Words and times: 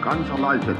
kansalaiset, 0.00 0.76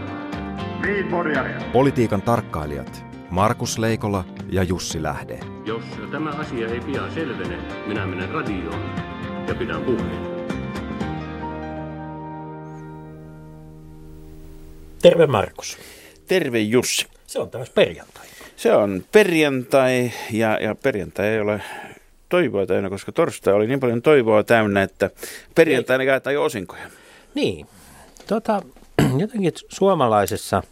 Politiikan 1.72 2.22
tarkkailijat 2.22 3.04
Markus 3.30 3.78
Leikola 3.78 4.24
ja 4.52 4.62
Jussi 4.62 5.02
Lähde. 5.02 5.40
Jos 5.64 5.82
tämä 6.10 6.30
asia 6.30 6.68
ei 6.68 6.80
pian 6.80 7.12
selvene, 7.14 7.58
minä 7.86 8.06
menen 8.06 8.28
radioon 8.28 8.94
ja 9.48 9.54
pidän 9.54 9.82
puheen. 9.82 10.30
Terve 15.02 15.26
Markus. 15.26 15.78
Terve 16.26 16.58
Jussi. 16.58 17.06
Se 17.26 17.38
on 17.38 17.50
taas 17.50 17.70
perjantai. 17.70 18.26
Se 18.56 18.72
on 18.72 19.04
perjantai 19.12 20.10
ja, 20.32 20.58
ja 20.60 20.74
perjantai 20.74 21.26
ei 21.26 21.40
ole 21.40 21.62
toivoa 22.28 22.66
täynnä, 22.66 22.90
koska 22.90 23.12
torstai 23.12 23.54
oli 23.54 23.66
niin 23.66 23.80
paljon 23.80 24.02
toivoa 24.02 24.42
täynnä, 24.44 24.82
että 24.82 25.10
perjantaina 25.54 26.04
jaetaan 26.04 26.34
jo 26.34 26.44
osinkoja. 26.44 26.82
Niin. 27.34 27.66
Tota, 28.26 28.62
jotenkin 29.18 29.52
suomalaisessa 29.68 30.62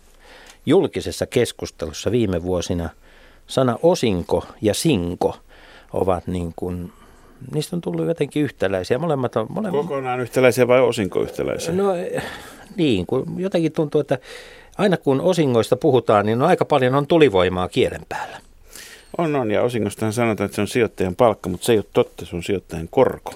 julkisessa 0.67 1.27
keskustelussa 1.27 2.11
viime 2.11 2.43
vuosina 2.43 2.89
sana 3.47 3.79
osinko 3.83 4.45
ja 4.63 4.75
sinko 4.75 5.37
ovat 5.93 6.27
niin 6.27 6.53
kuin, 6.57 6.93
niistä 7.55 7.77
on 7.77 7.81
tullut 7.81 8.07
jotenkin 8.07 8.43
yhtäläisiä. 8.43 8.99
Molemmat 8.99 9.37
on, 9.37 9.47
molemmat, 9.49 9.81
Kokonaan 9.81 10.21
yhtäläisiä 10.21 10.69
vai 10.69 10.81
osinko 10.81 11.23
yhtäläisiä? 11.23 11.75
no 11.75 11.93
niin, 12.77 13.07
kun 13.07 13.35
jotenkin 13.37 13.73
tuntuu, 13.73 14.01
että 14.01 14.19
aina 14.79 14.97
kun 14.97 15.21
osingoista 15.21 15.77
puhutaan, 15.77 16.27
niin 16.27 16.43
aika 16.43 16.65
paljon 16.65 16.95
on 16.95 17.07
tulivoimaa 17.07 17.69
kielen 17.69 18.03
päällä. 18.09 18.41
On, 19.19 19.37
on. 19.37 19.51
Ja 19.51 19.63
osingostahan 19.63 20.13
sanotaan, 20.13 20.45
että 20.45 20.57
se 20.57 20.61
on 20.61 20.69
sijoittajan 20.69 21.17
palkka, 21.17 21.49
mutta 21.49 21.67
se 21.67 21.73
ei 21.73 21.79
ole 21.79 21.85
totta, 21.93 22.27
se 22.27 22.37
on 22.37 22.43
sijoittajan 22.43 22.89
korko. 22.91 23.35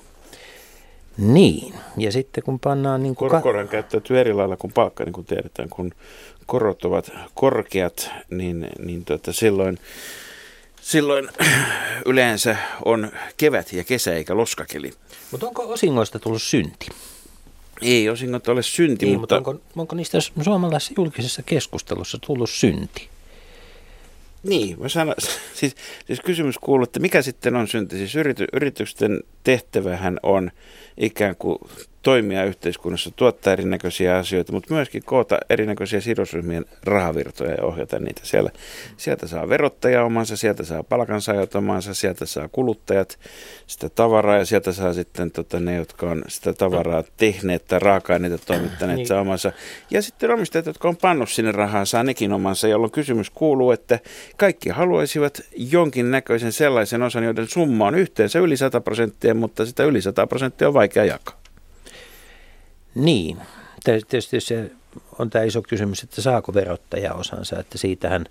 Niin, 1.19 1.75
ja 1.97 2.13
sitten 2.13 2.45
kun 2.45 2.61
pannaan 2.61 3.03
niin 3.03 3.15
kuin... 3.15 3.31
Kor- 3.31 3.43
korhan 3.43 3.69
käyttäytyy 3.69 4.21
eri 4.21 4.33
lailla 4.33 4.57
kuin 4.57 4.73
palkka, 4.73 5.05
niin 5.05 5.13
kuin 5.13 5.27
tiedetään. 5.27 5.69
Kun 5.69 5.93
korot 6.47 6.85
ovat 6.85 7.11
korkeat, 7.35 8.11
niin, 8.31 8.69
niin 8.79 9.05
tota, 9.05 9.33
silloin, 9.33 9.79
silloin 10.81 11.29
yleensä 12.07 12.57
on 12.85 13.13
kevät 13.37 13.73
ja 13.73 13.85
kesä 13.85 14.15
eikä 14.15 14.37
loskakeli. 14.37 14.93
Mutta 15.31 15.47
onko 15.47 15.63
osingoista 15.63 16.19
tullut 16.19 16.43
synti? 16.43 16.87
Ei 17.83 18.09
osingot 18.09 18.49
ole 18.49 18.63
synti, 18.63 19.07
Niin, 19.07 19.21
mutta, 19.21 19.35
mutta 19.37 19.51
onko, 19.51 19.63
onko 19.77 19.97
niistä 19.97 20.19
suomalaisessa 20.43 20.95
julkisessa 20.97 21.43
keskustelussa 21.43 22.19
tullut 22.27 22.51
synti? 22.51 23.09
Niin, 24.43 24.81
mä 24.81 24.89
sanon, 24.89 25.15
siis, 25.55 25.75
siis 26.07 26.21
kysymys 26.21 26.59
kuuluu, 26.59 26.85
että 26.85 27.01
mikä 27.01 27.23
sitten 27.23 27.57
on 27.57 27.69
synti? 27.69 27.97
Siis 27.97 28.15
yrity, 28.15 28.47
yritysten 28.53 29.21
tehtävähän 29.45 30.19
on 30.23 30.51
ikään 30.97 31.37
kuin 31.37 31.59
toimia 32.03 32.45
yhteiskunnassa, 32.45 33.11
tuottaa 33.17 33.53
erinäköisiä 33.53 34.17
asioita, 34.17 34.53
mutta 34.53 34.75
myöskin 34.75 35.03
koota 35.05 35.39
erinäköisiä 35.51 36.01
sidosryhmien 36.01 36.65
rahavirtoja 36.85 37.51
ja 37.55 37.65
ohjata 37.65 37.99
niitä 37.99 38.21
siellä. 38.25 38.51
Sieltä 38.97 39.27
saa 39.27 39.49
verottaja 39.49 40.05
omansa, 40.05 40.37
sieltä 40.37 40.65
saa 40.65 40.83
palkansaajat 40.83 41.55
omansa, 41.55 41.95
sieltä 41.95 42.27
saa 42.27 42.49
kuluttajat 42.49 43.19
sitä 43.67 43.89
tavaraa 43.89 44.39
ja 44.39 44.45
sieltä 44.45 44.73
saa 44.73 44.93
sitten 44.93 45.31
tota, 45.31 45.61
ne, 45.61 45.77
jotka 45.77 46.11
on 46.11 46.23
sitä 46.29 46.53
tavaraa 46.53 47.05
tehneet 47.17 47.65
tai 47.65 47.79
raaka-aineita 47.79 48.39
toimittaneet 48.47 48.97
Niin. 48.97 49.07
saa 49.07 49.21
omansa. 49.21 49.53
Ja 49.91 50.03
sitten 50.03 50.31
omistajat, 50.31 50.67
jotka 50.67 50.89
on 50.89 50.97
pannut 50.97 51.31
sinne 51.31 51.53
rahaa, 51.53 51.85
saa 51.85 52.03
nekin 52.03 52.33
omansa, 52.33 52.69
jolloin 52.69 52.93
kysymys 52.93 53.31
kuuluu, 53.31 53.71
että 53.71 53.99
kaikki 54.37 54.69
haluaisivat 54.69 55.41
jonkin 55.57 56.11
näköisen 56.11 56.53
sellaisen 56.53 57.03
osan, 57.03 57.25
joiden 57.25 57.49
summa 57.49 57.87
on 57.87 57.95
yhteensä 57.95 58.39
yli 58.39 58.57
100 58.57 58.81
prosenttia, 58.81 59.35
mutta 59.35 59.67
sitä 59.67 59.85
yli 59.85 60.01
100 60.03 60.27
prosenttia 60.27 60.69
on 60.69 60.75
vaikea 60.75 61.05
jakaa. 61.05 61.42
Niin, 62.95 63.39
tietysti 63.85 64.41
se 64.41 64.71
on 65.19 65.31
tämä 65.31 65.45
iso 65.45 65.63
kysymys, 65.63 66.03
että 66.03 66.23
saako 66.23 66.55
verottaja 66.55 67.15
osansa, 67.15 67.59
että 67.59 67.79
siitähän, 67.79 68.27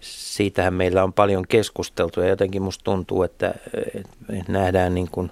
siitähän 0.00 0.74
meillä 0.74 1.04
on 1.04 1.12
paljon 1.12 1.44
keskusteltu 1.48 2.20
ja 2.20 2.28
jotenkin 2.28 2.62
musta 2.62 2.84
tuntuu, 2.84 3.22
että 3.22 3.54
nähdään 4.48 4.94
niin 4.94 5.08
kuin, 5.10 5.30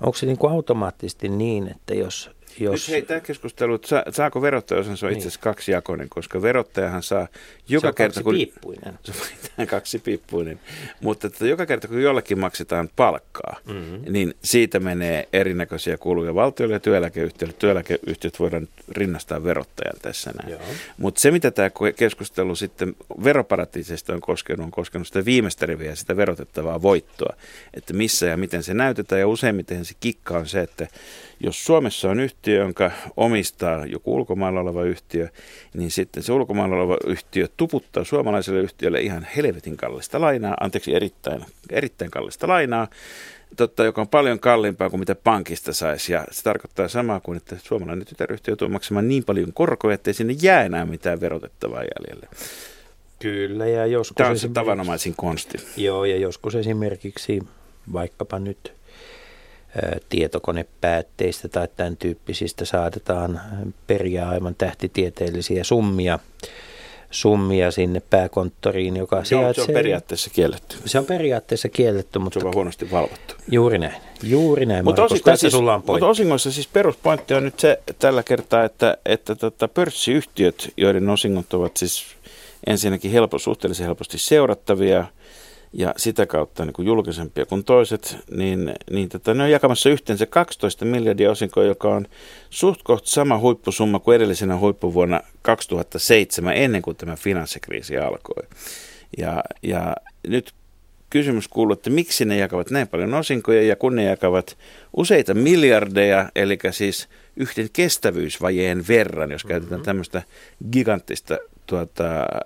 onko 0.00 0.18
se 0.18 0.26
niin 0.26 0.38
kuin 0.38 0.52
automaattisesti 0.52 1.28
niin, 1.28 1.68
että 1.68 1.94
jos, 1.94 2.30
jos 2.58 2.72
Jos... 2.72 2.88
Hei, 2.88 3.02
tämä 3.02 3.20
keskustelu, 3.20 3.74
että 3.74 3.88
sa- 3.88 4.04
saako 4.10 4.42
verottaja 4.42 4.80
osan, 4.80 4.96
se 4.96 5.06
on 5.06 5.12
itse 5.12 5.22
asiassa 5.22 5.40
kaksijakoinen, 5.40 6.08
koska 6.08 6.42
verottajahan 6.42 7.02
saa 7.02 7.26
se 7.26 7.74
joka 7.74 7.88
on 7.88 7.94
kerta, 7.94 8.22
kun... 8.22 8.34
piippuinen. 8.34 8.98
Se 9.04 9.12
on 9.12 9.18
vähintään 9.20 9.66
kaksipiippuinen. 9.68 10.60
Mutta 11.00 11.26
että 11.26 11.46
joka 11.46 11.66
kerta, 11.66 11.88
kun 11.88 12.02
jollekin 12.02 12.38
maksetaan 12.38 12.90
palkkaa, 12.96 13.56
mm-hmm. 13.66 14.12
niin 14.12 14.34
siitä 14.44 14.80
menee 14.80 15.28
erinäköisiä 15.32 15.98
kuluja 15.98 16.34
valtiolle 16.34 16.74
ja 16.74 16.80
työeläkeyhtiölle. 16.80 17.54
Työeläkeyhtiöt 17.58 18.40
voidaan 18.40 18.68
rinnastaa 18.88 19.44
verottajan 19.44 19.96
tässä 20.02 20.30
näin. 20.42 20.58
Mutta 20.98 21.20
se, 21.20 21.30
mitä 21.30 21.50
tämä 21.50 21.70
keskustelu 21.96 22.54
sitten 22.54 22.96
veroparatiiseista 23.24 24.12
on 24.12 24.20
koskenut, 24.20 24.64
on 24.64 24.70
koskenut 24.70 25.06
sitä 25.06 25.24
viimeistä 25.24 25.66
riviä, 25.66 25.94
sitä 25.94 26.16
verotettavaa 26.16 26.82
voittoa. 26.82 27.36
Että 27.74 27.94
missä 27.94 28.26
ja 28.26 28.36
miten 28.36 28.62
se 28.62 28.74
näytetään. 28.74 29.20
Ja 29.20 29.28
useimmiten 29.28 29.84
se 29.84 29.94
kikka 30.00 30.38
on 30.38 30.48
se, 30.48 30.60
että 30.60 30.86
jos 31.42 31.64
Suomessa 31.64 32.10
on 32.10 32.20
yhtiö, 32.20 32.60
jonka 32.60 32.90
omistaa 33.16 33.86
joku 33.86 34.14
ulkomailla 34.14 34.60
oleva 34.60 34.84
yhtiö, 34.84 35.28
niin 35.74 35.90
sitten 35.90 36.22
se 36.22 36.32
ulkomailla 36.32 36.76
oleva 36.76 36.96
yhtiö 37.06 37.48
tuputtaa 37.56 38.04
suomalaiselle 38.04 38.60
yhtiölle 38.60 39.00
ihan 39.00 39.26
helvetin 39.36 39.76
kallista 39.76 40.20
lainaa, 40.20 40.56
anteeksi 40.60 40.94
erittäin, 40.94 41.44
erittäin 41.70 42.10
kallista 42.10 42.48
lainaa, 42.48 42.88
totta, 43.56 43.84
joka 43.84 44.00
on 44.00 44.08
paljon 44.08 44.40
kalliimpaa 44.40 44.90
kuin 44.90 45.00
mitä 45.00 45.14
pankista 45.14 45.72
saisi. 45.72 46.12
Ja 46.12 46.24
se 46.30 46.42
tarkoittaa 46.42 46.88
samaa 46.88 47.20
kuin, 47.20 47.36
että 47.36 47.56
suomalainen 47.62 48.06
tytäryhtiö 48.06 48.52
joutuu 48.52 48.68
maksamaan 48.68 49.08
niin 49.08 49.24
paljon 49.24 49.52
korkoja, 49.52 49.94
että 49.94 50.10
ei 50.10 50.14
sinne 50.14 50.34
jää 50.42 50.64
enää 50.64 50.86
mitään 50.86 51.20
verotettavaa 51.20 51.82
jäljelle. 51.82 52.28
Kyllä, 53.18 53.66
ja 53.66 53.86
joskus 53.86 54.14
Tämä 54.14 54.30
on 54.30 54.38
se 54.38 54.48
tavanomaisin 54.48 55.14
konsti. 55.16 55.58
Joo, 55.76 56.04
ja 56.04 56.16
joskus 56.16 56.54
esimerkiksi 56.54 57.40
vaikkapa 57.92 58.38
nyt 58.38 58.72
tietokonepäätteistä 60.08 61.48
tai 61.48 61.68
tämän 61.76 61.96
tyyppisistä 61.96 62.64
saatetaan 62.64 63.40
periä 63.86 64.28
aivan 64.28 64.54
tähtitieteellisiä 64.54 65.64
summia, 65.64 66.18
summia 67.10 67.70
sinne 67.70 68.02
pääkonttoriin, 68.10 68.96
joka 68.96 69.16
Se 69.16 69.20
on, 69.20 69.24
se 69.24 69.28
sijaitsee... 69.28 69.64
on 69.64 69.72
periaatteessa 69.74 70.30
kielletty. 70.30 70.76
Se 70.86 70.98
on 70.98 71.04
periaatteessa 71.06 71.68
kielletty, 71.68 72.18
Se 72.18 72.18
mutta 72.18 72.38
on 72.38 72.42
vaan 72.44 72.54
huonosti 72.54 72.90
valvottu. 72.90 73.34
juuri 73.50 73.78
näin. 73.78 74.02
Juuri 74.22 74.66
näin, 74.66 74.84
Mutta 74.84 75.02
Markus. 75.02 75.22
Tässä 75.22 75.50
sulla 75.50 75.74
on 75.74 75.82
pointti. 75.82 75.92
mutta 75.92 76.10
osingoissa 76.10 76.52
siis 76.52 76.68
peruspointti 76.68 77.34
on 77.34 77.44
nyt 77.44 77.60
se 77.60 77.78
tällä 77.98 78.22
kertaa, 78.22 78.64
että, 78.64 78.96
että 79.06 79.34
tota, 79.34 79.68
pörssiyhtiöt, 79.68 80.72
joiden 80.76 81.10
osingot 81.10 81.54
ovat 81.54 81.76
siis 81.76 82.04
ensinnäkin 82.66 83.10
helpo, 83.10 83.38
suhteellisen 83.38 83.86
helposti 83.86 84.18
seurattavia 84.18 85.04
ja 85.72 85.94
sitä 85.96 86.26
kautta 86.26 86.64
niin 86.64 86.72
kuin 86.72 86.86
julkisempia 86.86 87.46
kuin 87.46 87.64
toiset, 87.64 88.16
niin, 88.30 88.74
niin 88.90 89.08
tota, 89.08 89.34
ne 89.34 89.42
on 89.42 89.50
jakamassa 89.50 89.88
yhteensä 89.90 90.26
12 90.26 90.84
miljardia 90.84 91.30
osinkoa, 91.30 91.64
joka 91.64 91.88
on 91.88 92.06
suht 92.50 92.80
koht 92.84 93.06
sama 93.06 93.38
huippusumma 93.38 93.98
kuin 93.98 94.16
edellisenä 94.16 94.58
huippuvuonna 94.58 95.20
2007, 95.42 96.56
ennen 96.56 96.82
kuin 96.82 96.96
tämä 96.96 97.16
finanssikriisi 97.16 97.98
alkoi. 97.98 98.42
Ja, 99.18 99.44
ja 99.62 99.96
nyt 100.28 100.52
kysymys 101.10 101.48
kuuluu, 101.48 101.72
että 101.72 101.90
miksi 101.90 102.24
ne 102.24 102.36
jakavat 102.36 102.70
näin 102.70 102.88
paljon 102.88 103.14
osinkoja 103.14 103.62
ja 103.62 103.76
kun 103.76 103.96
ne 103.96 104.04
jakavat 104.04 104.58
useita 104.96 105.34
miljardeja, 105.34 106.28
eli 106.36 106.58
siis 106.70 107.08
yhden 107.36 107.68
kestävyysvajeen 107.72 108.84
verran, 108.88 109.30
jos 109.30 109.44
käytetään 109.44 109.72
Mm-hmm. 109.72 109.84
tämmöistä 109.84 110.22
giganttista 110.72 111.38
tuota, 111.66 112.04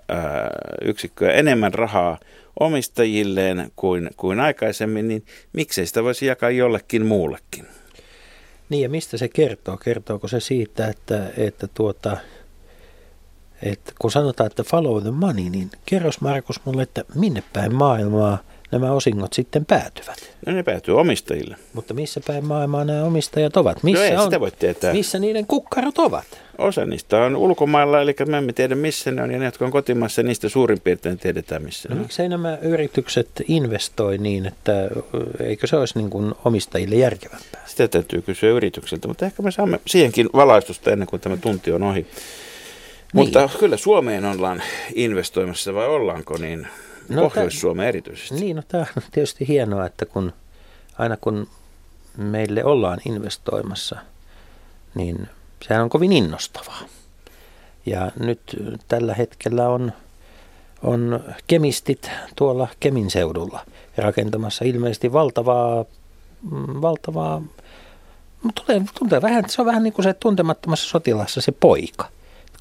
ää, 0.09 0.49
yksikköä, 0.81 1.31
enemmän 1.31 1.73
rahaa 1.73 2.17
omistajilleen 2.59 3.71
kuin, 3.75 4.09
kuin 4.17 4.39
aikaisemmin, 4.39 5.07
niin 5.07 5.25
miksei 5.53 5.85
sitä 5.85 6.03
voisi 6.03 6.25
jakaa 6.25 6.49
jollekin 6.49 7.05
muullekin? 7.05 7.65
Niin 8.69 8.83
ja 8.83 8.89
mistä 8.89 9.17
se 9.17 9.27
kertoo? 9.27 9.77
Kertooko 9.77 10.27
se 10.27 10.39
siitä, 10.39 10.87
että, 10.87 11.29
että, 11.37 11.67
tuota, 11.73 12.17
että 13.61 13.93
kun 13.99 14.11
sanotaan, 14.11 14.47
että 14.47 14.63
follow 14.63 15.01
the 15.01 15.11
money, 15.11 15.49
niin 15.49 15.69
kerros 15.85 16.21
Markus 16.21 16.65
mulle, 16.65 16.81
että 16.81 17.03
minne 17.15 17.43
päin 17.53 17.75
maailmaa 17.75 18.37
nämä 18.71 18.91
osingot 18.91 19.33
sitten 19.33 19.65
päätyvät? 19.65 20.17
No 20.45 20.53
ne 20.53 20.63
päätyy 20.63 20.99
omistajille. 20.99 21.55
Mutta 21.73 21.93
missä 21.93 22.21
päin 22.27 22.45
maailmaa 22.45 22.85
nämä 22.85 23.03
omistajat 23.03 23.57
ovat? 23.57 23.83
Missä, 23.83 24.03
No 24.03 24.09
ei 24.11 24.17
on, 24.17 24.23
sitä 24.23 24.39
voi 24.39 24.51
tietää. 24.51 24.93
missä 24.93 25.19
niiden 25.19 25.47
kukkarot 25.47 25.97
ovat? 25.97 26.25
Osa 26.57 26.85
niistä 26.85 27.17
on 27.17 27.35
ulkomailla, 27.35 28.01
eli 28.01 28.15
me 28.25 28.37
emme 28.37 28.53
tiedä 28.53 28.75
missä 28.75 29.11
ne 29.11 29.21
on, 29.23 29.31
ja 29.31 29.39
ne, 29.39 29.45
jotka 29.45 29.65
on 29.65 29.71
kotimaassa, 29.71 30.23
niistä 30.23 30.49
suurin 30.49 30.79
piirtein 30.81 31.17
tiedetään 31.17 31.63
missä 31.63 31.89
No 31.89 31.95
ne 31.95 31.99
on. 31.99 32.05
miksei 32.05 32.29
nämä 32.29 32.57
yritykset 32.61 33.29
investoi 33.47 34.17
niin, 34.17 34.45
että 34.45 34.89
eikö 35.43 35.67
se 35.67 35.75
olisi 35.75 35.97
niin 35.97 36.09
kuin 36.09 36.33
omistajille 36.45 36.95
järkevämpää? 36.95 37.61
Sitä 37.65 37.87
täytyy 37.87 38.21
kysyä 38.21 38.49
yritykseltä, 38.49 39.07
mutta 39.07 39.25
ehkä 39.25 39.43
me 39.43 39.51
saamme 39.51 39.79
siihenkin 39.87 40.29
valaistusta 40.33 40.91
ennen 40.91 41.07
kuin 41.07 41.19
tämä 41.21 41.37
tunti 41.37 41.71
on 41.71 41.83
ohi. 41.83 42.07
Mutta 43.13 43.49
kyllä 43.59 43.77
Suomeen 43.77 44.25
ollaan 44.25 44.63
investoimassa, 44.95 45.73
vai 45.73 45.87
ollaanko 45.87 46.37
niin? 46.37 46.67
No, 47.09 47.21
Pohjois-Suomeen 47.21 47.89
erityisesti. 47.89 48.35
Niin, 48.35 48.55
no 48.55 48.61
tämä 48.67 48.85
on 48.97 49.03
tietysti 49.11 49.47
hienoa, 49.47 49.85
että 49.85 50.05
kun 50.05 50.33
aina 50.97 51.17
kun 51.17 51.47
meille 52.17 52.63
ollaan 52.63 52.99
investoimassa, 53.05 53.95
niin 54.95 55.29
sehän 55.67 55.83
on 55.83 55.89
kovin 55.89 56.13
innostavaa. 56.13 56.81
Ja 57.85 58.11
nyt 58.19 58.41
tällä 58.87 59.13
hetkellä 59.13 59.69
on, 59.69 59.91
on 60.83 61.23
kemistit 61.47 62.11
tuolla 62.35 62.67
Kemin 62.79 63.09
seudulla 63.09 63.65
rakentamassa 63.97 64.65
ilmeisesti 64.65 65.13
valtavaa, 65.13 65.85
mm, 66.51 66.81
valtavaa 66.81 67.41
tulee, 68.55 68.81
tuntuu 68.99 69.21
vähän, 69.21 69.49
se 69.49 69.61
on 69.61 69.65
vähän 69.65 69.83
niin 69.83 69.93
kuin 69.93 70.03
se 70.03 70.13
tuntemattomassa 70.13 70.89
sotilassa 70.89 71.41
se 71.41 71.51
poika. 71.51 72.09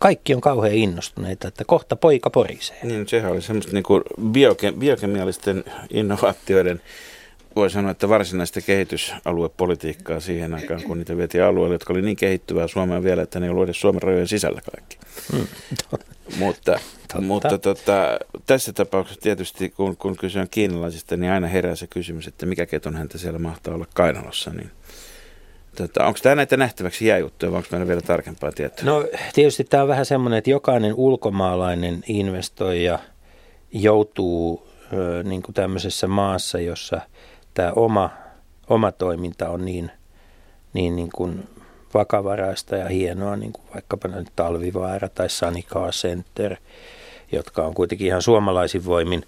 Kaikki 0.00 0.34
on 0.34 0.40
kauhean 0.40 0.74
innostuneita, 0.74 1.48
että 1.48 1.64
kohta 1.64 1.96
poika 1.96 2.30
porisee. 2.30 2.78
Niin, 2.82 3.08
sehän 3.08 3.32
oli 3.32 3.42
semmoista 3.42 3.72
niin 3.72 3.84
kuin 3.84 4.02
bioke, 4.30 4.72
biokemiallisten 4.72 5.64
innovaatioiden 5.90 6.80
voi 7.56 7.70
sanoa, 7.70 7.90
että 7.90 8.08
varsinaista 8.08 8.60
kehitysaluepolitiikkaa 8.60 10.20
siihen 10.20 10.54
aikaan, 10.54 10.82
kun 10.82 10.98
niitä 10.98 11.16
vietiin 11.16 11.44
alueelle, 11.44 11.74
jotka 11.74 11.92
oli 11.92 12.02
niin 12.02 12.16
kehittyvää 12.16 12.68
Suomea 12.68 13.02
vielä, 13.02 13.22
että 13.22 13.40
ne 13.40 13.46
ei 13.46 13.50
ollut 13.50 13.64
edes 13.64 13.80
Suomen 13.80 14.02
rajojen 14.02 14.28
sisällä 14.28 14.60
kaikki. 14.70 14.98
Hmm. 15.32 15.46
mutta 16.38 16.78
mutta 17.20 17.58
tota, 17.58 18.18
tässä 18.46 18.72
tapauksessa 18.72 19.20
tietysti, 19.20 19.68
kun, 19.68 19.96
kun 19.96 20.16
kyse 20.16 20.40
on 20.40 20.48
kiinalaisista, 20.50 21.16
niin 21.16 21.32
aina 21.32 21.46
herää 21.46 21.76
se 21.76 21.86
kysymys, 21.86 22.26
että 22.26 22.46
mikä 22.46 22.66
keton 22.66 22.96
häntä 22.96 23.18
siellä 23.18 23.38
mahtaa 23.38 23.74
olla 23.74 23.86
kainalossa. 23.94 24.50
Niin, 24.50 24.70
tota, 25.76 26.06
onko 26.06 26.18
tämä 26.22 26.34
näitä 26.34 26.56
nähtäväksi 26.56 27.06
jääjuttuja 27.06 27.52
vai 27.52 27.56
onko 27.56 27.68
meillä 27.70 27.88
vielä 27.88 28.00
tarkempaa 28.00 28.52
tietoa? 28.52 28.84
No 28.84 29.04
tietysti 29.34 29.64
tämä 29.64 29.82
on 29.82 29.88
vähän 29.88 30.06
semmoinen, 30.06 30.38
että 30.38 30.50
jokainen 30.50 30.94
ulkomaalainen 30.94 32.04
investoija 32.06 32.98
joutuu 33.72 34.68
ö, 34.92 35.22
niin 35.22 35.42
kuin 35.42 35.54
tämmöisessä 35.54 36.06
maassa, 36.06 36.60
jossa– 36.60 37.00
tämä 37.56 37.72
oma, 37.76 38.10
oma 38.68 38.92
toiminta 38.92 39.48
on 39.48 39.64
niin, 39.64 39.90
niin, 40.72 40.96
niin 40.96 41.10
kuin 41.14 41.48
vakavaraista 41.94 42.76
ja 42.76 42.88
hienoa, 42.88 43.36
niin 43.36 43.52
kuin 43.52 43.64
vaikkapa 43.74 44.08
nyt 44.08 44.28
Talvivaara 44.36 45.08
tai 45.08 45.30
Sanikaa 45.30 45.90
Center, 45.90 46.56
jotka 47.32 47.62
on 47.62 47.74
kuitenkin 47.74 48.06
ihan 48.06 48.22
suomalaisin 48.22 48.84
voimin 48.84 49.22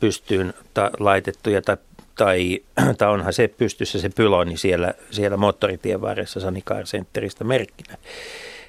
pystyyn 0.00 0.54
ta- 0.74 0.90
laitettuja 0.98 1.62
tai, 1.62 1.76
tai, 2.14 2.60
tai 2.98 3.08
onhan 3.08 3.32
se 3.32 3.48
pystyssä 3.48 3.98
se 3.98 4.08
pyloni 4.08 4.56
siellä, 4.56 4.94
siellä 5.10 5.36
moottoritien 5.36 6.00
varressa 6.00 6.40
Sanikaa 6.40 6.82
Centeristä 6.82 7.44
merkkinä. 7.44 7.96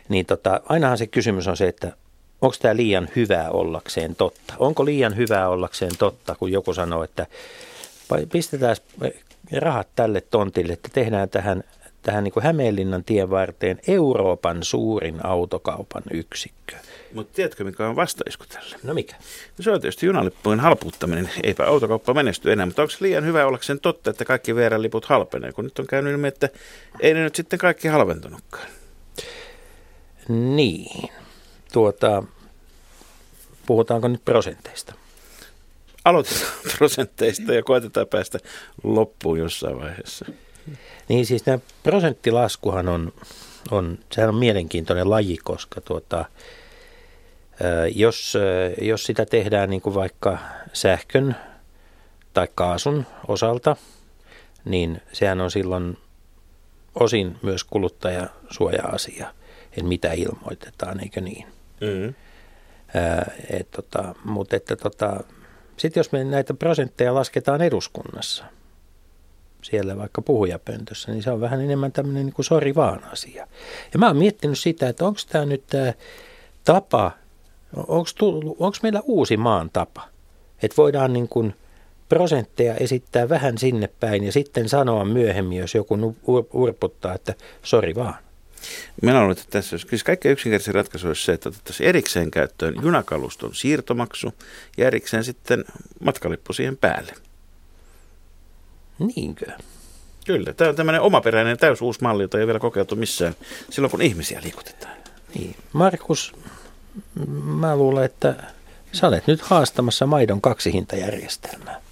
Niin 0.10 0.26
tota, 0.26 0.62
ainahan 0.70 0.98
se 0.98 1.08
kysymys 1.08 1.48
on 1.48 1.58
se, 1.58 1.68
että 1.68 1.92
onko 2.42 2.56
tämä 2.62 2.76
liian 2.76 3.10
hyvää 3.16 3.52
ollakseen 3.52 4.16
totta? 4.16 4.54
Onko 4.60 4.86
liian 4.86 5.16
hyvää 5.16 5.50
ollakseen 5.50 5.92
totta, 6.00 6.36
kun 6.36 6.52
joku 6.52 6.74
sanoo, 6.74 7.04
että 7.04 7.28
pistetään 8.32 8.76
rahat 9.52 9.88
tälle 9.96 10.22
tontille, 10.22 10.74
että 10.74 10.90
tehdään 10.94 11.30
tähän, 11.30 11.64
tähän 12.02 12.24
niin 12.24 12.32
kuin 12.32 12.44
Hämeenlinnan 12.44 13.04
tien 13.04 13.30
varteen 13.30 13.80
Euroopan 13.88 14.64
suurin 14.64 15.26
autokaupan 15.26 16.04
yksikkö. 16.12 16.76
Mutta 17.16 17.36
tiedätkö, 17.36 17.64
mikä 17.64 17.88
on 17.88 17.96
vastaisku 17.96 18.46
tälle? 18.50 18.78
No 18.84 18.94
mikä? 18.94 19.16
No 19.58 19.64
se 19.64 19.72
on 19.72 19.82
tietysti 19.82 20.06
junalippujen 20.06 20.60
halpuuttaminen. 20.60 21.30
Eipä 21.44 21.66
autokauppa 21.66 22.14
menesty 22.14 22.52
enää, 22.52 22.66
mutta 22.66 22.82
onko 22.82 22.92
se 22.92 22.98
liian 23.02 23.26
hyvä 23.26 23.46
olla 23.46 23.58
sen 23.62 23.80
totta, 23.80 24.10
että 24.10 24.26
kaikki 24.26 24.56
VR-liput 24.56 25.06
halpenee, 25.06 25.52
kun 25.52 25.64
nyt 25.64 25.80
on 25.80 25.88
käynyt 25.88 26.14
ilmi, 26.14 26.28
että 26.28 26.50
ei 27.00 27.14
ne 27.14 27.24
nyt 27.24 27.36
sitten 27.36 27.60
kaikki 27.60 27.88
halventunutkaan. 27.88 28.68
Niin. 30.30 31.10
Tuota, 31.74 32.24
puhutaanko 33.66 34.08
nyt 34.08 34.26
prosenteista? 34.26 34.94
aloitetaan 36.06 36.52
prosentteista 36.78 37.54
ja 37.54 37.64
koetetaan 37.64 38.08
päästä 38.08 38.40
loppuun 38.84 39.40
jossain 39.40 39.80
vaiheessa. 39.80 40.26
Niin 41.08 41.26
siis 41.26 41.44
tämä 41.44 41.60
prosenttilaskuhan 41.84 42.88
on, 42.88 43.14
on, 43.72 44.00
sehän 44.12 44.30
on 44.30 44.36
mielenkiintoinen 44.36 45.10
laji, 45.10 45.38
koska 45.44 45.82
tuota, 45.82 46.26
jos, 47.96 48.38
jos 48.82 49.04
sitä 49.04 49.26
tehdään 49.26 49.70
niin 49.70 49.82
kuin 49.82 49.94
vaikka 49.94 50.38
sähkön 50.74 51.36
tai 52.34 52.48
kaasun 52.56 53.06
osalta, 53.28 53.76
niin 54.66 55.02
sehän 55.14 55.42
on 55.42 55.52
silloin 55.52 55.98
osin 56.96 57.38
myös 57.42 57.64
kuluttajasuoja-asia, 57.64 59.34
että 59.72 59.84
mitä 59.84 60.14
ilmoitetaan, 60.14 61.00
eikö 61.00 61.22
niin? 61.22 61.48
Mm-hmm. 61.82 62.14
et, 63.50 63.72
tota, 63.72 64.16
mutta 64.24 64.56
että 64.56 64.76
tota, 64.76 65.24
sitten 65.78 66.00
jos 66.00 66.12
me 66.12 66.24
näitä 66.24 66.54
prosentteja 66.54 67.16
lasketaan 67.16 67.62
eduskunnassa, 67.62 68.46
siellä 69.62 69.98
vaikka 69.98 70.22
puhujapöntössä, 70.22 71.12
niin 71.12 71.24
se 71.24 71.32
on 71.32 71.42
vähän 71.42 71.62
enemmän 71.62 71.92
tämmöinen 71.92 72.26
niin 72.26 72.34
kuin 72.34 72.46
sori 72.46 72.76
vaan 72.76 73.04
asia. 73.04 73.48
Ja 73.94 74.00
mä 74.00 74.08
oon 74.08 74.18
miettinyt 74.18 74.60
sitä, 74.60 74.90
että 74.90 75.06
onko 75.06 75.20
tämä 75.30 75.46
nyt 75.46 75.64
tämä 75.68 75.94
tapa, 76.64 77.12
onko 77.78 78.78
meillä 78.84 79.02
uusi 79.04 79.38
maan 79.38 79.70
tapa, 79.74 80.08
että 80.64 80.78
voidaan 80.78 81.14
niin 81.14 81.28
kuin 81.28 81.54
prosentteja 82.10 82.76
esittää 82.76 83.30
vähän 83.30 83.58
sinne 83.58 83.90
päin 84.00 84.24
ja 84.24 84.32
sitten 84.32 84.70
sanoa 84.70 85.06
myöhemmin, 85.06 85.58
jos 85.58 85.76
joku 85.76 86.16
urputtaa, 86.54 87.14
että 87.14 87.34
sori 87.64 87.96
vaan. 87.96 88.16
Minä 89.02 89.20
luulen, 89.20 89.32
että 89.32 89.44
tässä 89.50 89.74
olisi, 89.74 89.88
siis 89.90 90.04
kaikkein 90.04 90.34
yksinkertaisin 90.34 90.76
ratkaisu 90.76 91.08
olisi 91.08 91.26
se, 91.26 91.34
että 91.34 91.50
otettaisiin 91.50 91.90
erikseen 91.90 92.32
käyttöön 92.32 92.76
junakaluston 92.82 93.56
siirtomaksu 93.56 94.34
ja 94.78 94.88
erikseen 94.88 95.24
sitten 95.24 95.66
matkalippu 96.04 96.54
siihen 96.54 96.78
päälle. 96.78 97.14
Niinkö? 99.00 99.46
Kyllä, 100.26 100.54
tämä 100.54 100.70
on 100.70 100.76
tämmöinen 100.76 101.02
omaperäinen 101.02 101.58
täys 101.58 101.82
uusi 101.82 102.00
malli, 102.02 102.24
jota 102.24 102.40
ei 102.40 102.48
vielä 102.48 102.60
kokeiltu 102.60 102.96
missään 102.96 103.36
silloin, 103.70 103.92
kun 103.92 104.02
ihmisiä 104.02 104.42
liikutetaan. 104.44 104.98
Niin. 105.36 105.56
Markus, 105.74 106.34
mä 107.44 107.76
luulen, 107.76 108.06
että 108.06 108.36
sä 108.92 109.08
olet 109.08 109.28
nyt 109.28 109.42
haastamassa 109.42 110.06
maidon 110.06 110.42
kaksihintajärjestelmää. 110.42 111.86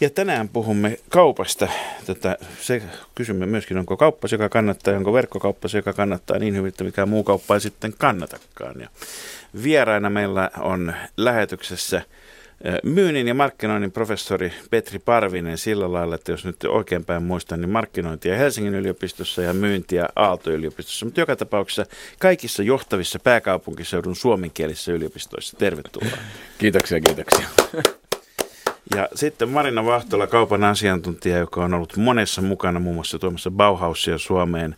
Ja 0.00 0.10
tänään 0.10 0.48
puhumme 0.48 0.98
kaupasta. 1.08 1.68
Tätä, 2.06 2.36
se 2.60 2.82
kysymme 3.14 3.46
myöskin, 3.46 3.78
onko 3.78 3.96
kauppa, 3.96 4.28
joka 4.32 4.48
kannattaa, 4.48 4.96
onko 4.96 5.12
verkkokauppa, 5.12 5.68
joka 5.74 5.92
kannattaa 5.92 6.38
niin 6.38 6.54
hyvin, 6.54 6.68
että 6.68 6.84
mikä 6.84 7.06
muu 7.06 7.24
kauppa 7.24 7.54
ei 7.54 7.60
sitten 7.60 7.94
kannatakaan. 7.98 8.80
Ja 8.80 8.88
vieraina 9.62 10.10
meillä 10.10 10.50
on 10.58 10.94
lähetyksessä 11.16 12.02
myynnin 12.82 13.28
ja 13.28 13.34
markkinoinnin 13.34 13.92
professori 13.92 14.52
Petri 14.70 14.98
Parvinen 14.98 15.58
sillä 15.58 15.92
lailla, 15.92 16.14
että 16.14 16.32
jos 16.32 16.44
nyt 16.44 16.64
oikein 16.68 17.04
päin 17.04 17.22
muistan, 17.22 17.60
niin 17.60 17.70
markkinointia 17.70 18.36
Helsingin 18.36 18.74
yliopistossa 18.74 19.42
ja 19.42 19.52
myyntiä 19.52 20.08
Aalto-yliopistossa. 20.16 21.04
Mutta 21.04 21.20
joka 21.20 21.36
tapauksessa 21.36 21.86
kaikissa 22.18 22.62
johtavissa 22.62 23.18
pääkaupunkiseudun 23.18 24.16
suomenkielisissä 24.16 24.92
yliopistoissa. 24.92 25.56
Tervetuloa. 25.56 26.16
Kiitoksia, 26.58 27.00
kiitoksia. 27.00 27.46
Ja 28.94 29.08
sitten 29.14 29.48
Marina 29.48 29.84
Vahtola, 29.84 30.26
kaupan 30.26 30.64
asiantuntija, 30.64 31.38
joka 31.38 31.64
on 31.64 31.74
ollut 31.74 31.96
monessa 31.96 32.42
mukana, 32.42 32.80
muun 32.80 32.94
muassa 32.94 33.18
tuomassa 33.18 33.50
Bauhausia 33.50 34.18
Suomeen, 34.18 34.76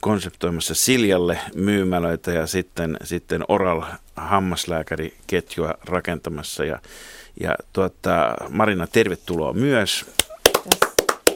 konseptoimassa 0.00 0.74
Siljalle 0.74 1.38
myymälöitä 1.54 2.32
ja 2.32 2.46
sitten, 2.46 2.96
sitten 3.04 3.44
Oral 3.48 3.82
hammaslääkäriketjua 4.16 5.74
rakentamassa. 5.84 6.64
Ja, 6.64 6.78
ja 7.40 7.54
tuota, 7.72 8.34
Marina, 8.48 8.86
tervetuloa 8.86 9.52
myös. 9.52 10.06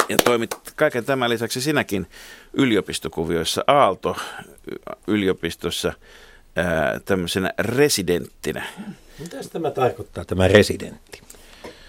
Ja 0.09 0.17
toimit 0.25 0.51
kaiken 0.77 1.05
tämän 1.05 1.31
lisäksi 1.31 1.61
sinäkin 1.61 2.07
yliopistokuvioissa 2.53 3.65
Aalto-yliopistossa 3.67 5.93
tämmöisenä 7.05 7.53
residenttinä. 7.59 8.65
Mitä 9.19 9.37
tämä 9.53 9.71
tarkoittaa, 9.71 10.25
tämä 10.25 10.49
residentti? 10.49 11.21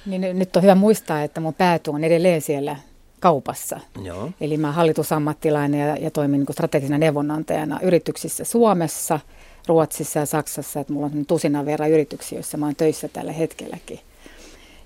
Niin 0.05 0.39
nyt 0.39 0.55
on 0.55 0.61
hyvä 0.61 0.75
muistaa, 0.75 1.23
että 1.23 1.41
mun 1.41 1.53
pääty 1.53 1.89
on 1.89 2.03
edelleen 2.03 2.41
siellä 2.41 2.75
kaupassa. 3.19 3.79
Joo. 4.03 4.31
Eli 4.41 4.57
mä 4.57 4.71
hallitusammattilainen 4.71 5.89
ja, 5.89 5.95
ja 5.95 6.11
toimin 6.11 6.39
niin 6.39 6.53
strategisena 6.53 6.97
neuvonantajana 6.97 7.79
yrityksissä 7.83 8.43
Suomessa, 8.43 9.19
Ruotsissa 9.67 10.19
ja 10.19 10.25
Saksassa. 10.25 10.79
Että 10.79 10.93
mulla 10.93 11.05
on 11.05 11.25
tusinan 11.25 11.65
verran 11.65 11.91
yrityksiä, 11.91 12.37
joissa 12.37 12.57
mä 12.57 12.65
oon 12.65 12.75
töissä 12.75 13.07
tällä 13.07 13.31
hetkelläkin. 13.31 13.99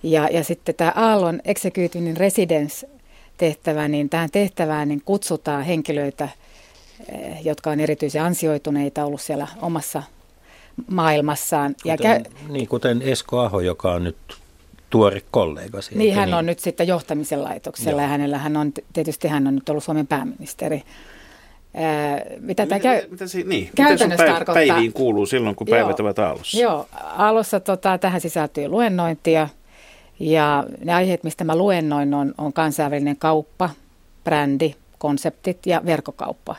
Ja, 0.04 0.28
ja 0.32 0.44
sitten 0.44 0.76
tämä 0.76 0.94
Aallon 0.96 1.42
Executive 1.46 2.14
Residence 2.18 2.90
tehtävä, 3.38 3.88
niin 3.88 4.10
tähän 4.10 4.30
tehtävään 4.32 4.88
niin 4.88 5.02
kutsutaan 5.06 5.64
henkilöitä, 5.64 6.30
eh, 7.12 7.46
jotka 7.46 7.70
on 7.70 7.80
erityisen 7.80 8.24
ansioituneita 8.24 9.06
ollut 9.06 9.22
siellä 9.22 9.48
omassa 9.62 10.04
maailmassaan. 10.88 11.76
Kuten, 11.76 11.92
ja 11.92 11.98
käy, 11.98 12.24
niin, 12.50 12.68
kuten 12.68 13.02
Esko 13.02 13.40
Aho, 13.40 13.60
joka 13.60 13.94
on 13.94 14.04
nyt 14.04 14.18
tuore 14.90 15.22
kollega. 15.32 15.82
Sieltä, 15.82 15.98
niin, 15.98 16.16
hän 16.16 16.30
niin. 16.30 16.36
on 16.36 16.46
nyt 16.46 16.60
sitten 16.60 16.88
johtamisen 16.88 17.44
laitoksella 17.44 17.92
Joo. 17.92 18.02
ja 18.02 18.08
hänellä 18.08 18.38
hän 18.38 18.58
on, 18.58 18.74
tietysti 18.94 19.28
hän 19.28 19.48
on 19.48 19.56
nyt 19.56 19.70
ollut 19.70 19.84
Suomen 19.84 20.08
pääministeri. 20.08 20.84
Mitä 22.40 22.66
tämä 22.66 22.78
mitä, 22.78 22.80
käy... 22.80 23.10
mitä, 23.10 23.28
se, 23.28 23.44
niin, 23.44 23.70
käytännössä 23.76 24.24
mitä 24.24 24.24
päiv- 24.24 24.46
tarkoittaa? 24.46 24.76
päiviin 24.76 24.94
kuuluu 24.94 25.26
silloin, 25.26 25.56
kun 25.56 25.68
päivät 25.68 26.00
Joo. 26.00 26.06
ovat 26.06 26.20
aallossa? 26.20 26.60
Joo, 26.60 26.88
alussa 27.18 27.60
tota, 27.60 27.98
tähän 27.98 28.22
sisältyy 28.22 28.68
luennointia 28.68 29.50
ja 30.20 30.64
ne 30.86 30.94
aiheet, 30.94 31.24
mistä 31.24 31.44
mä 31.44 31.56
luennoin, 31.56 32.14
on, 32.14 32.34
on 32.38 32.54
kansainvälinen 32.54 33.18
kauppa, 33.18 33.70
brändi, 34.24 34.76
konseptit 34.98 35.66
ja 35.66 35.82
verkkokauppa. 35.86 36.56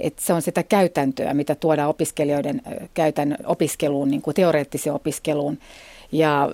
Et 0.00 0.18
se 0.18 0.32
on 0.32 0.42
sitä 0.42 0.62
käytäntöä, 0.62 1.34
mitä 1.34 1.54
tuodaan 1.54 1.88
opiskelijoiden 1.88 2.62
käytän, 2.94 3.36
opiskeluun, 3.44 4.10
niin 4.10 4.22
kuin 4.22 4.34
teoreettiseen 4.34 4.94
opiskeluun. 4.94 5.58
Ja 6.12 6.50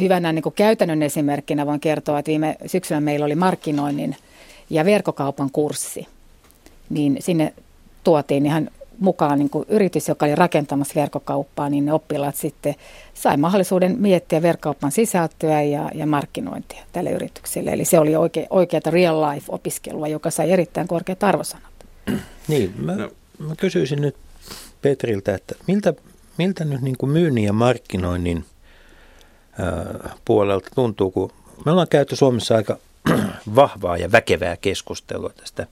hyvänä 0.00 0.32
niin 0.32 0.42
kuin 0.42 0.54
käytännön 0.54 1.02
esimerkkinä 1.02 1.66
voin 1.66 1.80
kertoa, 1.80 2.18
että 2.18 2.28
viime 2.28 2.56
syksynä 2.66 3.00
meillä 3.00 3.26
oli 3.26 3.34
markkinoinnin 3.34 4.16
ja 4.70 4.84
verkkokaupan 4.84 5.50
kurssi. 5.52 6.06
Niin 6.90 7.16
sinne 7.20 7.54
tuotiin 8.04 8.46
ihan 8.46 8.70
mukaan 8.98 9.38
niin 9.38 9.50
kuin 9.50 9.64
yritys, 9.68 10.08
joka 10.08 10.26
oli 10.26 10.34
rakentamassa 10.34 11.00
verkkokauppaa, 11.00 11.70
niin 11.70 11.84
ne 11.86 11.92
oppilaat 11.92 12.36
sitten 12.36 12.74
sai 13.14 13.36
mahdollisuuden 13.36 13.96
miettiä 13.98 14.42
verkkokaupan 14.42 14.92
sisältöä 14.92 15.62
ja, 15.62 15.90
ja 15.94 16.06
markkinointia 16.06 16.82
tälle 16.92 17.10
yritykselle. 17.10 17.70
Eli 17.70 17.84
se 17.84 17.98
oli 17.98 18.16
oike, 18.16 18.46
oikeata 18.50 18.90
real 18.90 19.20
life 19.30 19.46
opiskelua, 19.48 20.08
joka 20.08 20.30
sai 20.30 20.50
erittäin 20.50 20.88
korkeat 20.88 21.24
arvosanat. 21.24 21.70
Niin, 22.48 22.74
mä, 22.78 22.96
No. 22.96 23.10
mä 23.38 23.54
kysyisin 23.56 24.00
nyt 24.00 24.16
Petriltä, 24.82 25.34
että 25.34 25.54
miltä, 25.66 25.94
miltä 26.38 26.64
nyt 26.64 26.80
niin 26.80 26.98
kuin 26.98 27.10
myynnin 27.10 27.44
ja 27.44 27.52
markkinoinnin 27.52 28.44
ää, 29.58 30.10
puolelta 30.24 30.68
tuntuu, 30.74 31.10
kun 31.10 31.32
me 31.64 31.70
ollaan 31.70 31.88
käyty 31.88 32.16
Suomessa 32.16 32.54
aika 32.56 32.78
vahvaa 33.56 33.96
ja 33.96 34.12
väkevää 34.12 34.56
keskustelua 34.56 35.30
tästä 35.30 35.66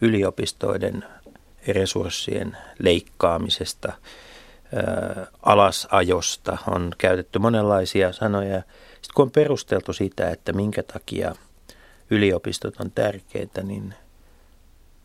yliopistoiden 0.00 1.04
resurssien 1.68 2.56
leikkaamisesta, 2.78 3.92
alasajosta, 5.42 6.58
on 6.70 6.92
käytetty 6.98 7.38
monenlaisia 7.38 8.12
sanoja. 8.12 8.58
Sitten 8.92 9.14
kun 9.14 9.22
on 9.22 9.30
perusteltu 9.30 9.92
sitä, 9.92 10.30
että 10.30 10.52
minkä 10.52 10.82
takia 10.82 11.34
yliopistot 12.10 12.80
on 12.80 12.90
tärkeitä, 12.90 13.62
niin 13.62 13.94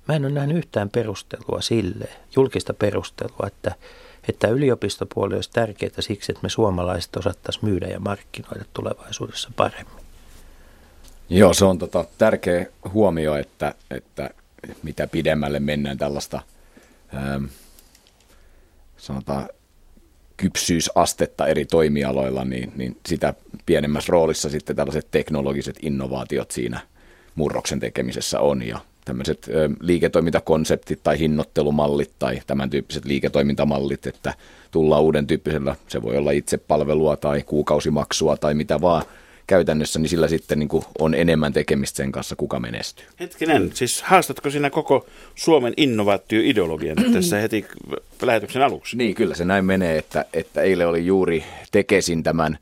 Mä 0.08 0.16
en 0.16 0.26
ole 0.26 0.34
nähnyt 0.34 0.58
yhtään 0.58 0.90
perustelua 0.90 1.62
sille, 1.62 2.10
julkista 2.36 2.74
perustelua, 2.74 3.48
että, 3.48 3.76
että 4.30 4.48
yliopistopuoli 4.48 5.36
olisi 5.36 5.52
tärkeää 5.52 5.92
siksi, 6.00 6.32
että 6.32 6.44
me 6.44 6.50
suomalaiset 6.50 7.16
osattaisiin 7.16 7.66
myydä 7.66 7.88
ja 7.88 8.00
markkinoida 8.00 8.66
tulevaisuudessa 8.74 9.52
paremmin. 9.56 10.04
Joo, 11.30 11.54
se 11.54 11.66
on 11.66 11.78
tota, 11.78 12.06
tärkeä 12.18 12.66
huomio, 12.94 13.36
että, 13.36 13.76
että 13.92 14.30
mitä 14.84 15.08
pidemmälle 15.08 15.60
mennään 15.60 15.98
tällaista 15.98 16.42
ähm, 17.16 17.46
sanotaan 18.98 19.50
kypsyysastetta 20.38 21.48
eri 21.48 21.66
toimialoilla, 21.66 22.46
niin, 22.46 22.72
niin 22.76 22.98
sitä 23.06 23.34
pienemmässä 23.66 24.12
roolissa 24.12 24.50
sitten 24.50 24.76
tällaiset 24.76 25.08
teknologiset 25.12 25.76
innovaatiot 25.82 26.52
siinä 26.52 26.80
murroksen 27.36 27.80
tekemisessä 27.80 28.40
on. 28.40 28.62
Ja 28.68 28.80
tämmöiset 29.06 29.50
ö, 29.54 29.70
liiketoimintakonseptit 29.80 31.00
tai 31.04 31.20
hinnoittelumallit 31.20 32.12
tai 32.20 32.42
tämän 32.48 32.70
tyyppiset 32.70 33.06
liiketoimintamallit, 33.06 34.08
että 34.08 34.34
tullaan 34.72 35.02
uuden 35.02 35.28
tyyppisellä, 35.28 35.76
se 35.88 36.02
voi 36.02 36.18
olla 36.18 36.32
itsepalvelua 36.32 37.18
tai 37.18 37.44
kuukausimaksua 37.44 38.38
tai 38.38 38.54
mitä 38.54 38.82
vaan 38.82 39.04
käytännössä, 39.52 40.00
niin 40.00 40.10
sillä 40.10 40.28
sitten 40.28 40.60
niin 40.60 40.70
kuin 40.70 40.84
on 41.00 41.14
enemmän 41.14 41.54
tekemistä 41.54 41.98
sen 41.98 42.12
kanssa, 42.12 42.36
kuka 42.36 42.60
menestyy. 42.60 43.06
Hetkinen, 43.20 43.72
siis 43.74 44.02
haastatko 44.02 44.50
sinä 44.50 44.70
koko 44.70 45.08
Suomen 45.36 45.74
innovaatioideologian 45.78 46.98
tässä 47.14 47.38
heti 47.38 47.66
lähetyksen 48.22 48.62
aluksi? 48.62 48.98
Niin, 48.98 49.16
kyllä 49.16 49.36
se 49.36 49.46
näin 49.46 49.66
menee, 49.66 49.98
että, 49.98 50.26
että 50.34 50.62
eilen 50.62 50.88
oli 50.88 51.06
juuri 51.06 51.44
Tekesin 51.72 52.24
tämän 52.24 52.58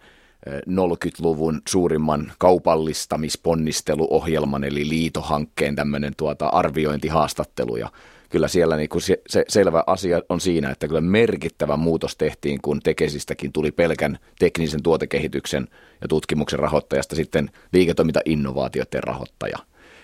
ö, 0.47 0.59
40-luvun 0.59 1.61
suurimman 1.67 2.31
kaupallistamisponnisteluohjelman, 2.37 4.63
eli 4.63 4.89
liitohankkeen 4.89 5.75
tämmöinen 5.75 6.13
tuota 6.17 6.47
arviointihaastattelu, 6.47 7.75
ja 7.75 7.89
kyllä 8.29 8.47
siellä 8.47 8.77
niin 8.77 8.89
kuin 8.89 9.01
se, 9.01 9.21
se 9.27 9.45
selvä 9.47 9.83
asia 9.87 10.21
on 10.29 10.41
siinä, 10.41 10.69
että 10.69 10.87
kyllä 10.87 11.01
merkittävä 11.01 11.77
muutos 11.77 12.15
tehtiin, 12.15 12.59
kun 12.61 12.79
Tekesistäkin 12.79 13.51
tuli 13.51 13.71
pelkän 13.71 14.19
teknisen 14.39 14.83
tuotekehityksen 14.83 15.67
ja 16.01 16.07
tutkimuksen 16.07 16.59
rahoittajasta 16.59 17.15
sitten 17.15 17.51
liiketoimintainnovaatioiden 17.73 19.03
rahoittaja. 19.03 19.57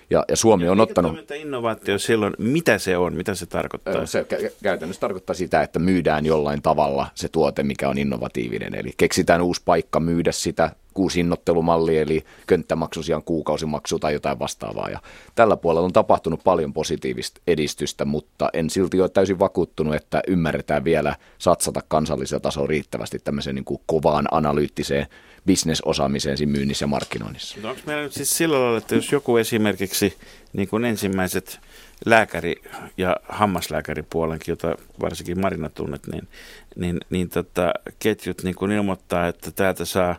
Ja, 0.09 0.25
ja 0.29 0.35
Suomi 0.35 0.69
on 0.69 0.79
ottanut... 0.79 1.31
innovaatio 1.31 1.99
silloin, 1.99 2.33
mitä 2.37 2.77
se 2.77 2.97
on, 2.97 3.15
mitä 3.15 3.35
se 3.35 3.45
tarkoittaa? 3.45 4.05
Se 4.05 4.21
kä- 4.21 4.51
käytännössä 4.63 4.99
tarkoittaa 4.99 5.33
sitä, 5.33 5.61
että 5.61 5.79
myydään 5.79 6.25
jollain 6.25 6.61
tavalla 6.61 7.07
se 7.15 7.29
tuote, 7.29 7.63
mikä 7.63 7.89
on 7.89 7.97
innovatiivinen. 7.97 8.75
Eli 8.75 8.93
keksitään 8.97 9.41
uusi 9.41 9.61
paikka 9.65 9.99
myydä 9.99 10.31
sitä, 10.31 10.71
uusi 10.95 11.19
hinnoittelumalli, 11.19 11.97
eli 11.97 12.23
könttämaksu 12.47 13.03
sijaan 13.03 13.23
kuukausimaksu 13.23 13.99
tai 13.99 14.13
jotain 14.13 14.39
vastaavaa. 14.39 14.89
Ja 14.89 14.99
tällä 15.35 15.57
puolella 15.57 15.85
on 15.85 15.93
tapahtunut 15.93 16.43
paljon 16.43 16.73
positiivista 16.73 17.41
edistystä, 17.47 18.05
mutta 18.05 18.49
en 18.53 18.69
silti 18.69 19.01
ole 19.01 19.09
täysin 19.09 19.39
vakuuttunut, 19.39 19.95
että 19.95 20.21
ymmärretään 20.27 20.83
vielä 20.83 21.15
satsata 21.37 21.81
kansallisella 21.87 22.39
tasolla 22.39 22.67
riittävästi 22.67 23.19
tämmöiseen 23.19 23.55
niin 23.55 23.65
kuin 23.65 23.81
kovaan 23.85 24.27
analyyttiseen 24.31 25.07
bisnesosaamiseen 25.45 26.37
siinä 26.37 26.51
myynnissä 26.51 26.83
ja 26.83 26.87
markkinoinnissa. 26.87 27.55
Mutta 27.55 27.69
onko 27.69 27.81
meillä 27.85 28.03
nyt 28.03 28.13
siis 28.13 28.37
sillä 28.37 28.59
lailla, 28.61 28.77
että 28.77 28.95
jos 28.95 29.11
joku 29.11 29.37
esimerkiksi 29.37 30.17
niin 30.53 30.67
kuin 30.67 30.85
ensimmäiset 30.85 31.59
lääkäri- 32.05 32.61
ja 32.97 33.17
hammaslääkäripuolenkin, 33.29 34.51
jota 34.51 34.75
varsinkin 35.01 35.41
Marina 35.41 35.69
tunnet, 35.69 36.07
niin, 36.07 36.27
niin, 36.75 36.97
niin 37.09 37.29
tota, 37.29 37.73
ketjut 37.99 38.43
niin 38.43 38.55
kuin 38.55 38.71
ilmoittaa, 38.71 39.27
että 39.27 39.51
täältä 39.51 39.85
saa 39.85 40.15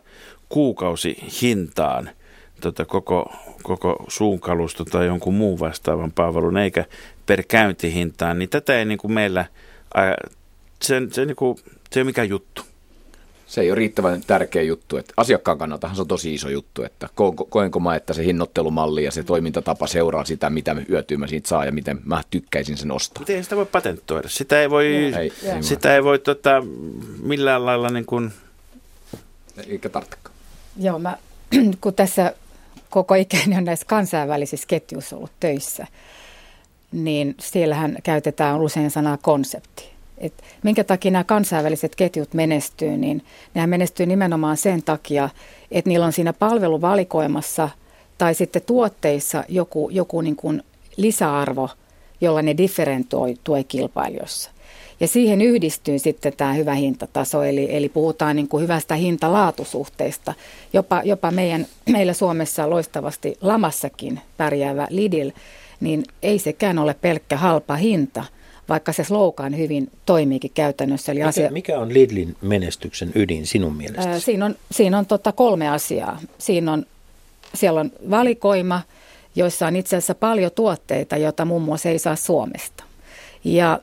kuukausi 0.49 1.23
hintaan 1.41 2.09
tota 2.61 2.85
koko, 2.85 3.33
koko 3.63 4.05
suunkalusto 4.07 4.85
tai 4.85 5.05
jonkun 5.05 5.33
muun 5.33 5.59
vastaavan 5.59 6.11
palvelun, 6.11 6.57
eikä 6.57 6.85
per 7.25 7.43
käyntihintaan, 7.43 8.39
niin 8.39 8.49
tätä 8.49 8.79
ei 8.79 8.85
niin 8.85 8.97
kuin 8.97 9.13
meillä, 9.13 9.45
se, 10.81 11.01
se, 11.11 11.25
niin 11.25 11.35
kuin, 11.35 11.57
se 11.91 11.99
ei 11.99 12.01
ole 12.01 12.05
mikään 12.05 12.29
juttu. 12.29 12.61
Se 13.47 13.61
ei 13.61 13.71
ole 13.71 13.75
riittävän 13.75 14.21
tärkeä 14.27 14.61
juttu. 14.61 14.97
Että 14.97 15.13
asiakkaan 15.17 15.57
kannaltahan 15.57 15.95
se 15.95 16.01
on 16.01 16.07
tosi 16.07 16.33
iso 16.33 16.49
juttu, 16.49 16.83
että 16.83 17.07
ko- 17.07 17.47
koenko 17.49 17.79
mä, 17.79 17.95
että 17.95 18.13
se 18.13 18.25
hinnoittelumalli 18.25 19.03
ja 19.03 19.11
se 19.11 19.23
toimintatapa 19.23 19.87
seuraa 19.87 20.25
sitä, 20.25 20.49
mitä 20.49 20.75
hyötyä 20.89 21.17
mä 21.17 21.27
siitä 21.27 21.49
saa 21.49 21.65
ja 21.65 21.71
miten 21.71 21.99
mä 22.03 22.21
tykkäisin 22.29 22.77
sen 22.77 22.91
ostaa. 22.91 23.23
Ei 23.27 23.43
sitä 23.43 23.55
voi 23.55 23.65
patentoida. 23.65 24.29
Sitä 24.29 24.61
ei 24.61 24.69
voi, 24.69 24.85
Ei, 24.85 25.13
ei 25.13 25.31
sitä 25.61 25.95
ei 25.95 26.03
voi 26.03 26.19
tota, 26.19 26.63
millään 27.21 27.65
lailla 27.65 27.89
niin 27.89 28.05
kuin, 28.05 28.31
Eikä 29.67 29.89
tarvitsekaan. 29.89 30.36
Joo, 30.77 30.99
mä, 30.99 31.17
kun 31.81 31.93
tässä 31.93 32.33
koko 32.89 33.15
ikäni 33.15 33.57
on 33.57 33.63
näissä 33.63 33.85
kansainvälisissä 33.85 34.67
ketjuissa 34.67 35.15
ollut 35.15 35.31
töissä, 35.39 35.87
niin 36.91 37.35
siellähän 37.39 37.97
käytetään 38.03 38.61
usein 38.61 38.91
sanaa 38.91 39.17
konsepti. 39.17 39.89
Et 40.17 40.33
minkä 40.63 40.83
takia 40.83 41.11
nämä 41.11 41.23
kansainväliset 41.23 41.95
ketjut 41.95 42.33
menestyy, 42.33 42.97
niin 42.97 43.25
nehän 43.53 43.69
menestyy 43.69 44.05
nimenomaan 44.05 44.57
sen 44.57 44.83
takia, 44.83 45.29
että 45.71 45.89
niillä 45.89 46.05
on 46.05 46.13
siinä 46.13 46.33
palveluvalikoimassa 46.33 47.69
tai 48.17 48.33
sitten 48.33 48.61
tuotteissa 48.61 49.43
joku, 49.49 49.89
joku 49.89 50.21
niin 50.21 50.35
kuin 50.35 50.63
lisäarvo, 50.97 51.69
jolla 52.21 52.41
ne 52.41 52.57
differentoituu 52.57 53.63
kilpailijoissa. 53.67 54.51
Ja 54.99 55.07
siihen 55.07 55.41
yhdistyy 55.41 55.99
sitten 55.99 56.33
tämä 56.37 56.53
hyvä 56.53 56.73
hintataso, 56.73 57.43
eli, 57.43 57.75
eli 57.75 57.89
puhutaan 57.89 58.35
niin 58.35 58.47
kuin 58.47 58.63
hyvästä 58.63 58.95
hinta-laatusuhteesta. 58.95 60.33
Jopa, 60.73 61.01
jopa 61.05 61.31
meidän, 61.31 61.67
meillä 61.89 62.13
Suomessa 62.13 62.69
loistavasti 62.69 63.37
lamassakin 63.41 64.19
pärjäävä 64.37 64.87
Lidl, 64.89 65.29
niin 65.79 66.03
ei 66.23 66.39
sekään 66.39 66.79
ole 66.79 66.93
pelkkä 67.01 67.37
halpa 67.37 67.75
hinta, 67.75 68.23
vaikka 68.69 68.93
se 68.93 69.03
slogan 69.03 69.57
hyvin 69.57 69.91
toimiikin 70.05 70.51
käytännössä. 70.53 71.11
Eli 71.11 71.23
asia, 71.23 71.43
Mikä, 71.43 71.53
mikä 71.53 71.79
on 71.79 71.93
Lidlin 71.93 72.35
menestyksen 72.41 73.11
ydin 73.15 73.47
sinun 73.47 73.71
ää, 73.71 73.77
mielestäsi? 73.77 74.25
siinä 74.25 74.45
on, 74.45 74.55
siinä 74.71 74.97
on 74.97 75.05
tota 75.05 75.31
kolme 75.31 75.69
asiaa. 75.69 76.19
Siinä 76.37 76.73
on, 76.73 76.85
siellä 77.53 77.79
on 77.79 77.91
valikoima, 78.09 78.81
joissa 79.35 79.67
on 79.67 79.75
itse 79.75 79.95
asiassa 79.95 80.15
paljon 80.15 80.51
tuotteita, 80.55 81.17
joita 81.17 81.45
muun 81.45 81.61
muassa 81.61 81.89
ei 81.89 81.99
saa 81.99 82.15
Suomesta. 82.15 82.83
Ja 83.43 83.79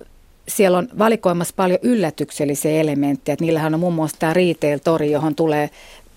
siellä 0.48 0.78
on 0.78 0.88
valikoimassa 0.98 1.54
paljon 1.56 1.78
yllätyksellisiä 1.82 2.80
elementtejä. 2.80 3.32
Että 3.32 3.44
niillähän 3.44 3.74
on 3.74 3.80
muun 3.80 3.94
muassa 3.94 4.16
tämä 4.18 4.34
retail-tori, 4.34 5.10
johon 5.10 5.34
tulee 5.34 5.70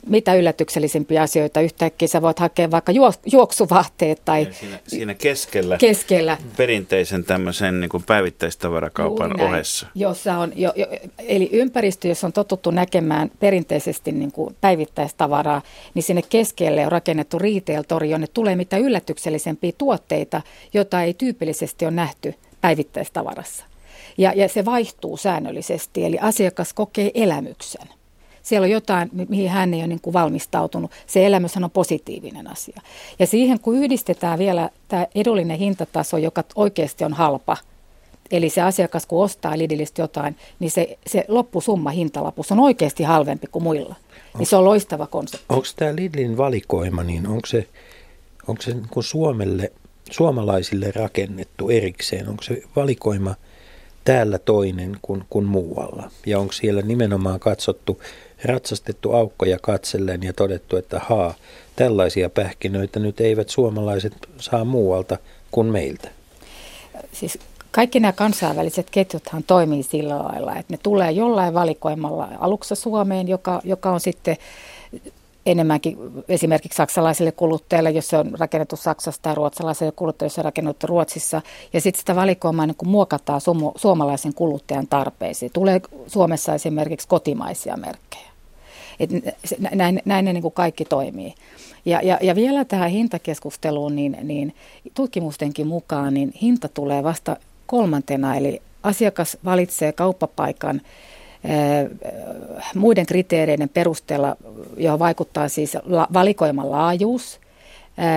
mitä 0.08 0.36
yllätyksellisimpiä 0.36 1.22
asioita. 1.22 1.62
Yhtäkkiä 1.62 2.08
sä 2.08 2.22
voit 2.22 2.40
hakea 2.40 2.72
vaikka 2.72 2.92
juok- 2.92 3.32
juoksuvahteet 3.32 4.22
tai 4.26 4.48
siinä, 4.52 4.80
siinä 4.88 5.14
keskellä 5.14 5.78
keskellä. 5.78 6.38
perinteisen 6.58 7.24
tämmöisen 7.24 7.82
niin 7.82 7.90
kuin 7.90 8.04
päivittäistavarakaupan 8.04 9.30
Juuri 9.30 9.38
näin, 9.38 9.54
ohessa. 9.54 9.88
Jossa 9.96 10.38
on, 10.38 10.54
jo, 10.56 10.74
jo, 10.76 10.88
eli 11.20 11.50
ympäristö, 11.52 12.08
jossa 12.08 12.28
on 12.28 12.34
totuttu 12.34 12.72
näkemään 12.72 13.32
perinteisesti 13.40 14.12
niin 14.12 14.32
kuin 14.32 14.56
päivittäistavaraa, 14.62 15.62
niin 15.94 16.04
sinne 16.04 16.22
keskelle 16.22 16.86
on 16.86 16.92
rakennettu 16.92 17.40
retail-tori, 17.40 18.10
jonne 18.10 18.28
tulee 18.28 18.56
mitä 18.56 18.78
yllätyksellisempiä 18.78 19.72
tuotteita, 19.78 20.42
joita 20.74 21.02
ei 21.02 21.14
tyypillisesti 21.14 21.86
ole 21.86 21.92
nähty 21.92 22.34
päivittäistavarassa. 22.62 23.66
Ja, 24.18 24.34
ja 24.36 24.50
se 24.50 24.66
vaihtuu 24.66 25.18
säännöllisesti, 25.18 26.06
eli 26.06 26.18
asiakas 26.22 26.74
kokee 26.74 27.12
elämyksen. 27.14 27.88
Siellä 28.44 28.66
on 28.66 28.72
jotain, 28.72 29.10
mihin 29.30 29.50
hän 29.50 29.74
ei 29.74 29.80
ole 29.80 29.88
niin 29.88 30.02
kuin 30.02 30.14
valmistautunut. 30.14 30.92
Se 31.08 31.26
elämys 31.26 31.58
on 31.58 31.72
positiivinen 31.72 32.52
asia. 32.52 32.82
Ja 33.20 33.28
siihen 33.28 33.60
kun 33.60 33.76
yhdistetään 33.76 34.40
vielä 34.40 34.70
tämä 34.88 35.08
edullinen 35.16 35.58
hintataso, 35.58 36.18
joka 36.18 36.44
oikeasti 36.56 37.04
on 37.04 37.14
halpa, 37.14 37.58
Eli 38.32 38.50
se 38.50 38.62
asiakas, 38.62 39.06
kun 39.06 39.24
ostaa 39.24 39.58
Lidlistä 39.58 40.02
jotain, 40.02 40.36
niin 40.60 40.72
se, 40.72 40.98
se 41.08 41.26
loppusumma 41.28 41.90
hintalapus 41.90 42.52
on 42.52 42.60
oikeasti 42.60 43.04
halvempi 43.04 43.48
kuin 43.52 43.64
muilla. 43.64 43.96
Onks, 43.96 44.38
niin 44.38 44.48
se 44.48 44.56
on 44.56 44.66
loistava 44.66 45.08
konsepti. 45.08 45.46
Onko 45.50 45.68
tämä 45.76 45.96
Lidlin 45.96 46.38
valikoima, 46.38 47.04
niin 47.04 47.28
onko 47.28 47.46
se, 47.46 47.68
onko 48.48 48.62
se 48.62 48.74
niin 48.74 48.88
Suomelle, 49.00 49.72
suomalaisille 50.12 50.92
rakennettu 50.92 51.70
erikseen? 51.70 52.30
Onko 52.30 52.44
se 52.44 52.62
valikoima 52.76 53.36
täällä 54.08 54.40
toinen 54.40 54.98
kuin, 55.02 55.24
kuin 55.30 55.46
muualla? 55.46 56.12
Ja 56.26 56.40
onko 56.40 56.54
siellä 56.54 56.82
nimenomaan 56.82 57.40
katsottu, 57.40 58.02
ratsastettu 58.46 59.14
aukkoja 59.14 59.58
katsellen 59.62 60.24
ja 60.24 60.34
todettu, 60.34 60.78
että 60.78 61.00
haa, 61.00 61.34
tällaisia 61.76 62.30
pähkinöitä 62.30 63.00
nyt 63.00 63.22
eivät 63.22 63.50
suomalaiset 63.50 64.14
saa 64.38 64.66
muualta 64.66 65.18
kuin 65.52 65.68
meiltä? 65.68 66.10
Siis 67.12 67.40
kaikki 67.72 68.00
nämä 68.00 68.12
kansainväliset 68.12 68.90
ketjuthan 68.90 69.44
toimii 69.44 69.84
sillä 69.84 70.18
lailla, 70.18 70.56
että 70.56 70.74
ne 70.74 70.80
tulee 70.84 71.12
jollain 71.12 71.54
valikoimalla 71.54 72.30
aluksi 72.40 72.76
Suomeen, 72.76 73.28
joka, 73.28 73.62
joka 73.64 73.92
on 73.92 74.00
sitten 74.00 74.38
enemmänkin 75.52 75.98
esimerkiksi 76.28 76.78
saksalaisille 76.78 77.32
kuluttajille, 77.32 77.90
jos 77.90 78.08
se 78.08 78.18
on 78.18 78.32
rakennettu 78.40 78.76
Saksassa 78.76 79.22
tai 79.22 79.36
ruotsalaisille 79.36 79.92
kuluttajille, 79.92 80.30
jos 80.30 80.36
se 80.36 80.42
on 80.42 80.46
rakennettu 80.46 80.88
Ruotsissa. 80.88 81.42
Ja 81.74 81.82
sitten 81.82 82.00
sitä 82.00 82.16
valikoimaa 82.16 82.66
niin 82.66 82.76
kuin 82.76 82.90
muokataan 82.90 83.42
suomalaisen 83.76 84.34
kuluttajan 84.34 84.88
tarpeisiin. 84.88 85.52
Tulee 85.54 85.82
Suomessa 86.08 86.54
esimerkiksi 86.54 87.08
kotimaisia 87.08 87.78
merkkejä. 87.78 88.28
Et 89.00 89.10
näin, 89.76 90.02
näin 90.06 90.26
ne 90.26 90.34
niin 90.34 90.42
kuin 90.42 90.54
kaikki 90.54 90.86
toimii. 90.86 91.34
Ja, 91.86 92.02
ja, 92.04 92.18
ja 92.22 92.36
vielä 92.36 92.66
tähän 92.66 92.90
hintakeskusteluun, 92.90 93.96
niin, 93.96 94.18
niin 94.24 94.56
tutkimustenkin 94.94 95.68
mukaan 95.68 96.14
niin 96.14 96.34
hinta 96.42 96.70
tulee 96.70 97.04
vasta 97.04 97.38
kolmantena, 97.66 98.36
eli 98.36 98.62
asiakas 98.84 99.38
valitsee 99.46 99.92
kauppapaikan 99.92 100.82
muiden 102.76 103.06
kriteereiden 103.06 103.70
perusteella, 103.70 104.38
johon 104.78 105.00
vaikuttaa 105.00 105.48
siis 105.48 105.78
valikoiman 106.14 106.72
laajuus, 106.72 107.40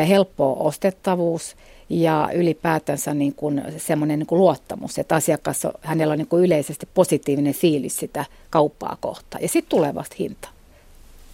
helppo 0.09 0.57
ostettavuus 0.67 1.57
ja 1.89 2.29
ylipäätänsä 2.35 3.15
niin 3.15 3.35
kuin 3.35 3.62
semmoinen 3.77 4.19
niin 4.19 4.27
kuin 4.27 4.39
luottamus, 4.39 4.99
että 4.99 5.15
asiakas, 5.15 5.67
hänellä 5.81 6.12
on 6.12 6.19
niin 6.19 6.29
kuin 6.29 6.45
yleisesti 6.45 6.89
positiivinen 6.95 7.55
fiilis 7.55 7.97
sitä 7.97 8.25
kauppaa 8.50 8.97
kohtaan. 9.00 9.43
Ja 9.43 9.49
sitten 9.49 9.71
tulee 9.71 9.95
vasta 9.95 10.17
hinta. 10.19 10.49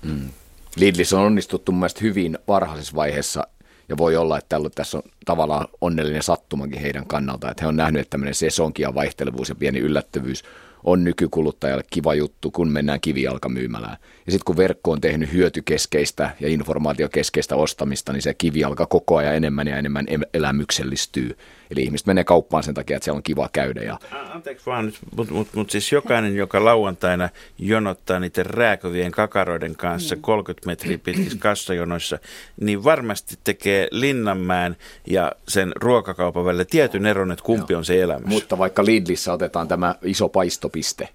Mm. 0.02 0.28
Lidlis 0.76 1.12
on 1.12 1.20
onnistuttu 1.20 1.72
mielestäni 1.72 2.08
hyvin 2.08 2.38
varhaisessa 2.48 2.96
vaiheessa 2.96 3.46
ja 3.88 3.96
voi 3.96 4.16
olla, 4.16 4.38
että 4.38 4.56
tässä 4.74 4.98
on 4.98 5.02
tavallaan 5.24 5.68
onnellinen 5.80 6.22
sattumakin 6.22 6.80
heidän 6.80 7.06
kannalta, 7.06 7.50
että 7.50 7.62
he 7.64 7.68
on 7.68 7.76
nähnyt, 7.76 8.00
että 8.00 8.10
tämmöinen 8.10 8.34
sesonki 8.34 8.82
ja 8.82 8.94
vaihtelevuus 8.94 9.48
ja 9.48 9.54
pieni 9.54 9.78
yllättävyys 9.78 10.44
on 10.86 11.04
nykykuluttajalle 11.04 11.84
kiva 11.90 12.14
juttu, 12.14 12.50
kun 12.50 12.68
mennään 12.68 13.00
kivijalkamyymälään. 13.00 13.96
Ja 14.26 14.32
sitten 14.32 14.44
kun 14.44 14.56
verkko 14.56 14.90
on 14.90 15.00
tehnyt 15.00 15.32
hyötykeskeistä 15.32 16.30
ja 16.40 16.48
informaatiokeskeistä 16.48 17.56
ostamista, 17.56 18.12
niin 18.12 18.22
se 18.22 18.34
kivijalka 18.34 18.86
koko 18.86 19.16
ajan 19.16 19.34
enemmän 19.34 19.68
ja 19.68 19.76
enemmän 19.76 20.06
elämyksellistyy. 20.34 21.36
Eli 21.70 21.82
ihmiset 21.82 22.06
menee 22.06 22.24
kauppaan 22.24 22.62
sen 22.62 22.74
takia, 22.74 22.96
että 22.96 23.04
siellä 23.04 23.16
on 23.16 23.22
kiva 23.22 23.48
käydä. 23.52 23.80
Ja... 23.82 23.98
Anteeksi 24.34 24.66
vaan 24.66 24.86
nyt, 24.86 24.98
mutta 25.16 25.34
mut, 25.34 25.48
mut 25.54 25.70
siis 25.70 25.92
jokainen, 25.92 26.36
joka 26.36 26.64
lauantaina 26.64 27.28
jonottaa 27.58 28.20
niiden 28.20 28.46
rääkövien 28.46 29.12
kakaroiden 29.12 29.76
kanssa 29.76 30.16
30 30.16 30.66
mm. 30.66 30.70
metriä 30.70 30.98
pitkissä 30.98 31.38
kassajonoissa, 31.38 32.18
niin 32.60 32.84
varmasti 32.84 33.38
tekee 33.44 33.88
Linnanmäen 33.90 34.76
ja 35.06 35.32
sen 35.48 35.72
ruokakaupan 35.76 36.44
välillä 36.44 36.64
tietyn 36.64 37.06
eron, 37.06 37.32
että 37.32 37.44
kumpi 37.44 37.72
Joo. 37.72 37.78
on 37.78 37.84
se 37.84 38.02
elämys. 38.02 38.26
Mutta 38.26 38.58
vaikka 38.58 38.84
Lidlissä 38.84 39.32
otetaan 39.32 39.68
tämä 39.68 39.94
iso 40.02 40.28
paistopiste, 40.76 41.08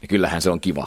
niin 0.00 0.08
kyllähän 0.08 0.42
se 0.42 0.50
on 0.50 0.60
kiva. 0.60 0.86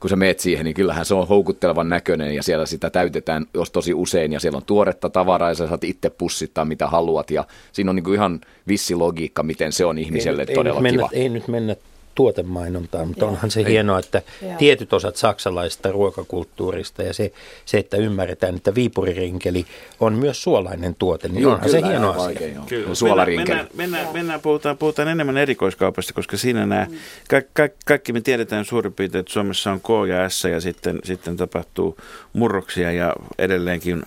Kun 0.00 0.10
sä 0.10 0.16
meet 0.16 0.40
siihen, 0.40 0.64
niin 0.64 0.74
kyllähän 0.74 1.04
se 1.04 1.14
on 1.14 1.28
houkuttelevan 1.28 1.88
näköinen 1.88 2.34
ja 2.34 2.42
siellä 2.42 2.66
sitä 2.66 2.90
täytetään 2.90 3.46
jos 3.54 3.70
tosi 3.70 3.94
usein 3.94 4.32
ja 4.32 4.40
siellä 4.40 4.56
on 4.56 4.64
tuoretta 4.64 5.10
tavaraa 5.10 5.48
ja 5.48 5.54
sä 5.54 5.68
saat 5.68 5.84
itse 5.84 6.10
pussittaa 6.10 6.64
mitä 6.64 6.86
haluat. 6.86 7.30
Ja 7.30 7.44
siinä 7.72 7.90
on 7.90 7.96
niin 7.96 8.04
kuin 8.04 8.14
ihan 8.14 8.40
vissi 8.68 8.94
logiikka, 8.94 9.42
miten 9.42 9.72
se 9.72 9.84
on 9.84 9.98
ihmiselle 9.98 10.44
ei, 10.48 10.54
todella 10.54 10.78
ei 10.78 10.82
mennä, 10.82 11.02
kiva. 11.02 11.08
Ei 11.12 11.28
nyt 11.28 11.48
mennä 11.48 11.76
tuotemainontaa, 12.14 13.04
mutta 13.04 13.24
Joo. 13.24 13.30
onhan 13.32 13.50
se 13.50 13.60
Ei. 13.60 13.66
hienoa, 13.66 13.98
että 13.98 14.22
Joo. 14.42 14.52
tietyt 14.58 14.92
osat 14.92 15.16
saksalaista 15.16 15.92
ruokakulttuurista 15.92 17.02
ja 17.02 17.14
se, 17.14 17.32
se, 17.64 17.78
että 17.78 17.96
ymmärretään, 17.96 18.54
että 18.54 18.74
viipuririnkeli 18.74 19.66
on 20.00 20.12
myös 20.12 20.42
suolainen 20.42 20.94
tuote, 20.98 21.28
niin 21.28 21.42
Joo, 21.42 21.52
onhan 21.52 21.70
kyllä, 21.70 21.80
se 21.80 21.86
hieno 21.86 22.10
asia. 22.10 22.22
Oikein, 22.22 22.56
kyllä. 22.68 22.94
Suolarinkeli. 22.94 23.46
Mennään, 23.48 23.68
mennään, 23.74 24.08
mennään 24.12 24.40
puhutaan, 24.40 24.78
puhutaan 24.78 25.08
enemmän 25.08 25.36
erikoiskaupasta, 25.36 26.12
koska 26.12 26.36
siinä 26.36 26.66
nämä, 26.66 26.86
mm. 26.90 26.96
ka, 27.28 27.40
ka, 27.52 27.74
kaikki 27.86 28.12
me 28.12 28.20
tiedetään 28.20 28.64
suurin 28.64 28.92
piirtein, 28.92 29.20
että 29.20 29.32
Suomessa 29.32 29.72
on 29.72 29.80
K 29.80 29.88
ja 30.08 30.28
S 30.28 30.44
ja 30.44 30.60
sitten, 30.60 30.98
sitten 31.04 31.36
tapahtuu 31.36 31.96
murroksia 32.32 32.92
ja 32.92 33.14
edelleenkin 33.38 34.02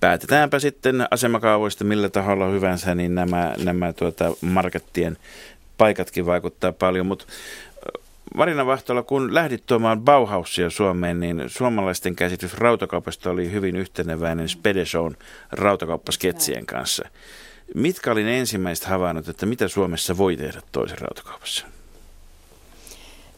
päätetäänpä 0.00 0.58
sitten 0.58 1.06
asemakaavoista 1.10 1.84
millä 1.84 2.08
taholla 2.08 2.48
hyvänsä, 2.48 2.94
niin 2.94 3.14
nämä, 3.14 3.54
nämä 3.64 3.92
tuota, 3.92 4.32
markettien 4.40 5.16
paikatkin 5.78 6.26
vaikuttaa 6.26 6.72
paljon, 6.72 7.06
mutta 7.06 7.24
Marina 8.34 8.66
Vahtola, 8.66 9.02
kun 9.02 9.34
lähdit 9.34 9.66
tuomaan 9.66 10.00
Bauhausia 10.00 10.70
Suomeen, 10.70 11.20
niin 11.20 11.42
suomalaisten 11.46 12.16
käsitys 12.16 12.54
rautakaupasta 12.54 13.30
oli 13.30 13.52
hyvin 13.52 13.76
yhteneväinen 13.76 14.48
Spedeshon 14.48 15.16
rautakauppsketsien 15.52 16.66
kanssa. 16.66 17.08
Mitkä 17.74 18.12
oli 18.12 18.22
ne 18.22 18.38
ensimmäiset 18.38 18.84
havainnot, 18.84 19.28
että 19.28 19.46
mitä 19.46 19.68
Suomessa 19.68 20.18
voi 20.18 20.36
tehdä 20.36 20.62
toisen 20.72 20.98
rautakaupassa? 20.98 21.66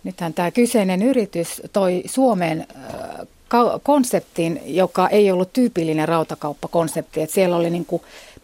Nythän 0.04 0.34
tämä 0.34 0.50
kyseinen 0.50 1.02
yritys 1.02 1.62
toi 1.72 2.02
Suomeen 2.06 2.66
konseptin, 3.82 4.60
joka 4.64 5.08
ei 5.08 5.30
ollut 5.30 5.52
tyypillinen 5.52 6.08
rautakauppakonsepti. 6.08 7.22
Että 7.22 7.34
siellä 7.34 7.56
oli 7.56 7.70
niin 7.70 7.86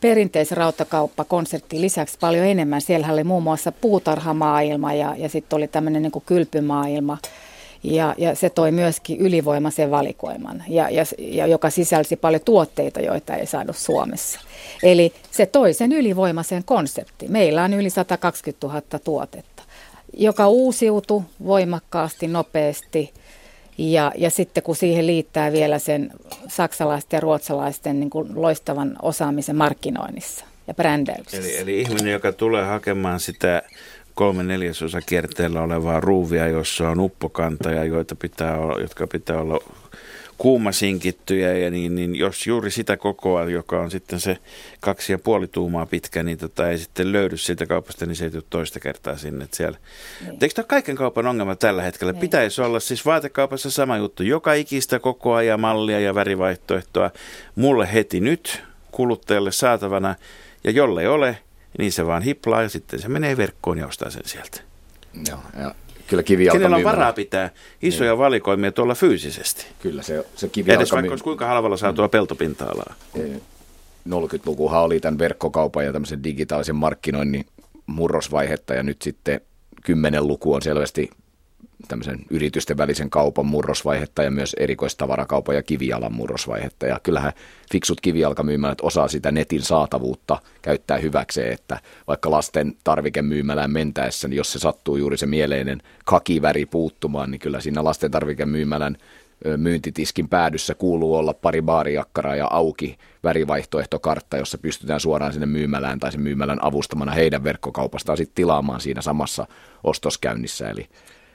perinteisen 0.00 0.56
rautakauppakonseptin 0.56 1.80
lisäksi 1.80 2.18
paljon 2.20 2.46
enemmän. 2.46 2.80
Siellä 2.80 3.12
oli 3.12 3.24
muun 3.24 3.42
muassa 3.42 3.72
puutarhamaailma 3.72 4.94
ja, 4.94 5.14
ja 5.16 5.28
sitten 5.28 5.56
oli 5.56 5.68
tämmöinen 5.68 6.02
niin 6.02 6.22
kylpymaailma. 6.26 7.18
Ja, 7.84 8.14
ja 8.18 8.34
se 8.34 8.50
toi 8.50 8.72
myöskin 8.72 9.20
ylivoimaisen 9.20 9.90
valikoiman, 9.90 10.64
ja, 10.68 10.90
ja, 10.90 11.04
ja 11.18 11.46
joka 11.46 11.70
sisälsi 11.70 12.16
paljon 12.16 12.42
tuotteita, 12.44 13.00
joita 13.00 13.34
ei 13.34 13.46
saanut 13.46 13.76
Suomessa. 13.76 14.40
Eli 14.82 15.12
se 15.30 15.46
toi 15.46 15.74
sen 15.74 15.92
ylivoimaisen 15.92 16.64
konsepti. 16.64 17.28
Meillä 17.28 17.62
on 17.62 17.74
yli 17.74 17.90
120 17.90 18.66
000 18.66 18.82
tuotetta, 19.04 19.62
joka 20.16 20.48
uusiutui 20.48 21.22
voimakkaasti, 21.44 22.26
nopeasti– 22.26 23.12
ja, 23.78 24.12
ja 24.16 24.30
sitten 24.30 24.62
kun 24.62 24.76
siihen 24.76 25.06
liittää 25.06 25.52
vielä 25.52 25.78
sen 25.78 26.11
saksalaisten 26.48 27.16
ja 27.16 27.20
ruotsalaisten 27.20 28.00
niin 28.00 28.11
kuin 28.11 28.28
loistavan 28.35 28.96
osaamisen 29.02 29.56
markkinoinnissa 29.56 30.44
ja 30.66 30.74
brändäyksessä. 30.74 31.48
Eli, 31.48 31.58
eli 31.58 31.80
ihminen, 31.80 32.12
joka 32.12 32.32
tulee 32.32 32.64
hakemaan 32.64 33.20
sitä 33.20 33.62
kolme 34.14 34.42
neljäsosa 34.42 35.00
kierteellä 35.00 35.62
olevaa 35.62 36.00
ruuvia, 36.00 36.48
jossa 36.48 36.88
on 36.88 37.00
uppokantaja, 37.00 37.85
joita 37.85 38.14
pitää 38.14 38.58
olla, 38.58 38.80
jotka 38.80 39.06
pitää 39.06 39.40
olla 39.40 39.58
kuumasinkittyjä 40.42 41.52
ja 41.52 41.70
niin, 41.70 41.94
niin 41.94 42.16
jos 42.16 42.46
juuri 42.46 42.70
sitä 42.70 42.96
kokoa, 42.96 43.44
joka 43.44 43.81
on 43.81 43.90
sitten 43.90 44.20
se 44.20 44.38
kaksi 44.81 45.12
ja 45.12 45.18
puoli 45.18 45.46
tuumaa 45.46 45.87
pitkä, 45.87 46.22
niin 46.22 46.38
tota 46.38 46.70
ei 46.70 46.78
sitten 46.78 47.12
löydy 47.12 47.37
siitä 47.37 47.66
kaupasta, 47.66 48.07
niin 48.07 48.16
se 48.16 48.24
ei 48.24 48.31
tule 48.31 48.42
toista 48.50 48.81
kertaa 48.81 49.16
sinne. 49.16 49.44
Että 49.44 49.57
siellä. 49.57 49.78
Niin. 50.20 50.38
Eikö 50.40 50.55
tämä 50.55 50.66
kaiken 50.66 50.96
kaupan 50.96 51.26
ongelma 51.26 51.57
tällä 51.57 51.83
hetkellä? 51.83 52.12
Niin. 52.12 52.20
Pitäisi 52.20 52.62
olla 52.62 52.81
siis 52.81 53.07
vaatekaupassa 53.07 53.70
sama 53.70 53.96
juttu. 53.96 54.22
Joka 54.22 54.52
ikistä 54.52 54.98
kokoa 54.98 55.42
ja 55.42 55.57
mallia 55.57 56.00
ja 56.00 56.14
värivaihtoehtoa 56.14 57.11
mulle 57.57 57.92
heti 57.92 58.20
nyt 58.20 58.62
kuluttajalle 58.90 59.52
saatavana. 59.52 60.14
Ja 60.64 60.70
jollei 60.70 61.07
ole, 61.07 61.38
niin 61.78 61.92
se 61.92 62.07
vaan 62.07 62.22
hiplaa 62.22 62.62
ja 62.62 62.68
sitten 62.68 63.00
se 63.00 63.09
menee 63.09 63.37
verkkoon 63.37 63.78
ja 63.78 63.87
ostaa 63.87 64.11
sen 64.11 64.22
sieltä. 64.24 64.61
Joo, 65.28 65.38
ja 65.59 65.74
kyllä 66.12 66.22
kivijalka 66.22 66.59
Kenellä 66.59 66.77
on 66.77 66.85
varaa 66.85 67.12
pitää 67.12 67.51
isoja 67.83 68.11
niin. 68.11 68.18
valikoimia 68.18 68.72
tuolla 68.72 68.94
fyysisesti? 68.94 69.66
Kyllä 69.83 70.03
se, 70.03 70.25
se 70.37 70.48
kivijalka... 70.48 70.81
Edes 70.81 70.92
vaikka 70.92 71.12
olisi 71.12 71.25
kuinka 71.25 71.46
halvalla 71.46 71.77
saatua 71.77 72.07
mm. 72.07 72.11
peltopinta-alaa. 72.11 72.94
90-lukuhan 74.09 74.83
oli 74.83 75.01
tämän 75.01 75.18
verkkokaupan 75.18 75.85
ja 75.85 75.92
tämmöisen 75.92 76.25
digitaalisen 76.25 76.77
markkinoinnin 76.77 77.46
murrosvaihetta 77.87 78.75
ja 78.75 78.83
nyt 78.83 79.03
sitten 79.03 79.40
kymmenen 79.85 80.27
luku 80.27 80.55
on 80.55 80.62
selvästi 80.62 81.11
tämmöisen 81.88 82.18
yritysten 82.30 82.76
välisen 82.76 83.10
kaupan 83.10 83.46
murrosvaihetta 83.46 84.22
ja 84.22 84.30
myös 84.30 84.56
erikoistavarakaupan 84.58 85.54
ja 85.54 85.62
kivialan 85.62 86.12
murrosvaihetta. 86.12 86.86
Ja 86.86 87.00
kyllähän 87.02 87.32
fiksut 87.72 88.00
kivijalkamyymälät 88.00 88.78
osaa 88.82 89.08
sitä 89.08 89.32
netin 89.32 89.62
saatavuutta 89.62 90.38
käyttää 90.62 90.98
hyväkseen, 90.98 91.52
että 91.52 91.80
vaikka 92.08 92.30
lasten 92.30 92.76
tarvikemyymälään 92.84 93.70
mentäessä, 93.70 94.28
niin 94.28 94.36
jos 94.36 94.52
se 94.52 94.58
sattuu 94.58 94.96
juuri 94.96 95.16
se 95.16 95.26
mieleinen 95.26 95.82
kakiväri 96.04 96.66
puuttumaan, 96.66 97.30
niin 97.30 97.40
kyllä 97.40 97.60
siinä 97.60 97.84
lasten 97.84 98.10
tarvikemyymälän 98.10 98.96
myyntitiskin 99.56 100.28
päädyssä 100.28 100.74
kuuluu 100.74 101.14
olla 101.14 101.34
pari 101.34 101.62
baarijakkaraa 101.62 102.36
ja 102.36 102.48
auki 102.50 102.98
värivaihtoehtokartta, 103.24 104.36
jossa 104.36 104.58
pystytään 104.58 105.00
suoraan 105.00 105.32
sinne 105.32 105.46
myymälään 105.46 105.98
tai 105.98 106.12
sen 106.12 106.20
myymälän 106.20 106.64
avustamana 106.64 107.12
heidän 107.12 107.44
verkkokaupastaan 107.44 108.18
sitten 108.18 108.34
tilaamaan 108.34 108.80
siinä 108.80 109.02
samassa 109.02 109.46
ostoskäynnissä. 109.84 110.70
Eli, 110.70 110.88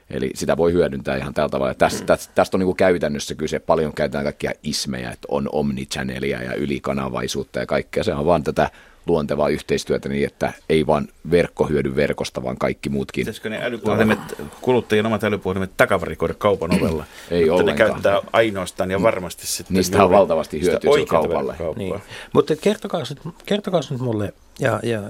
eli 0.10 0.32
sitä 0.36 0.58
voi 0.58 0.74
hyödyntää 0.74 1.18
ihan 1.18 1.34
tällä 1.34 1.50
tavalla. 1.50 1.74
Tästä, 1.74 2.06
tästä, 2.06 2.32
tästä 2.36 2.58
on 2.58 2.60
niin 2.60 2.68
kuin 2.68 2.78
käytännössä 2.78 3.36
kyse. 3.36 3.60
Paljon 3.60 3.94
käytetään 3.94 4.24
kaikkia 4.24 4.52
ismejä, 4.64 5.12
että 5.12 5.28
on 5.32 5.50
omnichannelia 5.52 6.44
ja 6.44 6.54
ylikanavaisuutta 6.54 7.60
ja 7.60 7.66
kaikkea. 7.66 8.04
Se 8.04 8.14
on 8.14 8.26
vaan 8.26 8.44
tätä 8.44 8.70
luontevaa 9.08 9.50
yhteistyötä 9.50 10.10
niin, 10.10 10.26
että 10.26 10.54
ei 10.70 10.88
vain 10.88 11.08
verkko 11.32 11.66
hyödy 11.66 11.96
verkosta, 11.96 12.44
vaan 12.44 12.58
kaikki 12.58 12.90
muutkin. 12.90 13.22
Pitäisikö 13.22 13.50
ne 13.50 13.60
älypuhelimet, 13.64 14.20
kuluttajien 14.62 15.06
omat 15.06 15.24
älypuhelimet 15.24 15.72
takavarikoida 15.78 16.34
kaupan 16.34 16.74
ovella? 16.82 17.06
ei 17.32 17.50
ollenkaan. 17.50 17.90
ne 17.90 17.94
käyttää 17.94 18.22
ainoastaan 18.34 18.92
ja 18.92 19.02
varmasti 19.02 19.48
sitten 19.48 19.74
Niistä 19.76 20.04
on 20.04 20.12
valtavasti 20.12 20.62
hyötyä 20.62 20.92
kaupalle. 21.08 21.56
Niin. 21.76 22.02
Mutta 22.34 22.56
kertokaa 22.56 23.02
nyt, 23.10 23.36
kertokaa 23.46 23.82
nyt 23.90 24.02
mulle, 24.02 24.34
ja, 24.60 24.80
ja, 24.84 25.02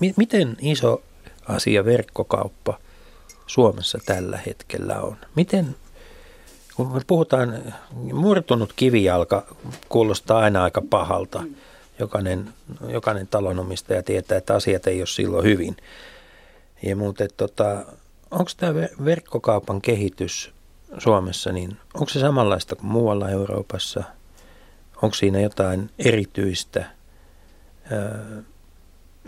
mi, 0.00 0.14
miten 0.16 0.56
iso 0.60 1.02
asia 1.48 1.84
verkkokauppa 1.84 2.78
Suomessa 3.46 3.98
tällä 4.06 4.38
hetkellä 4.46 5.00
on? 5.00 5.16
Miten, 5.34 5.76
kun 6.74 6.92
me 6.92 7.00
puhutaan, 7.06 7.62
murtunut 8.12 8.72
kivijalka 8.76 9.46
kuulostaa 9.88 10.38
aina 10.38 10.62
aika 10.62 10.82
pahalta. 10.90 11.42
Jokainen, 11.98 12.54
jokainen 12.88 13.26
talonomistaja 13.26 14.02
tietää, 14.02 14.38
että 14.38 14.54
asiat 14.54 14.86
ei 14.86 15.00
ole 15.00 15.06
silloin 15.06 15.44
hyvin. 15.44 15.76
Ja 16.82 16.96
muuten, 16.96 17.28
tota, 17.36 17.86
onko 18.30 18.50
tämä 18.56 18.72
verkkokaupan 19.04 19.80
kehitys 19.80 20.52
Suomessa, 20.98 21.52
niin 21.52 21.76
onko 21.94 22.08
se 22.08 22.20
samanlaista 22.20 22.76
kuin 22.76 22.86
muualla 22.86 23.30
Euroopassa? 23.30 24.04
Onko 25.02 25.14
siinä 25.14 25.40
jotain 25.40 25.90
erityistä? 25.98 26.84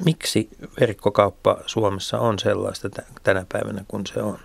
Miksi 0.04 0.48
verkkokauppa 0.80 1.56
Suomessa 1.66 2.18
on 2.18 2.38
sellaista 2.38 2.88
tänä 3.22 3.46
päivänä 3.52 3.84
kuin 3.88 4.06
se 4.06 4.22
on? 4.22 4.38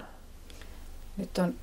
Nyt 1.17 1.37
on 1.37 1.53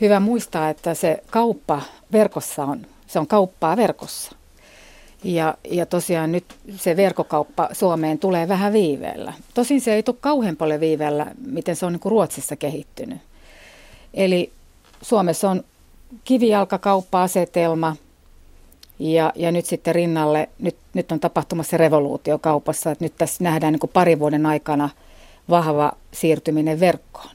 hyvä 0.00 0.20
muistaa, 0.20 0.68
että 0.68 0.94
se 0.94 1.22
kauppa 1.30 1.82
verkossa 2.12 2.64
on, 2.64 2.86
se 3.06 3.18
on 3.18 3.26
kauppaa 3.26 3.76
verkossa. 3.76 4.32
Ja, 5.24 5.54
ja 5.70 5.86
tosiaan 5.86 6.32
nyt 6.32 6.44
se 6.76 6.96
verkkokauppa 6.96 7.68
Suomeen 7.72 8.18
tulee 8.18 8.48
vähän 8.48 8.72
viiveellä. 8.72 9.32
Tosin 9.54 9.80
se 9.80 9.94
ei 9.94 10.02
tule 10.02 10.16
kauhean 10.20 10.56
paljon 10.56 10.80
viiveellä, 10.80 11.26
miten 11.46 11.76
se 11.76 11.86
on 11.86 11.92
niin 11.92 12.00
kuin 12.00 12.10
Ruotsissa 12.10 12.56
kehittynyt. 12.56 13.18
Eli 14.14 14.52
Suomessa 15.02 15.50
on 15.50 15.64
kivijalkakauppa-asetelma 16.24 17.96
ja, 19.00 19.32
ja 19.36 19.52
nyt 19.52 19.66
sitten 19.66 19.94
rinnalle, 19.94 20.48
nyt, 20.58 20.76
nyt 20.94 21.12
on 21.12 21.20
tapahtumassa 21.20 21.76
revoluutio 21.76 22.38
kaupassa, 22.38 22.90
että 22.90 23.04
nyt 23.04 23.14
tässä 23.18 23.44
nähdään 23.44 23.72
niin 23.72 23.90
parin 23.92 24.18
vuoden 24.18 24.46
aikana 24.46 24.90
vahva 25.50 25.92
siirtyminen 26.12 26.80
verkkoon. 26.80 27.34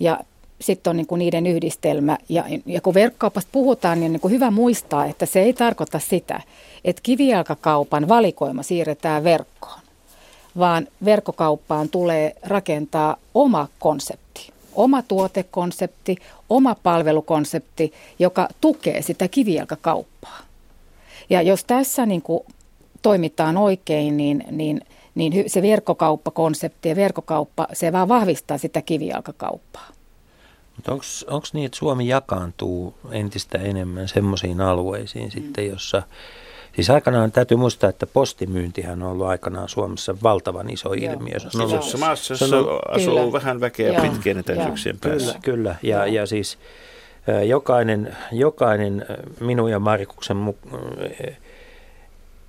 Ja 0.00 0.20
sitten 0.60 0.90
on 0.90 0.96
niin 0.96 1.06
kuin 1.06 1.18
niiden 1.18 1.46
yhdistelmä. 1.46 2.18
Ja, 2.28 2.44
ja 2.66 2.80
kun 2.80 2.94
verkkokaupasta 2.94 3.48
puhutaan, 3.52 4.00
niin, 4.00 4.12
niin 4.12 4.20
kuin 4.20 4.32
hyvä 4.32 4.50
muistaa, 4.50 5.06
että 5.06 5.26
se 5.26 5.40
ei 5.40 5.52
tarkoita 5.52 5.98
sitä, 5.98 6.40
että 6.84 7.02
kivijalkakaupan 7.02 8.08
valikoima 8.08 8.62
siirretään 8.62 9.24
verkkoon, 9.24 9.80
vaan 10.58 10.88
verkkokauppaan 11.04 11.88
tulee 11.88 12.36
rakentaa 12.42 13.16
oma 13.34 13.68
konsepti, 13.78 14.52
oma 14.74 15.02
tuotekonsepti, 15.02 16.16
oma 16.50 16.74
palvelukonsepti, 16.82 17.92
joka 18.18 18.48
tukee 18.60 19.02
sitä 19.02 19.28
kivijalkakauppaa. 19.28 20.38
Ja 21.30 21.42
jos 21.42 21.64
tässä 21.64 22.06
niin 22.06 22.22
kuin 22.22 22.40
toimitaan 23.02 23.56
oikein, 23.56 24.16
niin, 24.16 24.44
niin, 24.50 24.80
niin 25.14 25.50
se 25.50 25.62
verkkokauppakonsepti 25.62 26.88
ja 26.88 26.96
verkkokauppa, 26.96 27.66
se 27.72 27.92
vaan 27.92 28.08
vahvistaa 28.08 28.58
sitä 28.58 28.82
kivijalkakauppaa. 28.82 29.88
Mutta 30.76 30.92
onko 31.26 31.46
niin, 31.52 31.66
että 31.66 31.78
Suomi 31.78 32.08
jakaantuu 32.08 32.94
entistä 33.10 33.58
enemmän 33.58 34.08
semmoisiin 34.08 34.60
alueisiin 34.60 35.24
mm. 35.24 35.30
sitten, 35.30 35.68
jossa 35.68 36.02
Siis 36.74 36.90
aikanaan 36.90 37.32
täytyy 37.32 37.56
muistaa, 37.56 37.90
että 37.90 38.06
postimyyntihän 38.06 39.02
on 39.02 39.10
ollut 39.10 39.26
aikanaan 39.26 39.68
Suomessa 39.68 40.16
valtavan 40.22 40.70
iso 40.70 40.92
ilmiö. 40.92 41.38
Se 41.38 41.48
on 41.54 41.70
ollut 41.70 42.00
maassa, 42.00 42.32
jossa 42.32 42.56
asuu 42.88 43.18
kyllä. 43.18 43.32
vähän 43.32 43.60
väkeä 43.60 43.92
Joo. 43.92 44.02
pitkien 44.02 44.38
etäisyyksien 44.38 44.98
päässä. 45.00 45.38
Kyllä, 45.42 45.56
kyllä. 45.56 45.76
Ja, 45.82 46.06
ja 46.06 46.26
siis 46.26 46.58
jokainen, 47.46 48.16
jokainen 48.32 49.06
minun 49.40 49.70
ja 49.70 49.78
Markuksen 49.78 50.54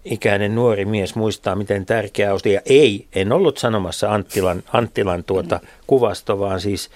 ikäinen 0.05 0.55
nuori 0.55 0.85
mies 0.85 1.15
muistaa, 1.15 1.55
miten 1.55 1.85
tärkeää 1.85 2.33
on. 2.33 2.39
Ja 2.45 2.61
ei, 2.65 3.05
en 3.15 3.31
ollut 3.31 3.57
sanomassa 3.57 4.13
Anttilan, 4.13 4.63
Anttilan 4.73 5.23
tuota 5.23 5.59
kuvasto, 5.87 6.39
vaan 6.39 6.59
siis 6.59 6.89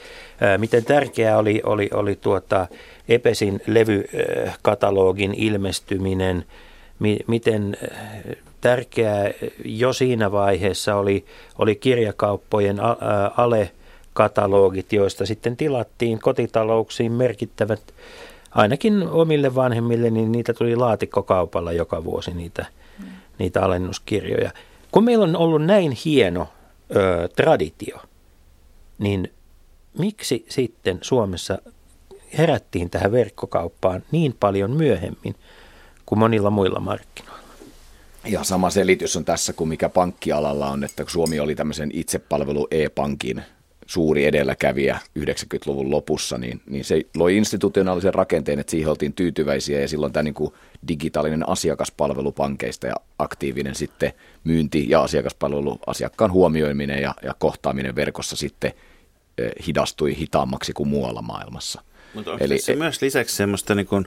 miten 0.58 0.86
tärkeää 0.86 1.38
oli, 1.38 1.62
oli, 1.66 1.90
oli 1.94 2.16
tuota 2.16 2.68
Epesin 3.10 3.62
levykatalogin 3.68 5.34
ilmestyminen, 5.34 6.46
mi, 7.00 7.20
miten 7.28 7.78
tärkeää 8.62 9.32
jo 9.66 9.94
siinä 9.94 10.32
vaiheessa 10.32 10.96
oli, 10.96 11.26
oli 11.58 11.76
kirjakauppojen 11.76 12.78
ale 13.38 13.72
katalogit, 14.20 14.94
joista 14.94 15.26
sitten 15.26 15.58
tilattiin 15.58 16.20
kotitalouksiin 16.20 17.12
merkittävät, 17.12 17.82
ainakin 18.52 19.08
omille 19.08 19.56
vanhemmille, 19.56 20.10
niin 20.10 20.32
niitä 20.32 20.54
tuli 20.54 20.76
laatikkokaupalla 20.76 21.72
joka 21.72 22.04
vuosi 22.04 22.34
niitä– 22.34 22.66
niitä 23.40 23.62
alennuskirjoja. 23.62 24.52
Kun 24.92 25.04
meillä 25.04 25.24
on 25.24 25.36
ollut 25.36 25.66
näin 25.66 25.98
hieno 26.06 26.48
ö, 26.96 27.30
traditio, 27.36 28.02
niin 28.98 29.32
miksi 29.98 30.46
sitten 30.50 31.00
Suomessa 31.02 31.58
herättiin 32.38 32.90
tähän 32.90 33.12
verkkokauppaan 33.12 34.04
niin 34.12 34.36
paljon 34.40 34.72
myöhemmin 34.72 35.36
kuin 36.06 36.20
monilla 36.20 36.50
muilla 36.50 36.80
markkinoilla? 36.80 37.40
Ja 38.26 38.44
sama 38.44 38.70
selitys 38.70 39.16
on 39.16 39.26
tässä 39.26 39.54
kuin 39.54 39.68
mikä 39.68 39.90
pankkialalla 39.90 40.70
on, 40.70 40.84
että 40.84 41.04
Suomi 41.08 41.40
oli 41.40 41.56
tämmöisen 41.56 41.90
itsepalvelu 41.94 42.68
e-pankin 42.72 43.44
suuri 43.90 44.26
edelläkävijä 44.26 45.00
90-luvun 45.20 45.92
lopussa, 45.92 46.38
niin, 46.38 46.62
niin 46.70 46.84
se 46.84 47.02
loi 47.16 47.38
institutionaalisen 47.38 48.14
rakenteen, 48.14 48.60
että 48.60 48.72
siihen 48.72 48.90
oltiin 48.90 49.14
tyytyväisiä 49.14 49.80
ja 49.80 49.88
silloin 49.88 50.14
tämä 50.14 50.24
niin 50.24 50.34
kuin 50.34 50.54
digitaalinen 50.88 51.50
asiakaspalvelu 51.50 52.32
pankeista 52.32 52.88
ja 52.88 52.96
aktiivinen 53.20 53.76
sitten 53.76 54.14
myynti 54.44 54.86
ja 54.90 55.02
asiakaspalvelu, 55.02 55.80
asiakkaan 55.88 56.32
huomioiminen 56.32 57.02
ja, 57.02 57.16
ja 57.24 57.36
kohtaaminen 57.40 57.96
verkossa 57.96 58.36
sitten 58.36 58.74
eh, 59.38 59.52
hidastui 59.68 60.18
hitaammaksi 60.18 60.74
kuin 60.74 60.90
muualla 60.90 61.22
maailmassa. 61.22 61.82
Mutta 62.14 62.32
onko 62.32 62.44
Eli, 62.44 62.60
se 62.60 62.72
e- 62.72 62.76
myös 62.76 63.02
lisäksi 63.02 63.36
semmoista 63.36 63.76
niin 63.76 63.88
kuin 63.88 64.06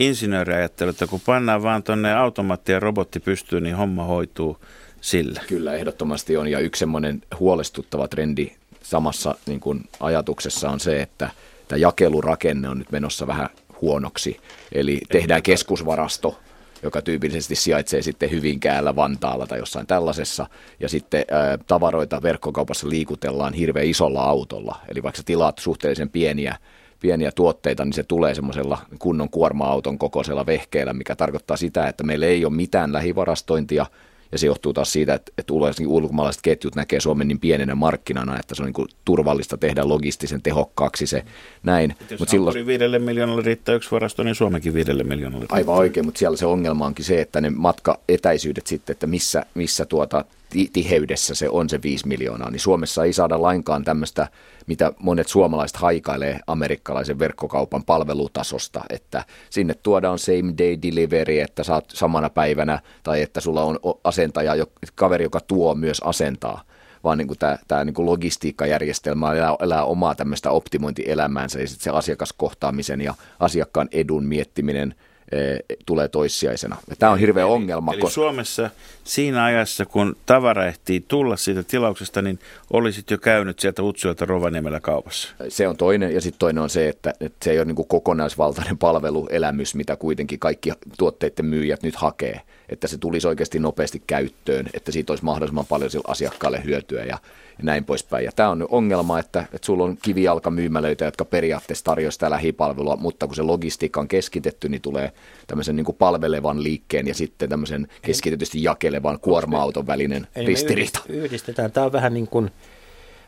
insinööriajattelua, 0.00 0.90
että 0.90 1.06
kun 1.06 1.20
pannaan 1.26 1.62
vaan 1.62 1.82
tuonne 1.82 2.14
automaatti 2.14 2.72
ja 2.72 2.80
robotti 2.80 3.20
pystyy, 3.20 3.60
niin 3.60 3.76
homma 3.76 4.04
hoituu 4.04 4.58
sillä? 5.00 5.40
Kyllä, 5.46 5.74
ehdottomasti 5.74 6.36
on. 6.36 6.48
Ja 6.48 6.58
yksi 6.58 6.78
semmoinen 6.78 7.22
huolestuttava 7.40 8.08
trendi 8.08 8.52
samassa 8.84 9.34
niin 9.46 9.60
kuin 9.60 9.84
ajatuksessa 10.00 10.70
on 10.70 10.80
se, 10.80 11.02
että 11.02 11.30
tämä 11.68 11.78
jakelurakenne 11.78 12.68
on 12.68 12.78
nyt 12.78 12.92
menossa 12.92 13.26
vähän 13.26 13.48
huonoksi. 13.80 14.40
Eli 14.72 15.00
tehdään 15.12 15.42
keskusvarasto, 15.42 16.38
joka 16.82 17.02
tyypillisesti 17.02 17.54
sijaitsee 17.54 18.02
sitten 18.02 18.30
Hyvinkäällä, 18.30 18.96
Vantaalla 18.96 19.46
tai 19.46 19.58
jossain 19.58 19.86
tällaisessa. 19.86 20.46
Ja 20.80 20.88
sitten 20.88 21.24
ää, 21.30 21.58
tavaroita 21.66 22.22
verkkokaupassa 22.22 22.88
liikutellaan 22.88 23.54
hirveän 23.54 23.86
isolla 23.86 24.22
autolla. 24.22 24.80
Eli 24.88 25.02
vaikka 25.02 25.22
tilaat 25.24 25.58
suhteellisen 25.58 26.10
pieniä, 26.10 26.56
pieniä 27.00 27.32
tuotteita, 27.32 27.84
niin 27.84 27.92
se 27.92 28.02
tulee 28.02 28.34
semmoisella 28.34 28.78
kunnon 28.98 29.30
kuorma-auton 29.30 29.98
kokoisella 29.98 30.46
vehkeellä, 30.46 30.92
mikä 30.92 31.16
tarkoittaa 31.16 31.56
sitä, 31.56 31.88
että 31.88 32.04
meillä 32.04 32.26
ei 32.26 32.44
ole 32.44 32.54
mitään 32.54 32.92
lähivarastointia– 32.92 33.86
ja 34.34 34.38
se 34.38 34.46
johtuu 34.46 34.72
taas 34.72 34.92
siitä, 34.92 35.14
että, 35.14 35.32
että 35.38 35.54
ulkomaalaiset 35.86 36.42
ketjut 36.42 36.74
näkee 36.74 37.00
Suomen 37.00 37.28
niin 37.28 37.40
pienenä 37.40 37.74
markkinana, 37.74 38.38
että 38.38 38.54
se 38.54 38.62
on 38.62 38.66
niin 38.66 38.74
kuin 38.74 38.88
turvallista 39.04 39.56
tehdä 39.58 39.88
logistisen 39.88 40.42
tehokkaaksi 40.42 41.06
se 41.06 41.24
näin. 41.62 41.94
Jos 42.10 42.20
Mut 42.20 42.28
silloin, 42.28 42.66
viidelle 42.66 42.98
miljoonalle 42.98 43.42
riittää 43.42 43.74
yksi 43.74 43.90
varasto, 43.90 44.22
niin 44.22 44.34
Suomenkin 44.34 44.74
viidelle 44.74 45.04
miljoonalle. 45.04 45.46
Aivan 45.48 45.74
oikein, 45.74 46.06
mutta 46.06 46.18
siellä 46.18 46.36
se 46.36 46.46
ongelma 46.46 46.86
onkin 46.86 47.04
se, 47.04 47.20
että 47.20 47.40
ne 47.40 47.50
matkaetäisyydet 47.50 48.66
sitten, 48.66 48.94
että 48.94 49.06
missä, 49.06 49.46
missä 49.54 49.84
tuota 49.84 50.24
tiheydessä 50.72 51.34
se 51.34 51.48
on 51.48 51.68
se 51.68 51.82
5 51.82 52.08
miljoonaa, 52.08 52.50
niin 52.50 52.60
Suomessa 52.60 53.04
ei 53.04 53.12
saada 53.12 53.42
lainkaan 53.42 53.84
tämmöistä, 53.84 54.28
mitä 54.66 54.92
monet 54.98 55.28
suomalaiset 55.28 55.76
haikailee 55.76 56.40
amerikkalaisen 56.46 57.18
verkkokaupan 57.18 57.84
palvelutasosta, 57.84 58.80
että 58.90 59.24
sinne 59.50 59.74
tuodaan 59.74 60.18
same 60.18 60.54
day 60.58 60.78
delivery, 60.82 61.40
että 61.40 61.62
saat 61.62 61.84
samana 61.88 62.30
päivänä, 62.30 62.80
tai 63.02 63.22
että 63.22 63.40
sulla 63.40 63.62
on 63.62 63.78
asentaja, 64.04 64.66
kaveri, 64.94 65.24
joka 65.24 65.40
tuo 65.40 65.74
myös 65.74 66.00
asentaa 66.04 66.62
vaan 67.04 67.18
niin 67.18 67.28
tämä, 67.68 67.84
niin 67.84 67.94
logistiikkajärjestelmä 67.98 69.32
elää, 69.32 69.56
elää 69.60 69.84
omaa 69.84 70.14
tämmöistä 70.14 70.50
optimointielämäänsä 70.50 71.60
ja 71.60 71.68
sitten 71.68 71.84
se 71.84 71.90
asiakaskohtaamisen 71.90 73.00
ja 73.00 73.14
asiakkaan 73.40 73.88
edun 73.92 74.24
miettiminen– 74.24 74.94
tulee 75.86 76.08
toissijaisena. 76.08 76.76
Tämä 76.98 77.12
on 77.12 77.18
hirveä 77.18 77.44
eli, 77.44 77.52
ongelma. 77.52 77.94
Eli 77.94 78.10
Suomessa 78.10 78.70
siinä 79.04 79.44
ajassa, 79.44 79.86
kun 79.86 80.16
tavara 80.26 80.66
ehtii 80.66 81.04
tulla 81.08 81.36
siitä 81.36 81.62
tilauksesta, 81.62 82.22
niin 82.22 82.38
olisit 82.72 83.10
jo 83.10 83.18
käynyt 83.18 83.60
sieltä 83.60 83.82
Utsuilta 83.82 84.24
Rovaniemellä 84.24 84.80
kaupassa. 84.80 85.28
Se 85.48 85.68
on 85.68 85.76
toinen, 85.76 86.14
ja 86.14 86.20
sitten 86.20 86.38
toinen 86.38 86.62
on 86.62 86.70
se, 86.70 86.88
että, 86.88 87.14
että 87.20 87.44
se 87.44 87.50
ei 87.50 87.58
ole 87.58 87.64
niin 87.64 87.88
kokonaisvaltainen 87.88 88.78
palveluelämys, 88.78 89.74
mitä 89.74 89.96
kuitenkin 89.96 90.38
kaikki 90.38 90.72
tuotteiden 90.98 91.46
myyjät 91.46 91.82
nyt 91.82 91.96
hakee. 91.96 92.40
Että 92.68 92.86
se 92.86 92.98
tulisi 92.98 93.28
oikeasti 93.28 93.58
nopeasti 93.58 94.02
käyttöön, 94.06 94.66
että 94.74 94.92
siitä 94.92 95.12
olisi 95.12 95.24
mahdollisimman 95.24 95.66
paljon 95.66 95.90
sille 95.90 96.04
asiakkaalle 96.08 96.64
hyötyä 96.64 97.04
ja 97.04 97.18
ja 97.58 97.64
näin 97.64 97.84
poispäin. 97.84 98.24
Ja 98.24 98.32
tämä 98.36 98.48
on 98.48 98.66
ongelma, 98.70 99.18
että, 99.18 99.40
että 99.52 99.66
sulla 99.66 99.84
on 99.84 99.96
kivijalkamyymälöitä, 100.02 101.04
jotka 101.04 101.24
periaatteessa 101.24 101.84
tarjoavat 101.84 102.14
sitä 102.14 102.30
lähipalvelua, 102.30 102.96
mutta 102.96 103.26
kun 103.26 103.36
se 103.36 103.42
logistiikka 103.42 104.00
on 104.00 104.08
keskitetty, 104.08 104.68
niin 104.68 104.82
tulee 104.82 105.12
tämmöisen 105.46 105.76
niin 105.76 105.84
kuin 105.84 105.96
palvelevan 105.96 106.62
liikkeen 106.62 107.06
ja 107.06 107.14
sitten 107.14 107.48
tämmöisen 107.48 107.88
keskitetysti 108.02 108.62
jakelevan 108.62 109.20
kuorma-auton 109.20 109.86
välinen 109.86 110.26
ristiriita. 110.46 111.00
Yhdistetään. 111.08 111.72
Tämä 111.72 111.86
on 111.86 111.92
vähän 111.92 112.14
niin 112.14 112.26
kuin 112.26 112.50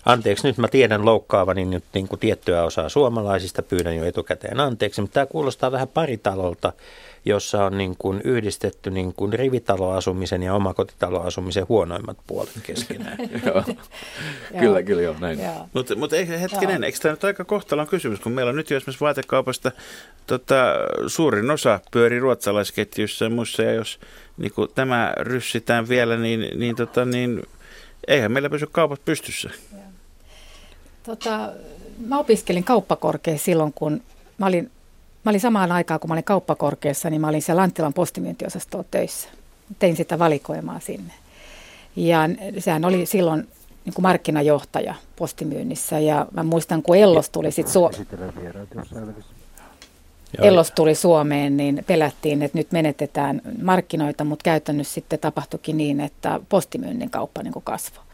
Anteeksi, 0.07 0.47
nyt 0.47 0.59
mä 0.59 0.69
tiedän 0.69 1.05
loukkaavani 1.05 1.65
nyt 1.65 1.85
niin 1.95 2.09
kuin 2.09 2.21
tiettyä 2.21 2.65
osaa 2.65 2.89
suomalaisista, 2.89 3.63
pyydän 3.63 3.97
jo 3.97 4.05
etukäteen 4.05 4.61
anteeksi, 4.61 5.01
mutta 5.01 5.15
tämä 5.15 5.27
kuulostaa 5.27 5.73
vähän 5.73 5.89
paritalolta, 5.89 6.73
jossa 7.27 7.65
on 7.65 7.79
niin 7.79 7.97
kuin 7.99 8.21
yhdistetty 8.25 8.91
niin 8.91 9.13
kuin 9.13 9.33
rivitaloasumisen 9.33 10.43
ja 10.43 10.55
omakotitaloasumisen 10.55 11.69
huonoimmat 11.69 12.17
puolet 12.27 12.51
keskenään. 12.63 13.17
kyllä, 14.61 14.83
kyllä 14.83 15.03
joo, 15.03 15.15
näin. 15.21 15.39
Mutta 15.73 15.97
mut 15.97 16.13
hetkinen, 16.13 16.85
eikö 16.85 16.99
tämä 16.99 17.13
nyt 17.13 17.25
aika 17.25 17.45
kohtalon 17.45 17.87
kysymys, 17.87 18.21
kun 18.21 18.33
meillä 18.33 18.51
on 18.51 18.57
nyt 18.57 18.71
jo 18.71 18.77
esimerkiksi 18.77 19.01
vaatekaupasta 19.01 19.73
tota, 20.27 20.75
suurin 21.07 21.51
osa 21.51 21.81
pyöri 21.91 22.19
ruotsalaisketjuissa 22.19 23.25
ja 23.25 23.31
muissa, 23.31 23.63
ja 23.63 23.73
jos 23.73 24.01
niin 24.37 24.53
kuin 24.53 24.69
tämä 24.75 25.13
ryssitään 25.21 25.89
vielä, 25.89 26.17
niin, 26.17 26.59
niin, 26.59 26.77
tota, 26.77 27.05
niin 27.05 27.43
eihän 28.09 28.33
meillä 28.33 28.51
pysy 28.51 28.67
kaupat 28.73 29.05
pystyssä. 29.05 29.51
Tota, 31.03 31.53
mä 32.07 32.19
opiskelin 32.19 32.65
kauppakorkeassa 32.65 33.45
silloin, 33.45 33.73
kun 33.73 34.03
mä 34.39 34.47
olin, 34.47 34.71
mä 35.27 35.31
olin 35.31 35.41
samaan 35.41 35.73
aikaan, 35.73 36.01
kun 36.01 36.11
mä 36.11 36.15
olin 36.15 36.25
kauppakorkeassa, 36.25 37.11
niin 37.11 37.21
mä 37.21 37.29
olin 37.29 37.43
siellä 37.43 37.61
Lanttilan 37.61 37.93
postimyyntiosastolla 37.93 38.85
töissä. 38.91 39.29
Tein 39.79 39.97
sitä 39.97 40.19
valikoimaa 40.19 40.81
sinne. 40.81 41.13
Ja 41.97 42.21
sehän 42.59 42.85
oli 42.85 43.07
silloin 43.07 43.49
niin 43.85 43.95
kuin 43.95 44.03
markkinajohtaja 44.03 44.95
postimyynnissä. 45.17 45.99
Ja 45.99 46.27
mä 46.33 46.43
muistan, 46.43 46.83
kun 46.83 46.97
Ellos 46.97 47.31
tuli 47.31 47.53
sitten 47.53 47.73
Suomeen. 47.73 48.07
Ellos 50.43 50.71
tuli 50.71 50.95
Suomeen, 50.95 51.57
niin 51.57 51.85
pelättiin, 51.87 52.43
että 52.43 52.59
nyt 52.59 52.73
menetetään 52.73 53.43
markkinoita, 53.63 54.25
mutta 54.25 54.43
käytännössä 54.43 54.95
sitten 54.95 55.19
tapahtuikin 55.19 55.77
niin, 55.77 56.01
että 56.01 56.41
postimyynnin 56.49 57.11
kauppa 57.11 57.43
niin 57.43 57.55
kasvoi. 57.65 58.05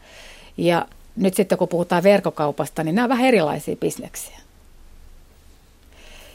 Ja 0.57 0.87
nyt 1.15 1.33
sitten 1.33 1.57
kun 1.57 1.67
puhutaan 1.67 2.03
verkkokaupasta, 2.03 2.83
niin 2.83 2.95
nämä 2.95 3.05
on 3.05 3.09
vähän 3.09 3.25
erilaisia 3.25 3.75
bisneksiä. 3.75 4.39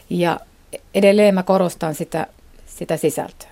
Ja 0.09 0.39
edelleen 0.93 1.35
mä 1.35 1.43
korostan 1.43 1.95
sitä, 1.95 2.27
sitä 2.65 2.97
sisältöä. 2.97 3.49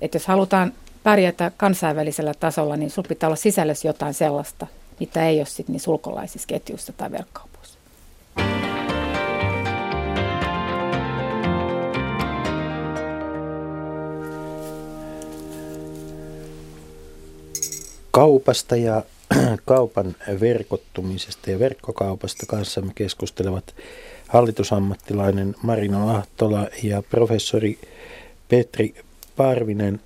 Että 0.00 0.16
jos 0.16 0.26
halutaan 0.26 0.72
pärjätä 1.02 1.52
kansainvälisellä 1.56 2.34
tasolla, 2.34 2.76
niin 2.76 2.90
sulla 2.90 3.08
pitää 3.08 3.28
olla 3.28 3.36
sisällössä 3.36 3.88
jotain 3.88 4.14
sellaista, 4.14 4.66
mitä 5.00 5.28
ei 5.28 5.38
ole 5.38 5.46
sitten 5.46 5.72
niin 5.72 5.80
sulkolaisissa 5.80 6.46
ketjuissa 6.46 6.92
tai 6.92 7.10
verkkokaupoissa. 7.10 7.78
Kaupasta 18.10 18.76
ja 18.76 19.02
kaupan 19.64 20.16
verkottumisesta 20.40 21.50
ja 21.50 21.58
verkkokaupasta 21.58 22.46
kanssamme 22.46 22.92
keskustelevat 22.94 23.74
hallitusammattilainen 24.28 25.54
Marino 25.62 26.16
Ahtola 26.16 26.66
ja 26.82 27.02
professori 27.02 27.78
Petri 28.48 28.94
Parvinen. 29.36 30.00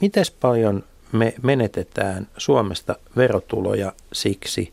Miten 0.00 0.24
paljon 0.40 0.84
me 1.12 1.34
menetetään 1.42 2.28
Suomesta 2.36 2.96
verotuloja 3.16 3.92
siksi, 4.12 4.72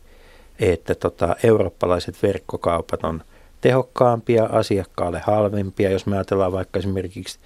että 0.58 0.94
tota, 0.94 1.36
eurooppalaiset 1.42 2.22
verkkokaupat 2.22 3.04
on 3.04 3.22
tehokkaampia, 3.60 4.44
asiakkaalle 4.44 5.22
halvempia. 5.26 5.90
Jos 5.90 6.06
me 6.06 6.16
ajatellaan 6.16 6.52
vaikka 6.52 6.78
esimerkiksi 6.78 7.38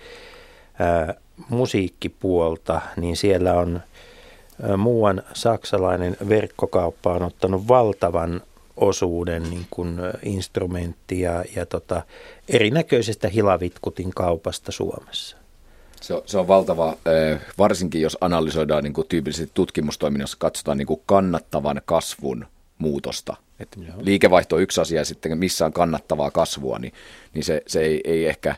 ää, 0.79 1.15
musiikkipuolta, 1.49 2.81
niin 2.97 3.17
siellä 3.17 3.55
on 3.55 3.81
muuan 4.77 5.23
saksalainen 5.33 6.17
verkkokauppa 6.29 7.13
on 7.13 7.23
ottanut 7.23 7.69
valtavan 7.69 8.43
osuuden 8.77 9.43
niin 9.43 9.67
kuin 9.71 9.97
instrumentti 10.23 11.21
ja, 11.21 11.45
ja 11.57 11.67
tota, 11.67 12.03
erinäköisestä 12.49 13.29
hilavitkutin 13.29 14.11
kaupasta 14.15 14.73
Suomessa. 14.73 15.37
Se 16.01 16.15
on, 16.15 16.23
se 16.27 16.39
on 16.39 16.49
valtava, 16.49 16.97
varsinkin 17.59 18.01
jos 18.01 18.19
analysoidaan 18.21 18.85
niin 18.85 18.93
kuin 18.93 19.09
tyypillisesti 19.09 19.51
tutkimustoiminnassa, 19.55 20.37
katsotaan 20.41 20.79
niin 20.79 20.87
kuin 20.87 21.03
kannattavan 21.07 21.81
kasvun 21.85 22.47
muutosta. 22.79 23.37
Et 23.61 23.77
liikevaihto 24.01 24.57
on 24.57 24.63
yksi 24.63 24.81
asia 24.81 25.01
ja 25.01 25.05
sitten 25.05 25.39
missä 25.39 25.67
on 25.67 25.73
kannattavaa 25.73 26.31
kasvua, 26.31 26.79
niin, 26.79 26.93
niin 27.35 27.45
se, 27.45 27.63
se 27.67 27.81
ei, 27.81 28.01
ei 28.05 28.27
ehkä 28.27 28.57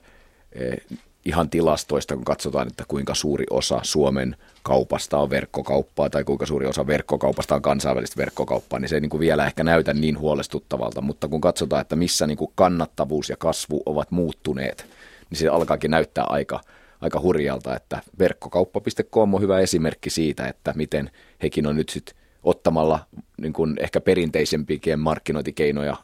ihan 1.25 1.51
tilastoista, 1.51 2.15
kun 2.15 2.25
katsotaan, 2.25 2.69
että 2.69 2.85
kuinka 2.89 3.15
suuri 3.15 3.45
osa 3.51 3.81
Suomen 3.83 4.37
kaupasta 4.63 5.19
on 5.19 5.31
verkkokauppaa 5.31 6.11
tai 6.11 6.25
kuinka 6.25 6.47
suuri 6.47 6.67
osa 6.67 6.87
verkkokaupasta 6.87 7.55
on 7.55 7.63
kansainvälistä 7.63 8.17
verkkokauppaa, 8.17 8.79
niin 8.79 8.89
se 8.89 8.97
ei 8.97 9.01
niin 9.01 9.11
kuin 9.11 9.21
vielä 9.21 9.47
ehkä 9.47 9.65
näytä 9.65 9.95
niin 9.95 10.19
huolestuttavalta. 10.19 11.01
Mutta 11.01 11.29
kun 11.29 11.41
katsotaan, 11.41 11.83
että 11.83 11.97
missä 11.97 12.27
niin 12.27 12.39
kuin 12.39 12.53
kannattavuus 12.55 13.29
ja 13.29 13.37
kasvu 13.37 13.83
ovat 13.87 14.11
muuttuneet, 14.11 14.87
niin 15.31 15.39
se 15.39 15.49
alkaakin 15.49 15.91
näyttää 15.91 16.25
aika, 16.25 16.61
aika 17.01 17.21
hurjalta, 17.21 17.77
että 17.77 18.03
verkkokauppa.com 18.19 19.35
on 19.35 19.41
hyvä 19.41 19.61
esimerkki 19.61 20.11
siitä, 20.11 20.49
että 20.49 20.73
miten 20.77 21.11
hekin 21.43 21.67
on 21.67 21.77
nyt 21.77 21.89
sitten 21.89 22.15
ottamalla 22.43 23.01
niin 23.41 23.53
kuin 23.53 23.77
ehkä 23.81 24.01
perinteisempiäkin 24.01 24.99
markkinointikeinoja 24.99 25.97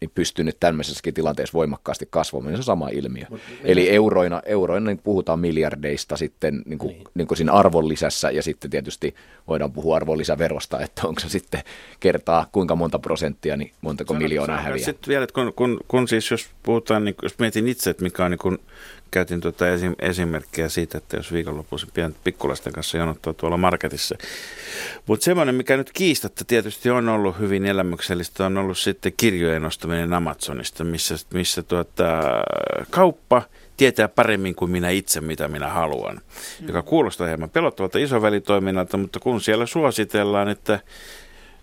niin 0.00 0.10
pystynyt 0.14 0.56
tämmöisessäkin 0.60 1.14
tilanteessa 1.14 1.58
voimakkaasti 1.58 2.08
kasvamaan. 2.10 2.54
Se 2.54 2.58
on 2.58 2.64
sama 2.64 2.88
ilmiö. 2.88 3.24
Mut, 3.30 3.40
Eli 3.64 3.90
euroina, 3.90 4.42
euroina 4.46 4.86
niin 4.86 4.98
puhutaan 4.98 5.38
miljardeista 5.38 6.16
sitten 6.16 6.62
niin 6.66 6.78
kuin, 6.78 6.92
niin. 6.92 7.04
Niin 7.14 7.26
kuin 7.26 7.38
siinä 7.38 7.52
arvonlisässä 7.52 8.30
ja 8.30 8.42
sitten 8.42 8.70
tietysti 8.70 9.14
voidaan 9.48 9.72
puhua 9.72 9.96
arvonlisäverosta, 9.96 10.80
että 10.80 11.08
onko 11.08 11.20
se 11.20 11.28
sitten 11.28 11.60
kertaa 12.00 12.46
kuinka 12.52 12.76
monta 12.76 12.98
prosenttia, 12.98 13.56
niin 13.56 13.72
montako 13.80 14.14
Sano, 14.14 14.20
miljoonaa 14.20 14.60
häviää. 14.60 14.84
Sitten 14.84 15.08
vielä, 15.08 15.24
että 15.24 15.34
kun, 15.34 15.52
kun, 15.56 15.80
kun 15.88 16.08
siis 16.08 16.30
jos 16.30 16.48
puhutaan, 16.62 17.04
niin, 17.04 17.14
jos 17.22 17.38
mietin 17.38 17.68
itse, 17.68 17.90
että 17.90 18.02
mikä 18.02 18.24
on 18.24 18.30
niin 18.30 18.38
kuin 18.38 18.58
käytin 19.10 19.40
tuota 19.40 19.68
esim, 19.68 19.94
esimerkkiä 19.98 20.68
siitä, 20.68 20.98
että 20.98 21.16
jos 21.16 21.32
viikonloppuisin 21.32 21.88
pian 21.94 22.14
pikkulasten 22.24 22.72
kanssa 22.72 22.98
jonottaa 22.98 23.34
tuolla 23.34 23.56
marketissa. 23.56 24.16
Mutta 25.06 25.24
semmoinen, 25.24 25.54
mikä 25.54 25.76
nyt 25.76 25.90
kiistatta 25.92 26.44
tietysti 26.44 26.90
on 26.90 27.08
ollut 27.08 27.38
hyvin 27.38 27.66
elämyksellistä, 27.66 28.46
on 28.46 28.58
ollut 28.58 28.78
sitten 28.78 29.12
kirjojen 29.16 29.64
ostaminen 29.64 30.12
Amazonista, 30.12 30.84
missä, 30.84 31.14
missä 31.34 31.62
tuota, 31.62 32.22
kauppa 32.90 33.42
tietää 33.76 34.08
paremmin 34.08 34.54
kuin 34.54 34.70
minä 34.70 34.90
itse, 34.90 35.20
mitä 35.20 35.48
minä 35.48 35.68
haluan. 35.68 36.20
Mm. 36.60 36.66
Joka 36.66 36.82
kuulostaa 36.82 37.26
hieman 37.26 37.50
pelottavalta 37.50 37.98
isovälitoiminnalta, 37.98 38.96
mutta 38.96 39.20
kun 39.20 39.40
siellä 39.40 39.66
suositellaan, 39.66 40.48
että 40.48 40.80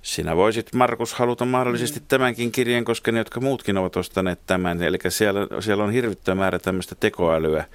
sinä 0.05 0.35
voisit, 0.35 0.73
Markus, 0.73 1.13
haluta 1.13 1.45
mahdollisesti 1.45 1.99
mm. 1.99 2.05
tämänkin 2.07 2.51
kirjeen, 2.51 2.85
koska 2.85 3.11
ne, 3.11 3.17
jotka 3.17 3.39
muutkin 3.39 3.77
ovat 3.77 3.97
ostaneet 3.97 4.39
tämän. 4.47 4.83
Eli 4.83 4.97
siellä, 5.09 5.47
siellä 5.59 5.83
on 5.83 5.91
hirvittävä 5.91 6.35
määrä 6.35 6.59
tämmöistä 6.59 6.95
tekoälyä 6.99 7.65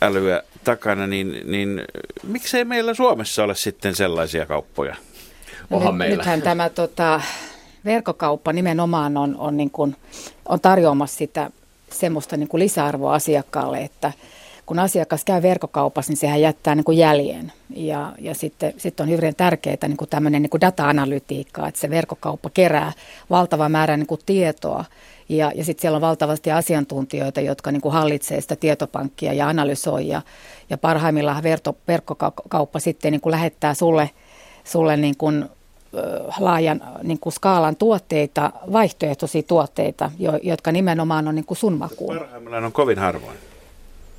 älyä 0.00 0.42
takana, 0.64 1.06
niin, 1.06 1.40
niin 1.44 1.82
miksei 2.22 2.64
meillä 2.64 2.94
Suomessa 2.94 3.44
ole 3.44 3.54
sitten 3.54 3.94
sellaisia 3.94 4.46
kauppoja? 4.46 4.96
No 5.70 5.76
Onhan 5.76 5.94
nyt, 5.94 5.98
meillä. 5.98 6.16
Nythän 6.16 6.42
tämä 6.42 6.68
tota, 6.68 7.20
verkkokauppa 7.84 8.52
nimenomaan 8.52 9.16
on, 9.16 9.36
on, 9.38 9.56
niin 9.56 9.70
kuin, 9.70 9.96
on 10.48 10.60
tarjoamassa 10.60 11.16
sitä 11.18 11.50
semmoista 11.92 12.36
niin 12.36 12.48
kuin 12.48 12.58
lisäarvoa 12.58 13.14
asiakkaalle, 13.14 13.78
että 13.78 14.12
kun 14.66 14.78
asiakas 14.78 15.24
käy 15.24 15.42
verkkokaupassa, 15.42 16.10
niin 16.10 16.18
sehän 16.18 16.40
jättää 16.40 16.74
niin 16.74 16.84
kuin 16.84 16.98
jäljen. 16.98 17.52
Ja, 17.76 18.12
ja 18.18 18.34
sitten, 18.34 18.74
sitten 18.76 19.04
on 19.04 19.10
hyvin 19.10 19.36
tärkeää 19.36 19.76
niin 19.82 19.96
kuin 19.96 20.10
tämmöinen 20.10 20.42
niin 20.42 20.50
kuin 20.50 20.60
data-analytiikka, 20.60 21.68
että 21.68 21.80
se 21.80 21.90
verkkokauppa 21.90 22.50
kerää 22.54 22.92
valtava 23.30 23.68
määrä 23.68 23.96
niin 23.96 24.06
kuin 24.06 24.20
tietoa. 24.26 24.84
Ja, 25.28 25.52
ja 25.54 25.64
sitten 25.64 25.82
siellä 25.82 25.96
on 25.96 26.02
valtavasti 26.02 26.50
asiantuntijoita, 26.50 27.40
jotka 27.40 27.72
niin 27.72 27.80
kuin 27.80 27.92
hallitsee 27.92 28.40
sitä 28.40 28.56
tietopankkia 28.56 29.32
ja 29.32 29.48
analysoi. 29.48 30.08
Ja, 30.08 30.22
ja 30.70 30.78
parhaimmillaan 30.78 31.42
verkko, 31.42 31.76
verkkokauppa 31.88 32.78
sitten 32.78 33.12
niin 33.12 33.20
kuin 33.20 33.30
lähettää 33.30 33.74
sulle, 33.74 34.10
sulle 34.64 34.96
niin 34.96 35.16
kuin 35.16 35.44
laajan 36.38 36.82
niin 37.02 37.18
kuin 37.20 37.32
skaalan 37.32 37.76
tuotteita, 37.76 38.52
vaihtoehtoisia 38.72 39.42
tuotteita, 39.42 40.10
jo, 40.18 40.38
jotka 40.42 40.72
nimenomaan 40.72 41.28
on 41.28 41.34
niin 41.34 41.44
kuin 41.44 41.58
sun 41.58 41.78
makuun. 41.78 42.18
Parhaimmillaan 42.18 42.64
on 42.64 42.72
kovin 42.72 42.98
harvoin. 42.98 43.38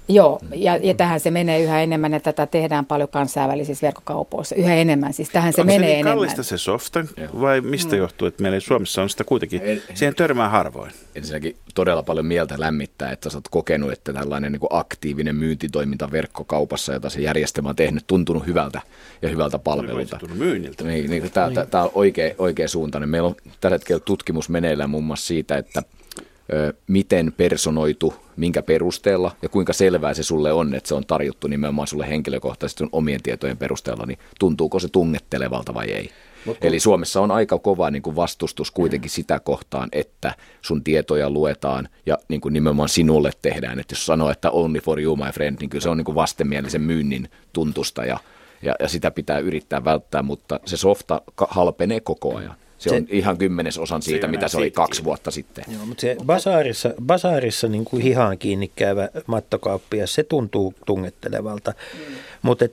Joo, 0.08 0.40
ja, 0.56 0.78
ja 0.78 0.94
tähän 0.94 1.20
se 1.20 1.32
menee 1.32 1.64
yhä 1.64 1.82
enemmän, 1.82 2.14
että 2.14 2.34
tätä 2.34 2.52
tehdään 2.52 2.86
paljon 2.86 3.10
kansainvälisissä 3.10 3.86
verkkokaupoissa. 3.86 4.56
Yhä 4.56 4.76
enemmän, 4.76 5.14
siis 5.14 5.30
tähän 5.30 5.54
se 5.54 5.62
Onko 5.62 5.74
menee 5.74 5.80
se 5.80 5.86
niin 5.86 5.94
enemmän. 6.00 6.14
kallista 6.14 6.44
se 6.44 6.58
softa 6.58 7.06
vai 7.42 7.62
mistä 7.62 7.92
mm. 7.92 7.98
johtuu, 7.98 8.28
että 8.28 8.44
meillä 8.44 8.60
Suomessa 8.60 9.02
on 9.02 9.10
sitä 9.10 9.24
kuitenkin, 9.24 9.62
siihen 9.94 10.16
törmää 10.16 10.50
harvoin. 10.50 10.92
Ensinnäkin 11.16 11.56
todella 11.76 12.04
paljon 12.04 12.26
mieltä 12.26 12.56
lämmittää, 12.58 13.12
että 13.12 13.30
sä 13.30 13.38
oot 13.38 13.48
kokenut, 13.52 13.92
että 13.92 14.14
tällainen 14.14 14.52
niin 14.52 14.60
kuin 14.60 14.70
aktiivinen 14.72 15.36
myyntitoiminta 15.36 16.12
verkkokaupassa, 16.12 16.94
jota 16.94 17.10
se 17.10 17.22
järjestelmä 17.22 17.70
on 17.70 17.76
tehnyt, 17.76 18.08
tuntunut 18.08 18.48
hyvältä 18.48 18.82
ja 19.22 19.30
hyvältä 19.30 19.60
palvelulta. 19.60 20.20
Myynniltä. 20.34 20.84
Niin, 20.84 21.10
niin, 21.10 21.32
tämä, 21.32 21.52
tämä, 21.52 21.66
tämä 21.66 21.84
on 21.84 21.92
oikea, 21.94 22.36
oikea 22.38 22.68
suuntainen. 22.68 23.10
Meillä 23.10 23.28
on 23.28 23.36
tällä 23.62 23.76
hetkellä 23.76 24.00
tutkimus 24.00 24.50
meneillään 24.50 24.90
muun 24.90 25.04
muassa 25.04 25.28
siitä, 25.28 25.58
että 25.58 25.84
miten 26.88 27.34
personoitu, 27.38 28.14
minkä 28.38 28.62
perusteella 28.62 29.32
ja 29.42 29.50
kuinka 29.50 29.74
selvää 29.74 30.14
se 30.14 30.24
sulle 30.24 30.54
on, 30.54 30.76
että 30.76 30.88
se 30.88 30.96
on 30.96 31.06
tarjottu 31.06 31.48
nimenomaan 31.48 31.88
sulle 31.88 32.10
henkilökohtaisesti 32.10 32.80
sun 32.80 32.90
omien 32.92 33.24
tietojen 33.24 33.58
perusteella, 33.58 34.06
niin 34.06 34.20
tuntuuko 34.40 34.80
se 34.80 34.88
tungettelevalta 34.88 35.74
vai 35.74 35.92
ei. 35.92 36.10
Mutta 36.46 36.68
Eli 36.68 36.80
Suomessa 36.80 37.22
on 37.22 37.32
aika 37.32 37.60
kova 37.60 37.92
niin 37.92 38.02
kuin 38.02 38.16
vastustus 38.16 38.72
kuitenkin 38.72 39.12
sitä 39.12 39.40
kohtaan, 39.40 39.90
että 39.92 40.36
sun 40.62 40.84
tietoja 40.84 41.30
luetaan 41.30 41.90
ja 42.06 42.18
niin 42.28 42.42
kuin 42.42 42.54
nimenomaan 42.54 42.90
sinulle 42.90 43.32
tehdään. 43.42 43.80
Että 43.80 43.94
jos 43.94 44.06
sanoo, 44.06 44.30
että 44.30 44.52
only 44.52 44.80
for 44.80 45.00
you 45.00 45.16
my 45.16 45.32
friend, 45.34 45.58
niin 45.60 45.70
kyllä 45.70 45.84
se 45.84 45.90
on 45.90 45.98
niin 45.98 46.06
kuin 46.06 46.16
vastenmielisen 46.16 46.82
myynnin 46.82 47.30
tuntusta 47.54 48.06
ja, 48.06 48.20
ja, 48.62 48.76
ja 48.80 48.88
sitä 48.88 49.12
pitää 49.12 49.40
yrittää 49.40 49.86
välttää, 49.86 50.24
mutta 50.24 50.60
se 50.66 50.78
softa 50.78 51.22
halpenee 51.50 52.00
koko 52.00 52.36
ajan. 52.36 52.56
Se, 52.78 52.90
se 52.90 52.96
on 52.96 53.06
ihan 53.10 53.38
kymmenesosan 53.38 54.02
siitä, 54.02 54.16
Siinä 54.16 54.28
mitä 54.28 54.48
se 54.48 54.58
oli 54.58 54.72
kaksi 54.72 55.04
vuotta 55.04 55.32
sitten. 55.32 55.66
Joo, 55.68 55.86
mutta 55.86 56.02
se 56.02 56.18
basaarissa, 56.26 56.94
basaarissa 57.06 57.68
niin 57.68 57.86
kuin 57.86 58.04
hihaan 58.04 58.38
kiinni 58.38 58.72
käyvä 58.76 59.10
mattokauppias, 59.28 60.14
se 60.14 60.24
tuntuu 60.24 60.74
tungettelevalta. 60.86 61.72
Mm. 61.94 62.16
Mutta 62.42 62.66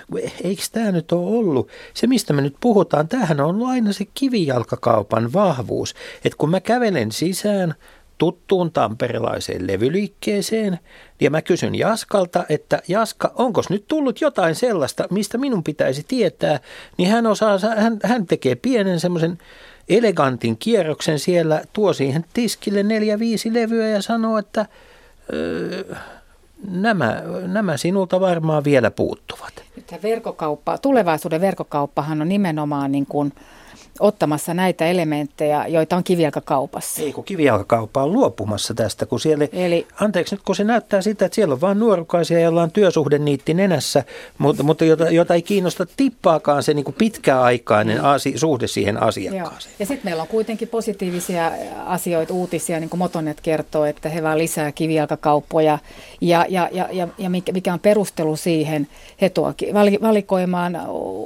eikö 0.44 0.62
tämä 0.72 0.92
nyt 0.92 1.12
ole 1.12 1.36
ollut, 1.36 1.68
se 1.94 2.06
mistä 2.06 2.32
me 2.32 2.42
nyt 2.42 2.56
puhutaan, 2.60 3.08
tämähän 3.08 3.40
on 3.40 3.46
ollut 3.46 3.68
aina 3.68 3.92
se 3.92 4.04
kivijalkakaupan 4.14 5.32
vahvuus. 5.32 5.94
Että 6.24 6.36
kun 6.38 6.50
mä 6.50 6.60
kävelen 6.60 7.12
sisään 7.12 7.74
tuttuun 8.20 8.72
tamperelaiseen 8.72 9.66
levyliikkeeseen, 9.66 10.78
ja 11.20 11.30
mä 11.30 11.42
kysyn 11.42 11.74
Jaskalta, 11.74 12.44
että 12.48 12.82
Jaska, 12.88 13.32
onko 13.34 13.62
nyt 13.70 13.84
tullut 13.88 14.20
jotain 14.20 14.54
sellaista, 14.54 15.06
mistä 15.10 15.38
minun 15.38 15.64
pitäisi 15.64 16.04
tietää, 16.08 16.60
niin 16.98 17.10
hän, 17.10 17.26
osaa, 17.26 17.58
hän, 17.76 17.98
hän 18.04 18.26
tekee 18.26 18.54
pienen 18.54 19.00
semmoisen 19.00 19.38
elegantin 19.88 20.56
kierroksen 20.58 21.18
siellä, 21.18 21.62
tuo 21.72 21.92
siihen 21.92 22.24
tiskille 22.32 22.82
neljä, 22.82 23.18
viisi 23.18 23.54
levyä 23.54 23.88
ja 23.88 24.02
sanoo, 24.02 24.38
että 24.38 24.66
öö, 25.32 25.94
nämä, 26.68 27.22
nämä 27.46 27.76
sinulta 27.76 28.20
varmaan 28.20 28.64
vielä 28.64 28.90
puuttuvat. 28.90 29.52
Nyt 29.76 30.02
verkkokauppa, 30.02 30.78
tulevaisuuden 30.78 31.40
verkkokauppahan 31.40 32.22
on 32.22 32.28
nimenomaan 32.28 32.92
niin 32.92 33.06
kuin 33.06 33.32
ottamassa 34.00 34.54
näitä 34.54 34.86
elementtejä, 34.86 35.66
joita 35.66 35.96
on 35.96 36.04
kivijalkakaupassa. 36.04 37.02
Ei 37.02 37.12
kun 37.12 37.24
kivijalkakauppa 37.24 38.02
on 38.02 38.12
luopumassa 38.12 38.74
tästä, 38.74 39.06
kun 39.06 39.20
siellä, 39.20 39.48
Eli- 39.52 39.86
anteeksi 40.00 40.34
nyt 40.34 40.42
kun 40.44 40.56
se 40.56 40.64
näyttää 40.64 41.02
sitä, 41.02 41.24
että 41.24 41.34
siellä 41.34 41.52
on 41.52 41.60
vain 41.60 41.78
nuorukaisia, 41.78 42.40
joilla 42.40 42.62
on 42.62 42.70
työsuhdeniitti 42.70 43.54
nenässä, 43.54 44.04
mutta, 44.38 44.62
mutta 44.62 44.84
jota, 44.84 45.10
jota 45.10 45.34
ei 45.34 45.42
kiinnosta 45.42 45.86
tippaakaan 45.96 46.62
se 46.62 46.74
niin 46.74 46.84
kuin 46.84 46.94
pitkäaikainen 46.98 48.04
asi, 48.04 48.32
suhde 48.36 48.66
siihen 48.66 48.94
Joo. 48.94 49.04
asiakkaaseen. 49.04 49.74
Ja 49.78 49.86
sitten 49.86 50.04
meillä 50.04 50.22
on 50.22 50.28
kuitenkin 50.28 50.68
positiivisia 50.68 51.52
asioita, 51.86 52.34
uutisia, 52.34 52.80
niin 52.80 52.90
kuin 52.90 52.98
Motonet 52.98 53.40
kertoo, 53.40 53.84
että 53.84 54.08
he 54.08 54.22
vaan 54.22 54.38
lisää 54.38 54.72
kivijalkakauppoja. 54.72 55.78
Ja, 56.20 56.46
ja, 56.48 56.68
ja, 56.72 56.88
ja, 56.92 57.08
ja 57.18 57.30
mikä, 57.30 57.72
on 57.72 57.80
perustelu 57.80 58.36
siihen, 58.36 58.88
he 59.20 59.28
tuo 59.28 59.54
valikoimaan 60.02 60.78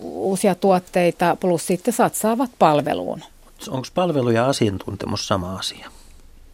uusia 0.02 0.54
tuotteita, 0.54 1.36
plus 1.40 1.66
sitten 1.66 1.94
satsaavat 1.94 2.50
palveluun. 2.58 3.22
Onko 3.68 3.88
palvelu 3.94 4.30
ja 4.30 4.46
asiantuntemus 4.46 5.28
sama 5.28 5.58
asia? 5.58 5.90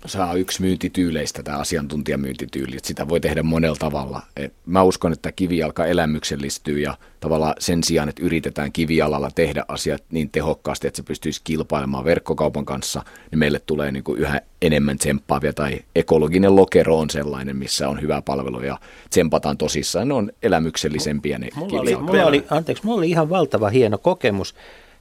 Se 0.06 0.20
on 0.20 0.40
yksi 0.40 0.62
myyntityyleistä, 0.62 1.42
tämä 1.42 1.58
asiantuntijamyyntityyli, 1.58 2.76
että 2.76 2.88
sitä 2.88 3.08
voi 3.08 3.20
tehdä 3.20 3.42
monella 3.42 3.76
tavalla. 3.78 4.22
Et 4.36 4.52
mä 4.66 4.82
uskon, 4.82 5.12
että 5.12 5.32
kivijalka 5.32 5.86
elämyksellistyy 5.86 6.78
ja 6.78 6.96
tavallaan 7.20 7.54
sen 7.58 7.84
sijaan, 7.84 8.08
että 8.08 8.22
yritetään 8.22 8.72
kivijalalla 8.72 9.30
tehdä 9.34 9.64
asiat 9.68 10.02
niin 10.10 10.30
tehokkaasti, 10.30 10.86
että 10.86 10.96
se 10.96 11.02
pystyisi 11.02 11.40
kilpailemaan 11.44 12.04
verkkokaupan 12.04 12.64
kanssa, 12.64 13.02
niin 13.30 13.38
meille 13.38 13.58
tulee 13.66 13.92
niin 13.92 14.04
kuin 14.04 14.20
yhä 14.20 14.40
enemmän 14.62 14.98
tsemppaavia 14.98 15.52
tai 15.52 15.80
ekologinen 15.94 16.56
lokero 16.56 16.98
on 16.98 17.10
sellainen, 17.10 17.56
missä 17.56 17.88
on 17.88 18.00
hyvä 18.00 18.22
palvelu 18.22 18.60
ja 18.60 18.78
tsempataan 19.10 19.58
tosissaan. 19.58 20.08
Ne 20.08 20.14
on 20.14 20.32
elämyksellisempiä 20.42 21.38
ne 21.38 21.48
Mulla 21.54 21.80
oli, 21.80 21.96
mulla 21.96 22.26
oli, 22.26 22.46
anteeksi, 22.50 22.86
mulla 22.86 22.98
oli 22.98 23.10
ihan 23.10 23.30
valtava 23.30 23.68
hieno 23.68 23.98
kokemus 23.98 24.54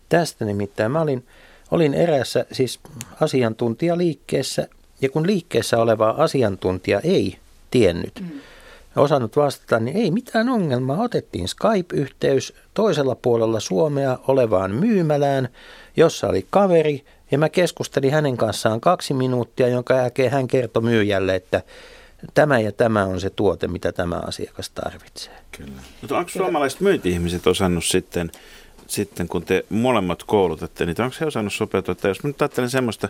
tästä 0.10 0.45
nimittäin. 0.45 0.91
Mä 0.91 1.02
olin, 1.02 1.26
olin 1.72 1.93
eräässä 1.93 2.45
siis 2.52 2.80
asiantuntijaliikkeessä 3.22 4.67
ja 5.02 5.10
kun 5.10 5.28
liikkeessä 5.28 5.78
oleva 5.78 6.10
asiantuntija 6.10 7.00
ei 7.00 7.38
tiennyt, 7.72 8.19
mm. 8.22 8.39
osannut 8.95 9.36
vastata, 9.36 9.80
niin 9.80 9.98
ei 9.98 10.12
mitään 10.12 10.50
ongelmaa. 10.50 11.02
Otettiin 11.02 11.48
Skype-yhteys 11.48 12.54
toisella 12.74 13.15
puolella 13.15 13.60
Suomea 13.60 14.17
olevaan 14.28 14.76
myymälään, 14.76 15.50
jossa 15.98 16.28
oli 16.28 16.48
kaveri 16.50 17.06
ja 17.32 17.38
mä 17.38 17.50
keskustelin 17.50 18.12
hänen 18.12 18.38
kanssaan 18.38 18.82
kaksi 18.82 19.13
minuuttia, 19.13 19.67
jonka 19.67 19.93
jälkeen 19.93 20.32
hän 20.32 20.48
kertoi 20.48 20.84
myyjälle, 20.84 21.36
että 21.36 21.62
tämä 22.34 22.60
ja 22.60 22.72
tämä 22.72 23.06
on 23.06 23.22
se 23.22 23.30
tuote, 23.30 23.67
mitä 23.67 23.91
tämä 23.91 24.22
asiakas 24.28 24.69
tarvitsee. 24.69 25.34
Kyllä. 25.52 25.82
Mutta 26.02 26.17
onko 26.17 26.30
suomalaiset 26.30 26.82
myynti-ihmiset 26.82 27.48
osannut 27.48 27.86
sitten, 27.86 28.32
sitten, 28.89 29.28
kun 29.28 29.45
te 29.45 29.65
molemmat 29.69 30.23
koulutatte 30.23 30.86
niitä, 30.86 31.04
onko 31.04 31.15
he 31.19 31.25
osannut 31.25 31.54
sopeutua? 31.54 31.91
Että 31.91 32.08
jos 32.08 32.23
mä 32.23 32.28
nyt 32.28 32.41
ajattelen 32.41 32.69
semmoista 32.69 33.10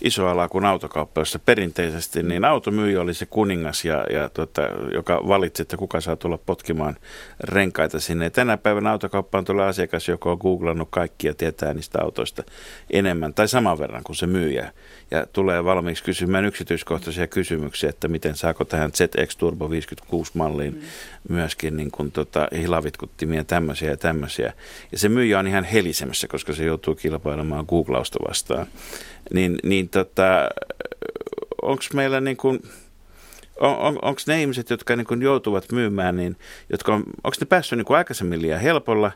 isoa 0.00 0.30
alaa 0.30 0.48
kuin 0.48 0.64
autokauppa, 0.64 1.20
jossa 1.20 1.38
perinteisesti 1.38 2.22
niin 2.22 2.44
automyyjä 2.44 3.00
oli 3.00 3.14
se 3.14 3.26
kuningas, 3.26 3.84
ja, 3.84 4.04
ja 4.12 4.28
tuota, 4.28 4.62
joka 4.94 5.20
valitsi, 5.28 5.62
että 5.62 5.76
kuka 5.76 6.00
saa 6.00 6.16
tulla 6.16 6.38
potkimaan 6.38 6.96
renkaita 7.40 8.00
sinne. 8.00 8.24
Ja 8.24 8.30
tänä 8.30 8.56
päivänä 8.56 8.90
autokauppaan 8.90 9.44
tulee 9.44 9.66
asiakas, 9.66 10.08
joka 10.08 10.30
on 10.30 10.38
googlannut 10.40 10.88
kaikki 10.90 11.26
ja 11.26 11.34
tietää 11.34 11.74
niistä 11.74 11.98
autoista 12.02 12.42
enemmän 12.90 13.34
tai 13.34 13.48
saman 13.48 13.78
verran 13.78 14.04
kuin 14.04 14.16
se 14.16 14.26
myyjä. 14.26 14.72
Ja 15.10 15.26
tulee 15.26 15.64
valmiiksi 15.64 16.04
kysymään 16.04 16.44
yksityiskohtaisia 16.44 17.26
kysymyksiä, 17.26 17.90
että 17.90 18.08
miten 18.08 18.36
saako 18.36 18.64
tähän 18.64 18.90
ZX 18.94 19.36
Turbo 19.36 19.70
56 19.70 20.32
malliin 20.34 20.74
mm. 20.74 20.80
myöskin 21.28 21.76
niin 21.76 21.90
kuin 21.90 22.12
tota, 22.12 22.48
hilavitkuttimia 22.56 23.44
tämmöisiä 23.44 23.90
ja 23.90 23.96
tämmöisiä. 23.96 24.52
Ja 24.92 24.98
se 24.98 25.08
myyjä 25.20 25.38
on 25.38 25.46
ihan 25.46 25.64
helisemässä, 25.64 26.28
koska 26.28 26.52
se 26.52 26.64
joutuu 26.64 26.94
kilpailemaan 26.94 27.64
googlausta 27.68 28.18
vastaan. 28.28 28.66
Niin, 29.34 29.58
niin 29.62 29.88
tota, 29.88 30.48
onko 31.62 31.82
meillä 31.94 32.20
niin 32.20 32.36
kuin, 32.36 32.62
on, 33.60 33.76
on, 33.76 33.98
onko 34.02 34.20
ne 34.26 34.40
ihmiset, 34.40 34.70
jotka 34.70 34.96
niin 34.96 35.06
kuin 35.06 35.22
joutuvat 35.22 35.72
myymään, 35.72 36.16
niin, 36.16 36.36
jotka 36.70 36.94
on, 36.94 37.04
onko 37.24 37.36
ne 37.40 37.46
päässyt 37.46 37.76
niin 37.76 37.86
kuin 37.86 37.96
aikaisemmin 37.96 38.42
liian 38.42 38.60
helpolla 38.60 39.12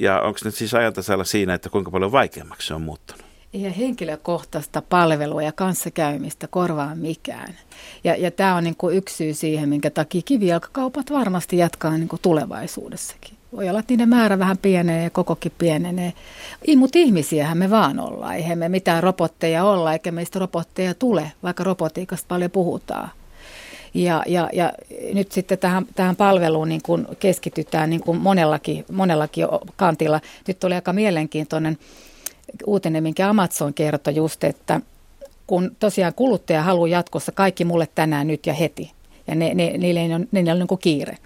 ja 0.00 0.20
onko 0.20 0.38
ne 0.44 0.50
siis 0.50 0.74
ajantasalla 0.74 1.24
siinä, 1.24 1.54
että 1.54 1.70
kuinka 1.70 1.90
paljon 1.90 2.12
vaikeammaksi 2.12 2.66
se 2.66 2.74
on 2.74 2.82
muuttunut? 2.82 3.24
Eihän 3.54 3.72
henkilökohtaista 3.72 4.82
palvelua 4.82 5.42
ja 5.42 5.52
kanssakäymistä 5.52 6.46
korvaa 6.46 6.94
mikään. 6.94 7.58
Ja, 8.04 8.16
ja 8.16 8.30
tämä 8.30 8.56
on 8.56 8.64
niin 8.64 8.76
kuin 8.76 8.96
yksi 8.96 9.16
syy 9.16 9.34
siihen, 9.34 9.68
minkä 9.68 9.90
takia 9.90 10.22
kivijalkakaupat 10.24 11.10
varmasti 11.10 11.56
jatkaa 11.58 11.98
niin 11.98 12.08
kuin 12.08 12.22
tulevaisuudessakin. 12.22 13.39
Voi 13.56 13.68
olla, 13.68 13.80
että 13.80 13.92
niiden 13.92 14.08
määrä 14.08 14.38
vähän 14.38 14.58
pienenee 14.58 15.04
ja 15.04 15.10
kokokin 15.10 15.52
pienenee. 15.58 16.12
Mutta 16.76 16.98
ihmisiähän 16.98 17.58
me 17.58 17.70
vaan 17.70 18.00
ollaan. 18.00 18.36
Eihän 18.36 18.58
me 18.58 18.68
mitään 18.68 19.02
robotteja 19.02 19.64
olla, 19.64 19.92
eikä 19.92 20.12
meistä 20.12 20.38
robotteja 20.38 20.94
tule, 20.94 21.32
vaikka 21.42 21.64
robotiikasta 21.64 22.28
paljon 22.28 22.50
puhutaan. 22.50 23.10
Ja, 23.94 24.22
ja, 24.26 24.50
ja 24.52 24.72
nyt 25.14 25.32
sitten 25.32 25.58
tähän, 25.58 25.86
tähän 25.94 26.16
palveluun 26.16 26.68
niin 26.68 26.82
kuin 26.82 27.06
keskitytään 27.18 27.90
niin 27.90 28.00
kuin 28.00 28.20
monellakin, 28.20 28.84
monellakin 28.92 29.46
kantilla. 29.76 30.20
Nyt 30.48 30.60
tuli 30.60 30.74
aika 30.74 30.92
mielenkiintoinen 30.92 31.78
uutinen, 32.66 33.02
minkä 33.02 33.30
Amazon 33.30 33.74
kertoi 33.74 34.14
just, 34.14 34.44
että 34.44 34.80
kun 35.46 35.76
tosiaan 35.78 36.14
kuluttaja 36.14 36.62
haluaa 36.62 36.88
jatkossa 36.88 37.32
kaikki 37.32 37.64
mulle 37.64 37.88
tänään, 37.94 38.26
nyt 38.26 38.46
ja 38.46 38.54
heti. 38.54 38.92
ja 39.26 39.34
ne, 39.34 39.54
ne, 39.54 39.78
niille, 39.78 40.00
ei 40.00 40.14
ole, 40.14 40.26
niille 40.32 40.52
on 40.52 40.58
niin 40.58 40.78
kiire. 40.80 41.18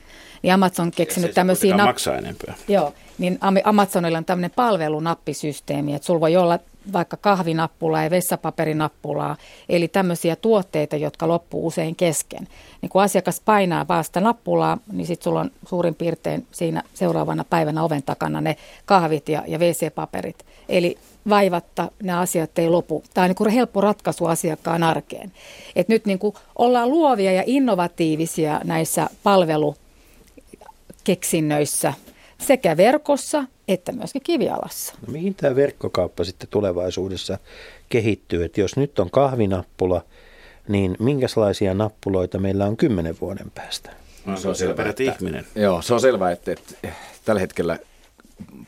Niin 0.44 0.54
Amazon 0.54 0.86
on 0.86 0.92
keksinyt 0.92 1.34
tämmöisiä... 1.34 1.76
Nap- 1.76 1.84
maksaa 1.84 2.16
enempää. 2.16 2.54
Joo, 2.68 2.94
niin 3.18 3.38
Amazonilla 3.64 4.18
on 4.18 4.24
tämmöinen 4.24 4.50
palvelunappisysteemi, 4.56 5.94
että 5.94 6.06
sulla 6.06 6.20
voi 6.20 6.36
olla 6.36 6.58
vaikka 6.92 7.16
kahvinappulaa 7.16 8.04
ja 8.04 8.10
vessapaperinappulaa, 8.10 9.36
eli 9.68 9.88
tämmöisiä 9.88 10.36
tuotteita, 10.36 10.96
jotka 10.96 11.28
loppuu 11.28 11.66
usein 11.66 11.96
kesken. 11.96 12.48
Niin 12.82 12.90
kun 12.90 13.02
asiakas 13.02 13.40
painaa 13.44 13.88
vaan 13.88 14.04
sitä 14.04 14.20
nappulaa, 14.20 14.78
niin 14.92 15.06
sitten 15.06 15.24
sulla 15.24 15.40
on 15.40 15.50
suurin 15.66 15.94
piirtein 15.94 16.46
siinä 16.52 16.82
seuraavana 16.94 17.44
päivänä 17.50 17.82
oven 17.82 18.02
takana 18.02 18.40
ne 18.40 18.56
kahvit 18.84 19.28
ja, 19.28 19.42
ja 19.46 19.58
WC-paperit. 19.58 20.46
Eli 20.68 20.98
vaivatta 21.28 21.90
nämä 22.02 22.20
asiat 22.20 22.58
ei 22.58 22.68
lopu. 22.68 23.04
Tämä 23.14 23.24
on 23.24 23.28
niin 23.28 23.36
kuin 23.36 23.50
helppo 23.50 23.80
ratkaisu 23.80 24.26
asiakkaan 24.26 24.82
arkeen. 24.82 25.32
Et 25.76 25.88
nyt 25.88 26.06
niin 26.06 26.18
kuin 26.18 26.34
ollaan 26.58 26.90
luovia 26.90 27.32
ja 27.32 27.42
innovatiivisia 27.46 28.60
näissä 28.64 29.08
palvelukeksinnöissä 31.04 31.94
sekä 32.38 32.76
verkossa 32.76 33.44
että 33.68 33.92
myöskin 33.92 34.22
kivialassa. 34.22 34.94
No 35.06 35.12
mihin 35.12 35.34
tämä 35.34 35.56
verkkokauppa 35.56 36.24
sitten 36.24 36.48
tulevaisuudessa 36.48 37.38
kehittyy? 37.88 38.44
Että 38.44 38.60
jos 38.60 38.76
nyt 38.76 38.98
on 38.98 39.10
kahvinappula, 39.10 40.04
niin 40.68 40.96
minkälaisia 40.98 41.74
nappuloita 41.74 42.38
meillä 42.38 42.66
on 42.66 42.76
kymmenen 42.76 43.16
vuoden 43.20 43.50
päästä? 43.54 43.90
No, 44.26 44.36
se 44.36 44.48
on 44.48 44.56
selvä, 44.56 44.84
että, 44.84 45.02
ihminen. 45.02 45.46
Joo, 45.54 45.82
se 45.82 45.94
on 45.94 46.00
selvää, 46.00 46.30
että, 46.30 46.52
että 46.52 46.74
tällä 47.24 47.40
hetkellä 47.40 47.78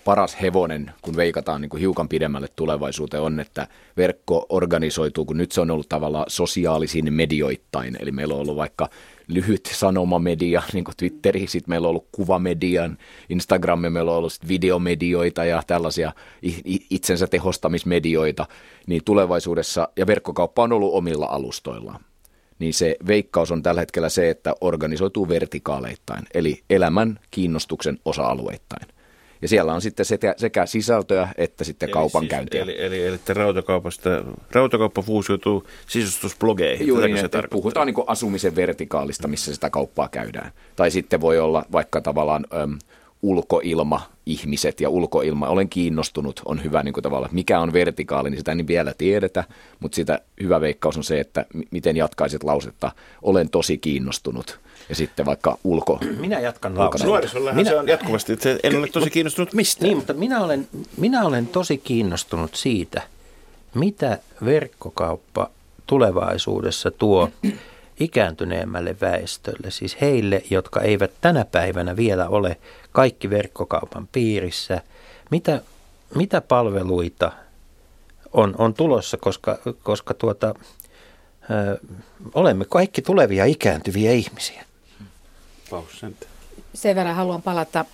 paras 0.04 0.36
hevonen, 0.40 0.90
kun 1.02 1.16
veikataan 1.16 1.60
niin 1.60 1.70
kuin 1.70 1.80
hiukan 1.80 2.08
pidemmälle 2.08 2.48
tulevaisuuteen, 2.56 3.22
on, 3.22 3.40
että 3.40 3.68
verkko 3.96 4.46
organisoituu, 4.48 5.24
kun 5.24 5.38
nyt 5.38 5.52
se 5.52 5.60
on 5.60 5.70
ollut 5.70 5.88
tavallaan 5.88 6.26
sosiaalisin 6.28 7.12
medioittain. 7.12 7.96
Eli 8.00 8.12
meillä 8.12 8.34
on 8.34 8.40
ollut 8.40 8.56
vaikka 8.56 8.88
lyhyt 9.28 9.66
sanomamedia, 9.72 10.62
niin 10.72 10.84
kuin 10.84 10.96
Twitteri, 10.96 11.46
sitten 11.46 11.70
meillä 11.72 11.86
on 11.86 11.90
ollut 11.90 12.08
kuvamedian, 12.12 12.98
Instagramia, 13.28 13.90
meillä 13.90 14.10
on 14.10 14.16
ollut 14.18 14.32
sit 14.32 14.48
videomedioita 14.48 15.44
ja 15.44 15.62
tällaisia 15.66 16.12
itsensä 16.90 17.26
tehostamismedioita, 17.26 18.46
niin 18.86 19.04
tulevaisuudessa, 19.04 19.88
ja 19.96 20.06
verkkokauppa 20.06 20.62
on 20.62 20.72
ollut 20.72 20.94
omilla 20.94 21.26
alustoillaan 21.26 22.00
niin 22.58 22.74
se 22.74 22.96
veikkaus 23.06 23.52
on 23.52 23.62
tällä 23.62 23.80
hetkellä 23.80 24.08
se, 24.08 24.30
että 24.30 24.54
organisoituu 24.60 25.28
vertikaaleittain, 25.28 26.26
eli 26.34 26.62
elämän 26.70 27.18
kiinnostuksen 27.30 27.98
osa-alueittain. 28.04 28.95
Ja 29.46 29.50
siellä 29.50 29.74
on 29.74 29.80
sitten 29.80 30.06
sekä, 30.06 30.34
sekä 30.36 30.66
sisältöä 30.66 31.28
että 31.36 31.64
sitten 31.64 31.86
eli 31.86 31.92
kaupankäyntiä. 31.92 32.64
Siis, 32.64 32.78
eli, 32.78 32.86
eli, 32.86 33.06
eli 33.06 33.18
rautakaupasta, 33.28 34.10
rautakauppa 34.52 35.02
fuusiutuu 35.02 35.66
sisustusblogeihin. 35.86 36.86
Juuri 36.86 37.12
niin, 37.12 37.24
että 37.24 37.42
puhutaan 37.50 37.86
niin 37.86 37.96
asumisen 38.06 38.56
vertikaalista, 38.56 39.28
missä 39.28 39.54
sitä 39.54 39.70
kauppaa 39.70 40.08
käydään. 40.08 40.52
Tai 40.76 40.90
sitten 40.90 41.20
voi 41.20 41.38
olla 41.38 41.64
vaikka 41.72 42.00
tavallaan 42.00 42.46
äm, 42.62 42.78
ulkoilma, 43.22 44.00
ihmiset 44.26 44.80
ja 44.80 44.88
ulkoilma. 44.88 45.48
Olen 45.48 45.68
kiinnostunut, 45.68 46.42
on 46.44 46.64
hyvä 46.64 46.82
niin 46.82 46.94
kuin 46.94 47.02
tavallaan, 47.02 47.34
mikä 47.34 47.60
on 47.60 47.72
vertikaali, 47.72 48.30
niin 48.30 48.38
sitä 48.38 48.52
ei 48.52 48.66
vielä 48.66 48.94
tiedetä, 48.98 49.44
mutta 49.80 49.96
sitä 49.96 50.20
hyvä 50.42 50.60
veikkaus 50.60 50.96
on 50.96 51.04
se, 51.04 51.20
että 51.20 51.46
miten 51.70 51.96
jatkaisit 51.96 52.44
lausetta, 52.44 52.92
olen 53.22 53.50
tosi 53.50 53.78
kiinnostunut 53.78 54.60
ja 54.88 54.94
sitten 54.94 55.26
vaikka 55.26 55.58
ulko... 55.64 55.98
Minä 56.20 56.40
jatkan 56.40 56.78
lausetta. 56.78 57.06
Nuorisollehan 57.06 57.56
minä... 57.56 57.70
se 57.70 57.76
on 57.76 57.88
jatkuvasti, 57.88 58.32
että 58.32 58.56
en 58.62 58.76
ole 58.76 58.88
tosi 58.88 59.10
kiinnostunut 59.10 59.52
mistä. 59.52 59.84
Niin, 59.84 59.96
mutta 59.96 60.14
minä 60.14 60.44
olen, 60.44 60.68
minä 60.96 61.24
olen 61.24 61.46
tosi 61.46 61.78
kiinnostunut 61.78 62.54
siitä, 62.54 63.02
mitä 63.74 64.18
verkkokauppa 64.44 65.50
tulevaisuudessa 65.86 66.90
tuo 66.90 67.30
ikääntyneemmälle 68.00 68.96
väestölle, 69.00 69.70
siis 69.70 69.96
heille, 70.00 70.42
jotka 70.50 70.80
eivät 70.80 71.10
tänä 71.20 71.44
päivänä 71.44 71.96
vielä 71.96 72.28
ole 72.28 72.56
kaikki 72.92 73.30
verkkokaupan 73.30 74.08
piirissä. 74.12 74.80
Mitä, 75.30 75.62
mitä 76.14 76.40
palveluita 76.40 77.32
on, 78.32 78.54
on 78.58 78.74
tulossa, 78.74 79.16
koska, 79.16 79.58
koska 79.82 80.14
tuota, 80.14 80.54
ö, 81.50 81.78
olemme 82.34 82.64
kaikki 82.64 83.02
tulevia 83.02 83.44
ikääntyviä 83.44 84.12
ihmisiä. 84.12 84.65
Sen 86.74 86.96
verran 86.96 87.14
haluan 87.14 87.42
palata 87.42 87.84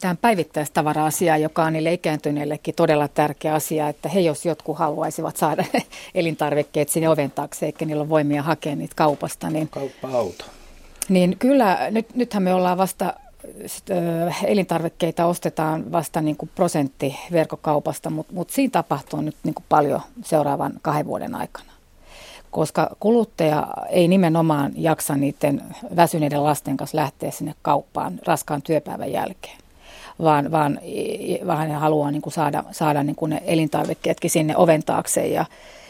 tähän 0.00 0.16
päivittäistavara-asiaan, 0.16 1.42
joka 1.42 1.64
on 1.64 1.72
niille 1.72 1.92
ikääntyneillekin 1.92 2.74
todella 2.74 3.08
tärkeä 3.08 3.54
asia, 3.54 3.88
että 3.88 4.08
he 4.08 4.20
jos 4.20 4.46
jotkut 4.46 4.78
haluaisivat 4.78 5.36
saada 5.36 5.64
elintarvikkeet 6.14 6.88
sinne 6.88 7.08
oven 7.08 7.30
taakse, 7.30 7.66
eikä 7.66 7.84
niillä 7.84 8.00
ole 8.00 8.08
voimia 8.08 8.42
hakea 8.42 8.76
niitä 8.76 8.94
kaupasta. 8.96 9.50
Niin, 9.50 9.68
Kauppa-auto. 9.68 10.44
Niin 11.08 11.36
kyllä, 11.38 11.78
nyt, 11.90 12.14
nythän 12.14 12.42
me 12.42 12.54
ollaan 12.54 12.78
vasta 12.78 13.14
elintarvikkeita 14.44 15.26
ostetaan 15.26 15.92
vasta 15.92 16.20
niin 16.20 16.36
kuin 16.36 16.50
prosentti 16.54 17.16
verkkokaupasta, 17.32 18.10
mutta, 18.10 18.32
mutta 18.32 18.54
siinä 18.54 18.70
tapahtuu 18.70 19.20
nyt 19.20 19.36
niin 19.44 19.54
kuin 19.54 19.64
paljon 19.68 20.00
seuraavan 20.24 20.72
kahden 20.82 21.06
vuoden 21.06 21.34
aikana 21.34 21.75
koska 22.56 22.96
kuluttaja 23.00 23.66
ei 23.88 24.08
nimenomaan 24.08 24.72
jaksa 24.76 25.16
niiden 25.16 25.62
väsyneiden 25.96 26.44
lasten 26.44 26.76
kanssa 26.76 26.96
lähteä 26.96 27.30
sinne 27.30 27.54
kauppaan 27.62 28.20
raskaan 28.26 28.62
työpäivän 28.62 29.12
jälkeen, 29.12 29.58
vaan, 30.22 30.50
vaan, 30.50 30.80
vaan 31.46 31.68
hän 31.68 31.80
haluaa 31.80 32.10
niin 32.10 32.22
kuin 32.22 32.32
saada, 32.32 32.64
saada 32.70 33.02
niin 33.02 33.16
kuin 33.16 33.30
ne 33.30 33.42
elintarvikkeetkin 33.46 34.30
sinne 34.30 34.56
oven 34.56 34.82
taakse 34.82 35.26
ja, 35.26 35.44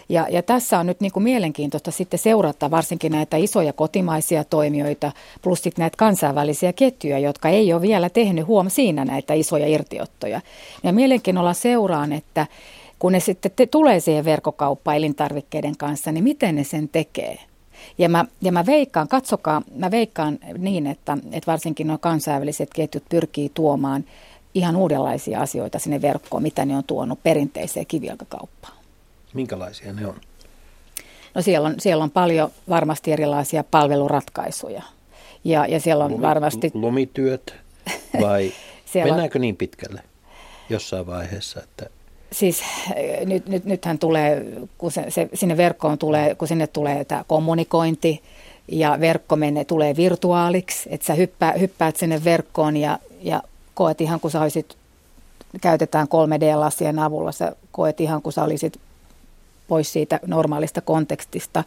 ja, 0.08 0.26
ja 0.30 0.42
tässä 0.42 0.78
on 0.78 0.86
nyt 0.86 1.00
niin 1.00 1.12
kuin 1.12 1.22
mielenkiintoista 1.22 1.90
sitten 1.90 2.18
seurata 2.18 2.70
varsinkin 2.70 3.12
näitä 3.12 3.36
isoja 3.36 3.72
kotimaisia 3.72 4.44
toimijoita 4.44 5.12
plus 5.42 5.62
sitten 5.62 5.82
näitä 5.82 5.96
kansainvälisiä 5.96 6.72
ketjuja, 6.72 7.18
jotka 7.18 7.48
ei 7.48 7.72
ole 7.72 7.82
vielä 7.82 8.10
tehnyt 8.10 8.46
huom 8.46 8.70
siinä 8.70 9.04
näitä 9.04 9.34
isoja 9.34 9.66
irtiottoja. 9.66 10.40
Ja 10.82 10.92
mielenkiinnolla 10.92 11.52
seuraan, 11.52 12.12
että 12.12 12.46
kun 12.99 13.12
ne 13.12 13.20
sitten 13.20 13.51
te, 13.57 13.66
tulee 13.66 14.01
siihen 14.01 14.24
verkkokauppaan 14.24 14.97
elintarvikkeiden 14.97 15.76
kanssa, 15.76 16.12
niin 16.12 16.24
miten 16.24 16.55
ne 16.55 16.64
sen 16.64 16.88
tekee? 16.88 17.38
Ja 17.99 18.09
mä, 18.09 18.24
ja 18.40 18.53
mä 18.53 18.66
veikkaan, 18.66 19.09
katsokaa, 19.09 19.62
mä 19.74 19.90
veikkaan 19.90 20.38
niin, 20.59 20.86
että, 20.86 21.18
että 21.32 21.53
varsinkin 21.53 21.86
nuo 21.86 21.99
kansainväliset 21.99 22.70
ketjut 22.74 23.05
pyrkii 23.09 23.51
tuomaan 23.55 24.05
ihan 24.55 24.76
uudenlaisia 24.76 25.40
asioita 25.40 25.78
sinne 25.78 26.03
verkkoon, 26.03 26.42
mitä 26.42 26.64
ne 26.64 26.76
on 26.76 26.84
tuonut 26.84 27.22
perinteiseen 27.22 27.86
kivijalkakauppaan. 27.86 28.76
Minkälaisia 29.34 29.92
ne 29.92 30.07
on? 30.07 30.20
No 31.34 31.42
siellä 31.42 31.68
on, 31.68 31.74
siellä 31.78 32.05
on 32.05 32.11
paljon 32.11 32.51
varmasti 32.68 33.12
erilaisia 33.12 33.64
palveluratkaisuja. 33.64 34.82
Ja, 35.44 35.66
ja 35.66 35.80
siellä 35.80 36.05
on 36.05 36.11
Lumi, 36.11 36.22
varmasti... 36.22 36.70
Lumityöt 36.74 37.55
vai 38.20 38.53
mennäänkö 38.94 39.38
on... 39.38 39.40
niin 39.40 39.57
pitkälle 39.57 40.03
jossain 40.70 41.07
vaiheessa, 41.07 41.62
että 41.62 41.90
Siis 42.33 42.62
eh, 42.97 43.27
nyt, 43.27 43.47
nyt, 43.47 43.64
nythän 43.64 43.99
tulee, 43.99 44.47
kun 44.79 44.93
se, 44.93 45.05
se, 45.09 45.29
sinne 45.35 45.57
verkkoon 45.57 45.99
tulee, 45.99 46.35
kun 46.35 46.49
sinne 46.49 46.66
tulee 46.66 47.05
tämä 47.05 47.24
kommunikointi 47.29 48.22
ja 48.68 48.97
verkko 49.01 49.37
menee, 49.37 49.64
tulee 49.64 49.97
virtuaaliksi, 49.97 50.89
että 50.93 51.07
sä 51.07 51.14
hyppää, 51.14 51.53
hyppäät 51.53 51.97
sinne 51.97 52.24
verkkoon 52.24 52.77
ja, 52.77 52.99
ja 53.22 53.43
koet 53.74 54.01
ihan 54.01 54.20
kuin 54.20 54.31
sä 54.31 54.41
olisit, 54.41 54.77
käytetään 55.61 56.07
3D-lasien 56.07 56.99
avulla, 56.99 57.33
sä 57.33 57.57
koet 57.72 58.01
ihan 58.01 58.22
kuin 58.22 58.33
sä 58.33 58.45
olisit 58.45 58.81
pois 59.68 59.93
siitä 59.93 60.20
normaalista 60.27 60.81
kontekstista 60.81 61.64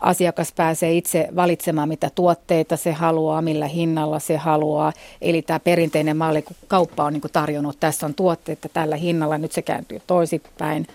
asiakas 0.00 0.52
pääsee 0.52 0.92
itse 0.92 1.28
valitsemaan, 1.36 1.88
mitä 1.88 2.10
tuotteita 2.14 2.76
se 2.76 2.92
haluaa, 2.92 3.42
millä 3.42 3.66
hinnalla 3.66 4.18
se 4.18 4.36
haluaa. 4.36 4.92
Eli 5.22 5.42
tämä 5.42 5.60
perinteinen 5.60 6.16
malli, 6.16 6.42
kun 6.42 6.56
kauppa 6.68 7.04
on 7.04 7.12
niin 7.12 7.20
kuin 7.20 7.32
tarjonnut, 7.32 7.80
tässä 7.80 8.06
on 8.06 8.14
tuotteita 8.14 8.68
tällä 8.68 8.96
hinnalla, 8.96 9.38
nyt 9.38 9.52
se 9.52 9.62
kääntyy 9.62 10.00
toisinpäin. 10.06 10.86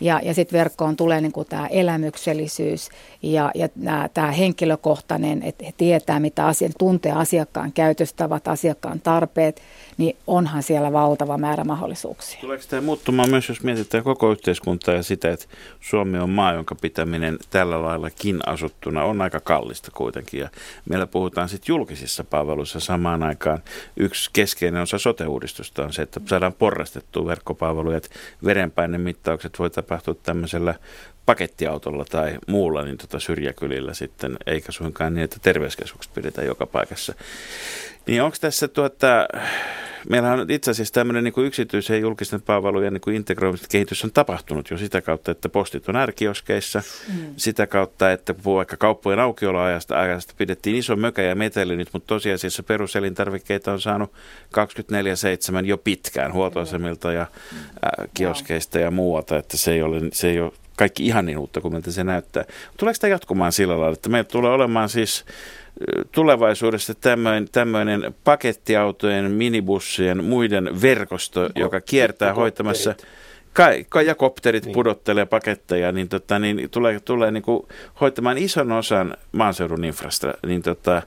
Ja, 0.00 0.20
ja 0.22 0.34
sitten 0.34 0.58
verkkoon 0.58 0.96
tulee 0.96 1.20
niin 1.20 1.32
tämä 1.48 1.66
elämyksellisyys 1.66 2.88
ja, 3.22 3.50
ja 3.54 3.68
tämä 4.14 4.32
henkilökohtainen, 4.32 5.42
että 5.42 5.64
he 5.64 5.72
tietää, 5.76 6.20
mitä 6.20 6.46
asia, 6.46 6.68
tuntee 6.78 7.12
asiakkaan 7.12 7.72
käytöstavat, 7.72 8.48
asiakkaan 8.48 9.00
tarpeet, 9.00 9.62
niin 9.98 10.16
onhan 10.26 10.62
siellä 10.62 10.92
valtava 10.92 11.38
määrä 11.38 11.64
mahdollisuuksia. 11.64 12.40
Tuleeko 12.40 12.64
tämä 12.68 12.82
muuttumaan 12.82 13.30
myös, 13.30 13.48
jos 13.48 13.62
mietitään 13.62 14.04
koko 14.04 14.32
yhteiskuntaa 14.32 14.94
ja 14.94 15.02
sitä, 15.02 15.30
että 15.30 15.46
Suomi 15.80 16.18
on 16.18 16.30
maa, 16.30 16.52
jonka 16.52 16.74
pitäminen 16.74 17.38
tällä 17.50 17.82
laillakin 17.82 18.38
asuttuna 18.46 19.04
on 19.04 19.22
aika 19.22 19.40
kallista 19.40 19.90
kuitenkin. 19.94 20.40
Ja 20.40 20.48
meillä 20.88 21.06
puhutaan 21.06 21.48
sitten 21.48 21.72
julkisissa 21.72 22.24
palveluissa 22.24 22.80
samaan 22.80 23.22
aikaan. 23.22 23.58
Yksi 23.96 24.30
keskeinen 24.32 24.82
osa 24.82 24.98
sote-uudistusta 24.98 25.84
on 25.84 25.92
se, 25.92 26.02
että 26.02 26.20
saadaan 26.26 26.52
porrastettua 26.52 27.26
verkkopalveluja, 27.26 27.96
että 27.96 28.08
verenpainemittaukset 28.44 29.58
voi 29.58 29.70
tapahtua 29.70 30.14
tämmöisellä 30.14 30.74
pakettiautolla 31.28 32.04
tai 32.04 32.38
muulla 32.46 32.84
niin 32.84 32.98
tota 32.98 33.20
syrjäkylillä 33.20 33.94
sitten, 33.94 34.36
eikä 34.46 34.72
suinkaan 34.72 35.14
niin, 35.14 35.24
että 35.24 35.36
terveyskeskukset 35.42 36.14
pidetään 36.14 36.46
joka 36.46 36.66
paikassa. 36.66 37.14
Niin 38.06 38.22
onko 38.22 38.36
tässä 38.40 38.68
tuota, 38.68 39.28
meillähän 40.08 40.40
on 40.40 40.50
itse 40.50 40.70
asiassa 40.70 40.94
tämmöinen 40.94 41.24
niin 41.24 41.46
yksityisen 41.46 41.94
ja 41.94 42.00
julkisten 42.00 42.42
palvelujen 42.42 42.92
niin 42.92 43.14
integroimisen 43.14 43.68
kehitys 43.70 44.04
on 44.04 44.12
tapahtunut 44.12 44.70
jo 44.70 44.78
sitä 44.78 45.00
kautta, 45.00 45.30
että 45.30 45.48
postit 45.48 45.88
on 45.88 45.96
ärkioskeissa, 45.96 46.82
mm. 47.08 47.14
sitä 47.36 47.66
kautta, 47.66 48.12
että 48.12 48.34
vaikka 48.44 48.76
kauppojen 48.76 49.20
aukioloajasta 49.20 50.00
ajasta 50.00 50.34
pidettiin 50.36 50.76
iso 50.76 50.96
mökä 50.96 51.22
ja 51.22 51.34
meteli 51.34 51.76
nyt, 51.76 51.88
mutta 51.92 52.06
tosiasiassa 52.06 52.62
peruselintarvikkeita 52.62 53.72
on 53.72 53.80
saanut 53.80 54.12
24-7 55.62 55.64
jo 55.64 55.78
pitkään 55.78 56.32
huoltoasemilta 56.32 57.12
ja 57.12 57.22
äh, 57.22 58.08
kioskeista 58.14 58.78
ja 58.78 58.90
muualta, 58.90 59.36
että 59.36 59.56
se 59.56 59.72
ei 59.72 59.82
ole, 59.82 60.00
se 60.12 60.28
ei 60.28 60.40
ole 60.40 60.52
kaikki 60.78 61.06
ihan 61.06 61.26
niin 61.26 61.38
uutta 61.38 61.60
kuin 61.60 61.74
miltä 61.74 61.90
se 61.90 62.04
näyttää. 62.04 62.44
Tuleeko 62.76 62.98
tämä 63.00 63.10
jatkumaan 63.10 63.52
sillä 63.52 63.80
lailla, 63.80 63.94
että 63.94 64.08
meillä 64.08 64.28
tulee 64.28 64.50
olemaan 64.50 64.88
siis 64.88 65.24
tulevaisuudessa 66.12 66.94
tämmöinen, 66.94 67.48
tämmöinen 67.52 68.14
pakettiautojen, 68.24 69.30
minibussien, 69.30 70.24
muiden 70.24 70.82
verkosto, 70.82 71.46
Ko- 71.46 71.50
joka 71.56 71.80
kiertää 71.80 72.34
hoitamassa 72.34 72.94
ka- 73.88 74.02
ja 74.02 74.14
kopterit 74.14 74.64
niin. 74.64 74.72
pudottelee 74.72 75.26
paketteja, 75.26 75.92
niin, 75.92 76.08
tota, 76.08 76.38
niin 76.38 76.70
tulee, 76.70 77.00
tulee 77.00 77.30
niin 77.30 77.42
kuin 77.42 77.66
hoitamaan 78.00 78.38
ison 78.38 78.72
osan 78.72 79.16
maaseudun 79.32 79.84
infrasta, 79.84 80.34
niin 80.46 80.62
tota, 80.62 81.02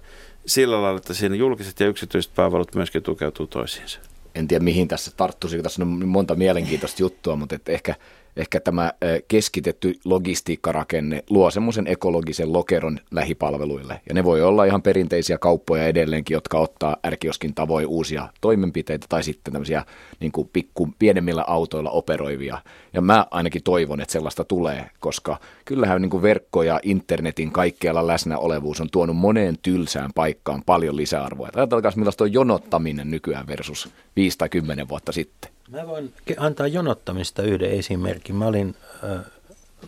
sillä 0.45 0.81
lailla, 0.81 0.97
että 0.97 1.13
siinä 1.13 1.35
julkiset 1.35 1.79
ja 1.79 1.87
yksityiset 1.87 2.31
palvelut 2.35 2.75
myöskin 2.75 3.03
tukeutuu 3.03 3.47
toisiinsa. 3.47 3.99
En 4.35 4.47
tiedä 4.47 4.63
mihin 4.63 4.87
tässä 4.87 5.11
tarttuisi, 5.17 5.63
tässä 5.63 5.83
on 5.83 6.07
monta 6.07 6.35
mielenkiintoista 6.35 7.03
juttua, 7.03 7.35
mutta 7.35 7.55
että 7.55 7.71
ehkä– 7.71 7.95
ehkä 8.35 8.59
tämä 8.59 8.91
keskitetty 9.27 9.93
logistiikkarakenne 10.05 11.23
luo 11.29 11.51
semmoisen 11.51 11.87
ekologisen 11.87 12.53
lokeron 12.53 12.99
lähipalveluille. 13.11 14.01
Ja 14.09 14.13
ne 14.13 14.23
voi 14.23 14.41
olla 14.41 14.65
ihan 14.65 14.81
perinteisiä 14.81 15.37
kauppoja 15.37 15.87
edelleenkin, 15.87 16.35
jotka 16.35 16.59
ottaa 16.59 16.97
ärkioskin 17.07 17.53
tavoin 17.53 17.87
uusia 17.87 18.29
toimenpiteitä 18.41 19.05
tai 19.09 19.23
sitten 19.23 19.53
tämmöisiä 19.53 19.85
niin 20.19 20.31
kuin 20.31 20.49
pikku, 20.53 20.89
pienemmillä 20.99 21.43
autoilla 21.47 21.89
operoivia. 21.89 22.57
Ja 22.93 23.01
mä 23.01 23.25
ainakin 23.31 23.63
toivon, 23.63 24.01
että 24.01 24.11
sellaista 24.11 24.43
tulee, 24.43 24.89
koska 24.99 25.39
kyllähän 25.65 26.01
niin 26.01 26.09
kuin 26.09 26.23
verkko 26.23 26.63
ja 26.63 26.79
internetin 26.83 27.51
kaikkialla 27.51 28.07
läsnäolevuus 28.07 28.81
on 28.81 28.89
tuonut 28.91 29.17
moneen 29.17 29.57
tylsään 29.61 30.09
paikkaan 30.15 30.63
paljon 30.65 30.95
lisäarvoa. 30.95 31.49
Ajatelkaa, 31.55 31.91
millaista 31.95 32.23
on 32.23 32.33
jonottaminen 32.33 33.11
nykyään 33.11 33.47
versus 33.47 33.89
5 34.15 34.37
tai 34.37 34.49
10 34.49 34.89
vuotta 34.89 35.11
sitten. 35.11 35.51
Mä 35.71 35.87
voin 35.87 36.13
antaa 36.37 36.67
jonottamista 36.67 37.43
yhden 37.43 37.71
esimerkin. 37.71 38.35
Mä 38.35 38.45
olin 38.45 38.75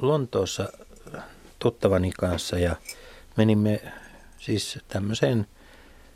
Lontoossa 0.01 0.69
tuttavani 1.59 2.11
kanssa 2.19 2.59
ja 2.59 2.75
menimme 3.37 3.81
siis 4.37 4.79
tämmöiseen 4.87 5.47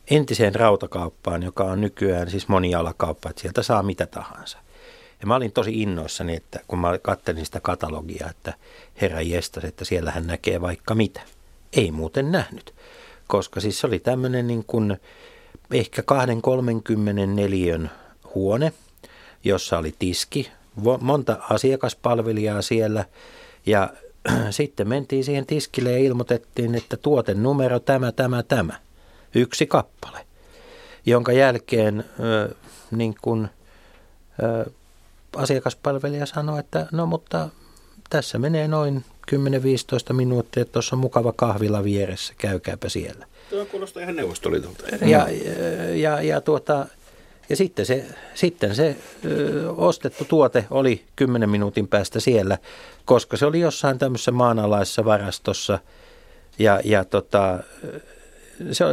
entiseen 0.09 0.55
rautakauppaan, 0.55 1.43
joka 1.43 1.63
on 1.63 1.81
nykyään 1.81 2.29
siis 2.29 2.47
monialakauppa, 2.47 3.29
että 3.29 3.41
sieltä 3.41 3.63
saa 3.63 3.83
mitä 3.83 4.05
tahansa. 4.05 4.57
Ja 5.21 5.27
mä 5.27 5.35
olin 5.35 5.51
tosi 5.51 5.81
innoissani, 5.81 6.35
että 6.35 6.59
kun 6.67 6.79
mä 6.79 6.97
kattelin 6.97 7.45
sitä 7.45 7.59
katalogia, 7.59 8.27
että 8.29 8.53
herra 9.01 9.21
jestas, 9.21 9.63
että 9.63 9.85
siellä 9.85 10.11
hän 10.11 10.27
näkee 10.27 10.61
vaikka 10.61 10.95
mitä. 10.95 11.21
Ei 11.73 11.91
muuten 11.91 12.31
nähnyt, 12.31 12.73
koska 13.27 13.59
siis 13.59 13.79
se 13.79 13.87
oli 13.87 13.99
tämmöinen 13.99 14.47
niin 14.47 14.63
kuin 14.67 14.97
ehkä 15.71 16.03
2-30 17.85 17.89
huone– 18.35 18.73
jossa 19.43 19.77
oli 19.77 19.95
tiski, 19.99 20.51
monta 21.01 21.37
asiakaspalvelijaa 21.49 22.61
siellä 22.61 23.05
ja 23.65 23.89
sitten 24.49 24.87
mentiin 24.87 25.23
siihen 25.23 25.45
tiskille 25.45 25.91
ja 25.91 25.97
ilmoitettiin, 25.97 26.75
että 26.75 26.97
tuotenumero 26.97 27.79
tämä, 27.79 28.11
tämä, 28.11 28.43
tämä. 28.43 28.73
Yksi 29.35 29.67
kappale, 29.67 30.25
jonka 31.05 31.31
jälkeen 31.31 32.05
ö, 32.19 32.55
niin 32.91 33.15
kun, 33.21 33.47
ö, 34.43 34.71
asiakaspalvelija 35.35 36.25
sanoi, 36.25 36.59
että 36.59 36.87
no 36.91 37.05
mutta 37.05 37.49
tässä 38.09 38.37
menee 38.37 38.67
noin 38.67 39.05
10-15 40.11 40.13
minuuttia, 40.13 40.61
että 40.61 40.73
tuossa 40.73 40.95
on 40.95 40.99
mukava 40.99 41.33
kahvila 41.35 41.83
vieressä, 41.83 42.33
käykääpä 42.37 42.89
siellä. 42.89 43.25
Tuo 43.49 43.65
kuulostaa 43.65 44.03
ihan 44.03 44.15
neuvostoliitolta. 44.15 44.83
Ja, 44.87 45.07
ja, 45.07 45.27
ja, 45.95 46.21
ja 46.21 46.41
tuota, 46.41 46.85
ja 47.49 47.55
sitten 47.55 47.85
se, 47.85 48.05
sitten 48.33 48.75
se 48.75 48.95
ö, 49.25 49.71
ostettu 49.71 50.25
tuote 50.25 50.65
oli 50.69 51.03
10 51.15 51.49
minuutin 51.49 51.87
päästä 51.87 52.19
siellä, 52.19 52.57
koska 53.05 53.37
se 53.37 53.45
oli 53.45 53.59
jossain 53.59 53.99
tämmöisessä 53.99 54.31
maanalaisessa 54.31 55.05
varastossa. 55.05 55.79
Ja, 56.59 56.81
ja 56.83 57.05
tota, 57.05 57.59
se, 58.71 58.85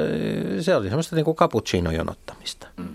se 0.61 0.77
oli 0.77 0.89
semmoista 0.89 1.17
niin 1.17 1.25
kuin 1.25 1.37
cappuccino-jonottamista. 1.37 2.67
Mm. 2.77 2.89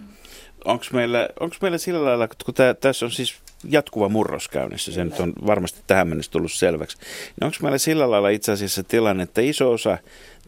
Onko 0.66 0.86
meillä, 0.94 1.30
onko 1.40 1.56
meillä 1.62 1.78
sillä 1.78 2.06
lailla, 2.06 2.28
kun 2.46 2.54
tää, 2.54 2.74
tässä 2.74 3.06
on 3.06 3.12
siis 3.12 3.36
jatkuva 3.70 4.10
murros 4.10 4.48
käynnissä, 4.48 4.92
se 4.92 5.06
nyt 5.06 5.20
on 5.20 5.34
varmasti 5.48 5.82
tähän 5.88 6.08
mennessä 6.08 6.32
tullut 6.32 6.52
selväksi, 6.52 6.98
niin 7.00 7.46
onko 7.46 7.58
meillä 7.62 7.78
sillä 7.78 8.12
lailla 8.12 8.30
itse 8.30 8.52
asiassa 8.52 8.84
tilanne, 8.84 9.24
että 9.24 9.42
iso 9.42 9.72
osa 9.72 9.98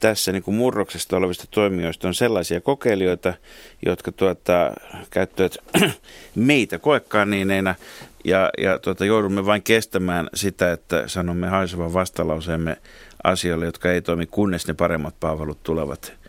tässä 0.01 0.31
niin 0.31 0.43
kuin 0.43 0.55
murroksesta 0.55 1.17
olevista 1.17 1.43
toimijoista 1.51 2.07
on 2.07 2.13
sellaisia 2.13 2.61
kokeilijoita, 2.61 3.33
jotka 3.85 4.11
tuota, 4.11 4.71
käyttävät 5.09 5.57
meitä 6.35 6.79
koekaaniineina 6.79 7.75
ja, 8.25 8.49
ja 8.57 8.79
tuota, 8.79 9.05
joudumme 9.05 9.45
vain 9.45 9.63
kestämään 9.63 10.29
sitä, 10.33 10.71
että 10.71 11.07
sanomme 11.07 11.47
haisevan 11.47 11.93
vastalauseemme 11.93 12.77
asioille, 13.23 13.65
jotka 13.65 13.91
ei 13.91 14.01
toimi, 14.01 14.25
kunnes 14.25 14.67
ne 14.67 14.73
paremmat 14.73 15.15
palvelut 15.19 15.63
tulevat 15.63 16.20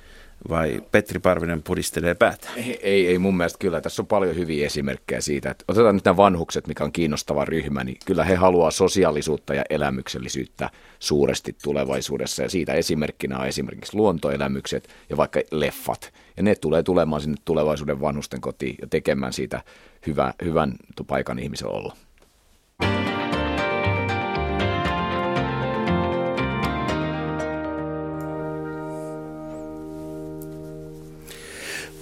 vai 0.49 0.83
Petri 0.91 1.19
Parvinen 1.19 1.63
pudistelee 1.63 2.15
päätä? 2.15 2.49
Ei, 2.57 2.79
ei, 2.83 3.07
ei 3.07 3.19
mun 3.19 3.37
mielestä 3.37 3.59
kyllä. 3.59 3.81
Tässä 3.81 4.03
on 4.03 4.07
paljon 4.07 4.37
hyviä 4.37 4.67
esimerkkejä 4.67 5.21
siitä, 5.21 5.51
että 5.51 5.65
otetaan 5.69 5.95
nyt 5.95 6.05
nämä 6.05 6.17
vanhukset, 6.17 6.67
mikä 6.67 6.85
on 6.85 6.93
kiinnostava 6.93 7.45
ryhmä, 7.45 7.85
niin 7.85 7.97
kyllä 8.07 8.25
he 8.25 8.35
haluaa 8.35 8.71
sosiaalisuutta 8.71 9.55
ja 9.55 9.65
elämyksellisyyttä 9.71 10.71
suuresti 10.99 11.57
tulevaisuudessa. 11.63 12.43
Ja 12.43 12.49
siitä 12.49 12.73
esimerkkinä 12.73 13.39
on 13.39 13.47
esimerkiksi 13.47 13.97
luontoelämykset 13.97 14.89
ja 15.11 15.17
vaikka 15.17 15.41
leffat. 15.51 16.13
Ja 16.37 16.43
ne 16.43 16.55
tulee 16.55 16.83
tulemaan 16.83 17.21
sinne 17.21 17.37
tulevaisuuden 17.45 18.01
vanhusten 18.01 18.41
kotiin 18.41 18.77
ja 18.81 18.87
tekemään 18.87 19.33
siitä 19.33 19.63
hyvä, 20.07 20.35
hyvän 20.45 20.75
paikan 21.07 21.39
ihmisen 21.39 21.69
olla. 21.69 21.97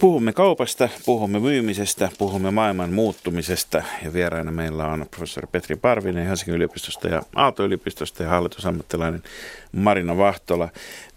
Puhumme 0.01 0.33
kaupasta, 0.33 0.89
puhumme 1.07 1.41
myymisestä, 1.41 2.09
puhumme 2.19 2.51
maailman 2.51 2.93
muuttumisesta 2.93 3.83
ja 4.05 4.13
vieraina 4.13 4.51
meillä 4.51 4.87
on 4.87 5.07
professori 5.11 5.49
Petri 5.53 5.77
Parvinen 5.77 6.27
Helsingin 6.27 6.55
yliopistosta 6.55 7.09
ja 7.09 7.23
Aalto-yliopistosta 7.35 8.23
ja 8.23 8.29
hallitusammattilainen 8.29 9.23
Marina 9.73 10.17
Vahtola. 10.17 10.69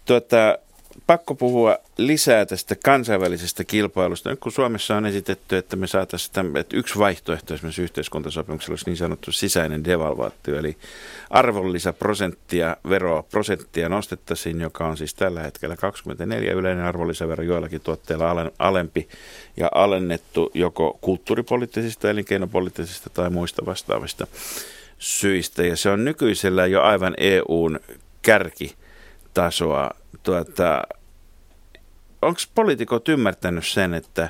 Tuota, 0.04 0.58
pakko 1.06 1.34
puhua 1.34 1.78
lisää 1.96 2.46
tästä 2.46 2.76
kansainvälisestä 2.84 3.64
kilpailusta. 3.64 4.30
Nyt 4.30 4.40
kun 4.40 4.52
Suomessa 4.52 4.96
on 4.96 5.06
esitetty, 5.06 5.56
että 5.56 5.76
me 5.76 5.86
saataisiin, 5.86 6.32
tämän, 6.32 6.56
että 6.56 6.76
yksi 6.76 6.98
vaihtoehto 6.98 7.54
esimerkiksi 7.54 7.82
yhteiskuntasopimuksella 7.82 8.72
olisi 8.72 8.84
niin 8.86 8.96
sanottu 8.96 9.32
sisäinen 9.32 9.84
devalvaatio, 9.84 10.58
eli 10.58 10.76
arvonlisäprosenttia, 11.30 12.76
veroa 12.88 13.22
prosenttia 13.22 13.88
nostettaisiin, 13.88 14.60
joka 14.60 14.86
on 14.86 14.96
siis 14.96 15.14
tällä 15.14 15.42
hetkellä 15.42 15.76
24 15.76 16.52
yleinen 16.52 16.84
arvonlisävero 16.84 17.44
joillakin 17.44 17.80
tuotteilla 17.80 18.50
alempi 18.58 19.08
ja 19.56 19.68
alennettu 19.74 20.50
joko 20.54 20.98
kulttuuripoliittisista, 21.00 22.10
elinkeinopoliittisista 22.10 23.10
tai 23.10 23.30
muista 23.30 23.66
vastaavista 23.66 24.26
syistä. 24.98 25.66
Ja 25.66 25.76
se 25.76 25.90
on 25.90 26.04
nykyisellä 26.04 26.66
jo 26.66 26.82
aivan 26.82 27.14
EUn 27.18 27.80
kärkitasoa 29.34 29.90
tuota, 30.22 30.82
onko 32.22 32.40
poliitikot 32.54 33.08
ymmärtänyt 33.08 33.66
sen, 33.66 33.94
että 33.94 34.28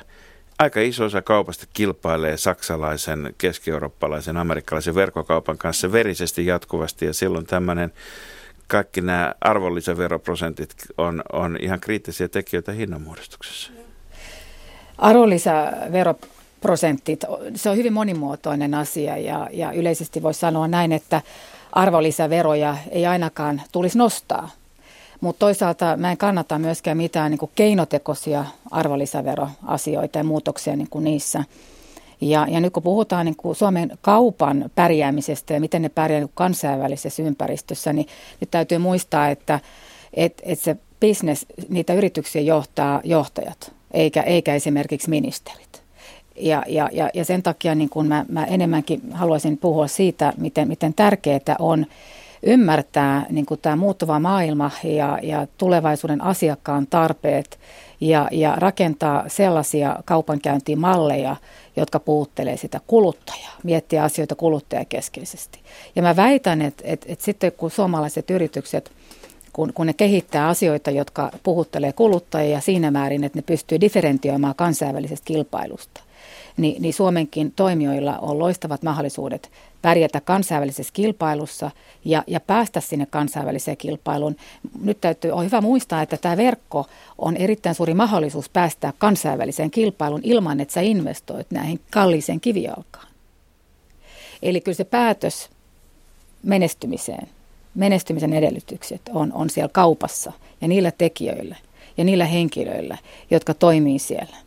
aika 0.59 0.81
iso 0.81 1.05
osa 1.05 1.21
kaupasta 1.21 1.65
kilpailee 1.73 2.37
saksalaisen, 2.37 3.33
keski-eurooppalaisen, 3.37 4.37
amerikkalaisen 4.37 4.95
verkkokaupan 4.95 5.57
kanssa 5.57 5.91
verisesti 5.91 6.45
jatkuvasti 6.45 7.05
ja 7.05 7.13
silloin 7.13 7.45
tämmöinen 7.45 7.93
kaikki 8.67 9.01
nämä 9.01 9.35
arvonlisäveroprosentit 9.41 10.75
on, 10.97 11.23
on 11.33 11.57
ihan 11.61 11.79
kriittisiä 11.79 12.27
tekijöitä 12.27 12.71
hinnanmuodostuksessa. 12.71 13.71
Arvonlisäveroprosentit, 14.97 17.19
se 17.55 17.69
on 17.69 17.77
hyvin 17.77 17.93
monimuotoinen 17.93 18.73
asia 18.73 19.17
ja, 19.17 19.49
ja 19.53 19.71
yleisesti 19.71 20.23
voisi 20.23 20.39
sanoa 20.39 20.67
näin, 20.67 20.91
että 20.91 21.21
arvonlisäveroja 21.71 22.77
ei 22.91 23.05
ainakaan 23.05 23.61
tulisi 23.71 23.97
nostaa 23.97 24.49
mutta 25.21 25.39
toisaalta 25.39 25.97
mä 25.97 26.11
en 26.11 26.17
kannata 26.17 26.59
myöskään 26.59 26.97
mitään 26.97 27.31
niin 27.31 27.39
kuin 27.39 27.51
keinotekoisia 27.55 28.45
arvonlisäveroasioita 28.71 30.17
ja 30.17 30.23
muutoksia 30.23 30.75
niin 30.75 30.89
kuin 30.89 31.03
niissä. 31.03 31.43
Ja, 32.21 32.47
ja 32.49 32.59
nyt 32.59 32.73
kun 32.73 32.83
puhutaan 32.83 33.25
niin 33.25 33.35
kuin 33.35 33.55
Suomen 33.55 33.97
kaupan 34.01 34.71
pärjäämisestä 34.75 35.53
ja 35.53 35.59
miten 35.59 35.81
ne 35.81 35.89
pärjää 35.89 36.19
niin 36.19 36.31
kansainvälisessä 36.33 37.23
ympäristössä, 37.23 37.93
niin 37.93 38.07
nyt 38.41 38.51
täytyy 38.51 38.77
muistaa, 38.77 39.29
että 39.29 39.59
et, 40.13 40.41
et 40.45 40.59
se 40.59 40.77
business, 40.99 41.45
niitä 41.69 41.93
yrityksiä 41.93 42.41
johtaa 42.41 43.01
johtajat, 43.03 43.71
eikä, 43.91 44.21
eikä 44.21 44.55
esimerkiksi 44.55 45.09
ministerit. 45.09 45.83
Ja, 46.35 46.63
ja, 46.67 46.89
ja, 46.93 47.09
ja 47.13 47.25
sen 47.25 47.43
takia 47.43 47.75
niin 47.75 47.89
kun 47.89 48.07
mä, 48.07 48.25
mä 48.29 48.45
enemmänkin 48.45 49.01
haluaisin 49.11 49.57
puhua 49.57 49.87
siitä, 49.87 50.33
miten, 50.37 50.67
miten 50.67 50.93
tärkeää 50.93 51.55
on 51.59 51.85
ymmärtää 52.43 53.25
niin 53.29 53.45
kuin 53.45 53.59
tämä 53.59 53.75
muuttuva 53.75 54.19
maailma 54.19 54.71
ja, 54.83 55.19
ja 55.23 55.47
tulevaisuuden 55.57 56.23
asiakkaan 56.23 56.87
tarpeet 56.87 57.59
ja, 58.01 58.27
ja 58.31 58.55
rakentaa 58.57 59.23
sellaisia 59.27 59.95
kaupankäyntimalleja, 60.05 61.35
jotka 61.75 61.99
puuttelee 61.99 62.57
sitä 62.57 62.81
kuluttajaa, 62.87 63.53
miettiä 63.63 64.03
asioita 64.03 64.35
kuluttajakeskeisesti. 64.35 65.59
Ja 65.95 66.01
mä 66.01 66.15
väitän, 66.15 66.61
että, 66.61 66.83
että, 66.85 67.05
että 67.09 67.25
sitten 67.25 67.51
kun 67.51 67.71
suomalaiset 67.71 68.29
yritykset, 68.29 68.91
kun, 69.53 69.73
kun 69.73 69.85
ne 69.85 69.93
kehittää 69.93 70.47
asioita, 70.47 70.91
jotka 70.91 71.31
puhuttelee 71.43 71.93
kuluttajia 71.93 72.61
siinä 72.61 72.91
määrin, 72.91 73.23
että 73.23 73.37
ne 73.37 73.43
pystyy 73.43 73.81
differentioimaan 73.81 74.55
kansainvälisestä 74.55 75.25
kilpailusta, 75.25 76.01
niin, 76.57 76.81
niin 76.81 76.93
Suomenkin 76.93 77.51
toimijoilla 77.51 78.17
on 78.17 78.39
loistavat 78.39 78.83
mahdollisuudet 78.83 79.51
pärjätä 79.85 80.21
kansainvälisessä 80.21 80.93
kilpailussa 80.93 81.71
ja, 82.05 82.23
ja 82.27 82.39
päästä 82.39 82.81
sinne 82.81 83.05
kansainväliseen 83.05 83.77
kilpailuun. 83.77 84.35
Nyt 84.81 85.01
täytyy, 85.01 85.31
on 85.31 85.45
hyvä 85.45 85.61
muistaa, 85.61 86.01
että 86.01 86.17
tämä 86.17 86.37
verkko 86.37 86.85
on 87.17 87.37
erittäin 87.37 87.75
suuri 87.75 87.93
mahdollisuus 87.93 88.49
päästä 88.49 88.93
kansainväliseen 88.97 89.71
kilpailuun 89.71 90.21
ilman, 90.23 90.59
että 90.59 90.73
sä 90.73 90.81
investoit 90.81 91.51
näihin 91.51 91.79
kalliiseen 91.91 92.39
kivijalkaan. 92.39 93.07
Eli 94.41 94.61
kyllä 94.61 94.75
se 94.75 94.83
päätös 94.83 95.49
menestymiseen, 96.43 97.27
menestymisen 97.75 98.33
edellytykset 98.33 99.01
on, 99.09 99.33
on 99.33 99.49
siellä 99.49 99.69
kaupassa 99.73 100.31
ja 100.61 100.67
niillä 100.67 100.91
tekijöillä 100.91 101.55
ja 101.97 102.03
niillä 102.03 102.25
henkilöillä, 102.25 102.97
jotka 103.31 103.53
toimii 103.53 103.99
siellä 103.99 104.37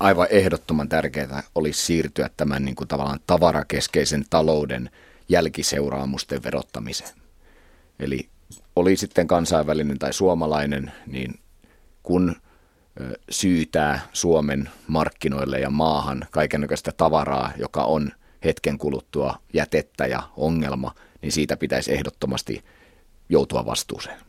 aivan 0.00 0.26
ehdottoman 0.30 0.88
tärkeää 0.88 1.42
olisi 1.54 1.84
siirtyä 1.86 2.30
tämän 2.36 2.64
niin 2.64 2.74
kuin 2.74 2.88
tavallaan 2.88 3.20
tavarakeskeisen 3.26 4.24
talouden 4.30 4.90
jälkiseuraamusten 5.28 6.42
verottamiseen. 6.42 7.14
Eli 8.00 8.28
oli 8.76 8.96
sitten 8.96 9.26
kansainvälinen 9.26 9.98
tai 9.98 10.12
suomalainen, 10.12 10.92
niin 11.06 11.40
kun 12.02 12.36
syytää 13.30 14.00
Suomen 14.12 14.70
markkinoille 14.86 15.60
ja 15.60 15.70
maahan 15.70 16.26
kaikenlaista 16.30 16.92
tavaraa, 16.96 17.52
joka 17.58 17.84
on 17.84 18.12
hetken 18.44 18.78
kuluttua 18.78 19.38
jätettä 19.52 20.06
ja 20.06 20.22
ongelma, 20.36 20.94
niin 21.22 21.32
siitä 21.32 21.56
pitäisi 21.56 21.94
ehdottomasti 21.94 22.64
joutua 23.28 23.66
vastuuseen 23.66 24.20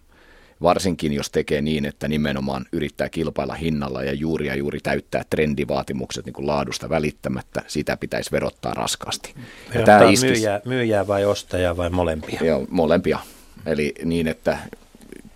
varsinkin 0.61 1.13
jos 1.13 1.29
tekee 1.29 1.61
niin, 1.61 1.85
että 1.85 2.07
nimenomaan 2.07 2.65
yrittää 2.71 3.09
kilpailla 3.09 3.53
hinnalla 3.53 4.03
ja 4.03 4.13
juuri 4.13 4.47
ja 4.47 4.55
juuri 4.55 4.79
täyttää 4.79 5.23
trendivaatimukset 5.29 6.25
niin 6.25 6.33
kuin 6.33 6.47
laadusta 6.47 6.89
välittämättä, 6.89 7.61
sitä 7.67 7.97
pitäisi 7.97 8.31
verottaa 8.31 8.73
raskaasti. 8.73 9.33
Ja 9.73 9.83
tämä 9.83 10.09
iskis... 10.09 10.31
myyjää, 10.31 10.61
myyjää 10.65 11.07
vai 11.07 11.25
ostajaa 11.25 11.77
vai 11.77 11.89
molempia? 11.89 12.39
Joo, 12.43 12.65
molempia. 12.69 13.19
Eli 13.65 13.93
niin, 14.05 14.27
että 14.27 14.57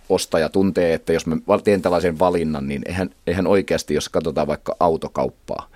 ostaja 0.08 0.48
tuntee, 0.48 0.94
että 0.94 1.12
jos 1.12 1.26
mä 1.26 1.36
teen 1.64 1.82
tällaisen 1.82 2.18
valinnan, 2.18 2.68
niin 2.68 2.82
eihän, 2.86 3.10
eihän 3.26 3.46
oikeasti, 3.46 3.94
jos 3.94 4.08
katsotaan 4.08 4.46
vaikka 4.46 4.76
autokauppaa, 4.80 5.68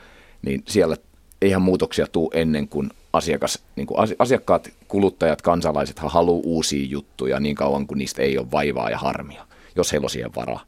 niin 0.43 0.63
siellä 0.69 0.97
eihän 1.43 1.63
muutoksia 1.63 2.07
tule 2.07 2.31
ennen 2.35 2.69
kuin 2.69 2.91
asiakas, 3.17 3.63
niin 3.77 3.87
kuin 3.87 3.99
asiakkaat, 4.19 4.69
kuluttajat, 4.89 5.43
kansalaiset 5.43 5.99
haluaa 5.99 6.43
uusia 6.45 6.87
juttuja 6.89 7.41
niin 7.41 7.57
kauan 7.57 7.87
kuin 7.87 7.99
niistä 7.99 8.23
ei 8.23 8.39
ole 8.39 8.51
vaivaa 8.53 8.91
ja 8.91 8.99
harmia, 8.99 9.47
jos 9.77 9.93
heillä 9.93 10.05
on 10.05 10.11
siihen 10.11 10.35
varaa. 10.37 10.65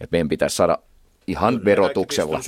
Et 0.00 0.10
meidän 0.12 0.28
pitäisi 0.28 0.56
saada 0.56 0.78
ihan 1.26 1.54
no, 1.54 1.64
verotuksella, 1.64 2.40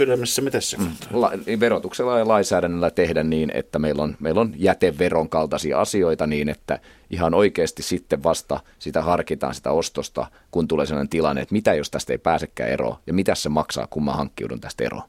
mm, 0.79 0.91
la, 1.11 1.33
verotuksella 1.61 2.19
ja 2.19 2.29
lainsäädännöllä 2.29 2.91
tehdä 2.91 3.23
niin, 3.23 3.51
että 3.55 3.79
meillä 3.79 4.03
on, 4.03 4.17
meillä 4.21 4.41
on 4.41 4.55
jäteveron 4.57 5.29
kaltaisia 5.29 5.81
asioita 5.81 6.27
niin, 6.27 6.49
että 6.49 6.79
ihan 7.11 7.35
oikeasti 7.35 7.83
sitten 7.83 8.23
vasta 8.23 8.61
sitä 8.79 9.03
harkitaan 9.03 9.55
sitä 9.55 9.71
ostosta, 9.71 10.27
kun 10.51 10.69
tulee 10.69 10.87
sellainen 10.87 11.09
tilanne, 11.09 11.43
että 11.43 11.53
mitä 11.53 11.75
jos 11.75 11.91
tästä 11.91 12.13
ei 12.13 12.19
pääsekään 12.19 12.71
eroon 12.71 12.97
ja 13.07 13.15
mitä 13.15 13.35
se 13.35 13.49
maksaa, 13.49 13.87
kun 13.87 14.05
mä 14.05 14.13
hankkiudun 14.13 14.61
tästä 14.61 14.85
eroon. 14.85 15.03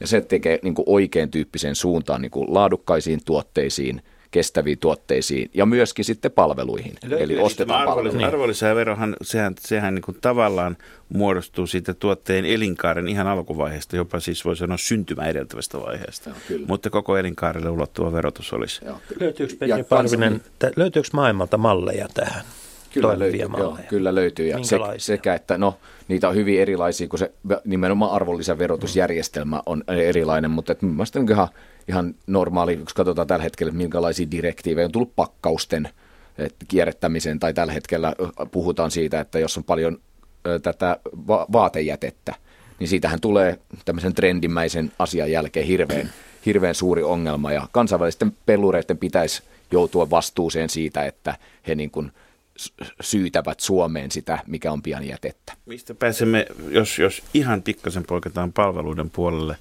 Ja 0.00 0.06
se 0.06 0.20
tekee 0.20 0.58
niin 0.62 0.74
kuin 0.74 0.84
oikein 0.88 1.30
tyyppiseen 1.30 1.74
suuntaan 1.74 2.22
niin 2.22 2.30
kuin 2.30 2.54
laadukkaisiin 2.54 3.20
tuotteisiin, 3.24 4.02
kestäviin 4.30 4.78
tuotteisiin 4.78 5.50
ja 5.54 5.66
myöskin 5.66 6.04
sitten 6.04 6.32
palveluihin. 6.32 6.94
Löytyy, 7.04 7.24
Eli 7.24 7.38
ostetaan 7.38 7.88
palveluja. 7.88 8.26
Arvonlisäverohan, 8.26 9.16
sehän, 9.22 9.54
sehän 9.60 9.94
niin 9.94 10.02
kuin 10.02 10.18
tavallaan 10.20 10.76
muodostuu 11.08 11.66
siitä 11.66 11.94
tuotteen 11.94 12.44
elinkaaren 12.44 13.08
ihan 13.08 13.26
alkuvaiheesta, 13.26 13.96
jopa 13.96 14.20
siis 14.20 14.44
voi 14.44 14.56
sanoa 14.56 14.76
syntymä 14.76 15.26
edeltävästä 15.26 15.80
vaiheesta. 15.80 16.30
Joo, 16.50 16.60
Mutta 16.66 16.90
koko 16.90 17.16
elinkaarelle 17.16 17.70
ulottuva 17.70 18.12
verotus 18.12 18.52
olisi. 18.52 18.84
Joo, 18.84 19.00
löytyykö, 19.20 19.54
Petri 19.58 19.84
Parvinen, 19.84 20.42
löytyykö 20.76 21.08
maailmalta 21.12 21.58
malleja 21.58 22.08
tähän? 22.14 22.44
Kyllä 23.00 23.18
löytyy, 23.18 23.40
joo, 23.58 23.78
kyllä 23.88 24.14
löytyy. 24.14 24.46
Ja 24.46 24.64
se, 24.64 24.78
sekä, 24.98 25.34
että 25.34 25.58
no, 25.58 25.78
niitä 26.08 26.28
on 26.28 26.34
hyvin 26.34 26.60
erilaisia, 26.60 27.08
kun 27.08 27.18
se 27.18 27.32
nimenomaan 27.64 28.12
arvonlisäverotusjärjestelmä 28.12 29.62
on 29.66 29.84
erilainen, 29.88 30.50
mutta 30.50 30.72
että 30.72 30.86
mielestäni 30.86 31.22
on 31.22 31.30
ihan, 31.30 31.48
ihan 31.88 32.14
normaali, 32.26 32.76
kun 32.76 32.86
katsotaan 32.94 33.26
tällä 33.26 33.42
hetkellä, 33.42 33.72
minkälaisia 33.72 34.30
direktiivejä 34.30 34.84
on 34.84 34.92
tullut 34.92 35.16
pakkausten 35.16 35.88
kierrättämiseen, 36.68 37.40
tai 37.40 37.54
tällä 37.54 37.72
hetkellä 37.72 38.14
puhutaan 38.50 38.90
siitä, 38.90 39.20
että 39.20 39.38
jos 39.38 39.56
on 39.56 39.64
paljon 39.64 39.98
tätä 40.62 40.96
va- 41.26 41.46
vaatejätettä, 41.52 42.34
niin 42.78 42.88
siitähän 42.88 43.20
tulee 43.20 43.58
tämmöisen 43.84 44.14
trendimäisen 44.14 44.92
asian 44.98 45.30
jälkeen 45.30 45.66
hirveän, 45.66 46.10
hirveän 46.46 46.74
suuri 46.74 47.02
ongelma, 47.02 47.52
ja 47.52 47.68
kansainvälisten 47.72 48.32
pelureiden 48.46 48.98
pitäisi 48.98 49.42
joutua 49.70 50.10
vastuuseen 50.10 50.68
siitä, 50.68 51.04
että 51.04 51.34
he 51.66 51.74
niin 51.74 51.90
kuin– 51.90 52.12
syytävät 53.00 53.60
Suomeen 53.60 54.10
sitä, 54.10 54.38
mikä 54.46 54.72
on 54.72 54.82
pian 54.82 55.06
jätettä. 55.06 55.52
Mistä 55.66 55.94
pääsemme, 55.94 56.46
jos, 56.68 56.98
jos 56.98 57.22
ihan 57.34 57.62
pikkasen 57.62 58.04
poiketaan 58.04 58.52
palveluiden 58.52 59.10
puolelle, 59.10 59.56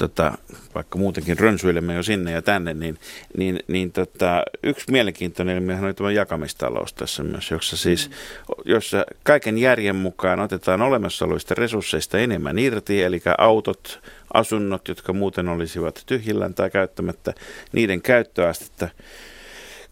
tota, 0.00 0.38
vaikka 0.74 0.98
muutenkin 0.98 1.38
rönsyilemme 1.38 1.94
jo 1.94 2.02
sinne 2.02 2.32
ja 2.32 2.42
tänne, 2.42 2.74
niin, 2.74 2.98
niin, 3.36 3.60
niin 3.68 3.92
tota, 3.92 4.42
yksi 4.62 4.90
mielenkiintoinen 4.90 5.56
ilmiö 5.56 5.76
on 5.76 5.94
tämä 5.94 6.10
jakamistalous 6.10 6.92
tässä 6.92 7.22
myös, 7.22 7.50
jossa 7.50 7.76
siis, 7.76 8.08
mm. 8.08 8.14
jossa 8.64 9.04
kaiken 9.22 9.58
järjen 9.58 9.96
mukaan 9.96 10.40
otetaan 10.40 10.82
olemassa 10.82 11.24
olevista 11.24 11.54
resursseista 11.54 12.18
enemmän 12.18 12.58
irti, 12.58 13.02
eli 13.02 13.22
autot, 13.38 14.00
asunnot, 14.34 14.88
jotka 14.88 15.12
muuten 15.12 15.48
olisivat 15.48 16.02
tyhjillään 16.06 16.54
tai 16.54 16.70
käyttämättä, 16.70 17.34
niiden 17.72 18.02
käyttöastetta 18.02 18.88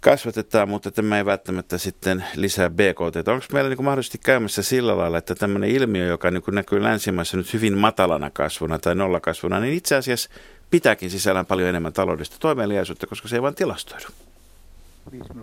kasvatetaan, 0.00 0.68
mutta 0.68 0.90
tämä 0.90 1.18
ei 1.18 1.24
välttämättä 1.24 1.78
sitten 1.78 2.24
lisää 2.34 2.70
BKT. 2.70 3.28
Onko 3.28 3.46
meillä 3.52 3.70
niin 3.70 3.84
mahdollisesti 3.84 4.18
käymässä 4.24 4.62
sillä 4.62 4.96
lailla, 4.96 5.18
että 5.18 5.34
tämmöinen 5.34 5.70
ilmiö, 5.70 6.06
joka 6.06 6.30
niin 6.30 6.42
näkyy 6.52 6.82
länsimaissa 6.82 7.36
nyt 7.36 7.52
hyvin 7.52 7.78
matalana 7.78 8.30
kasvuna 8.30 8.78
tai 8.78 8.94
nollakasvuna, 8.94 9.60
niin 9.60 9.74
itse 9.74 9.96
asiassa 9.96 10.30
pitääkin 10.70 11.10
sisällään 11.10 11.46
paljon 11.46 11.68
enemmän 11.68 11.92
taloudellista 11.92 12.36
toimeliaisuutta, 12.40 13.06
koska 13.06 13.28
se 13.28 13.36
ei 13.36 13.42
vain 13.42 13.54
tilastoidu. 13.54 14.06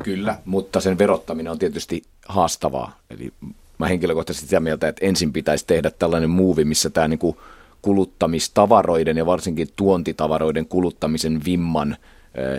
Kyllä, 0.03 0.39
mutta 0.45 0.81
sen 0.81 0.97
verottaminen 0.97 1.51
on 1.51 1.59
tietysti 1.59 2.03
haastavaa. 2.27 2.99
Eli 3.09 3.33
mä 3.77 3.87
henkilökohtaisesti 3.87 4.47
sitä 4.47 4.59
mieltä, 4.59 4.87
että 4.87 5.05
ensin 5.05 5.33
pitäisi 5.33 5.67
tehdä 5.67 5.91
tällainen 5.91 6.29
muuvi, 6.29 6.65
missä 6.65 6.89
tämä 6.89 7.07
niin 7.07 7.19
kuluttamistavaroiden 7.81 9.17
ja 9.17 9.25
varsinkin 9.25 9.67
tuontitavaroiden 9.75 10.65
kuluttamisen 10.65 11.45
vimman– 11.45 11.97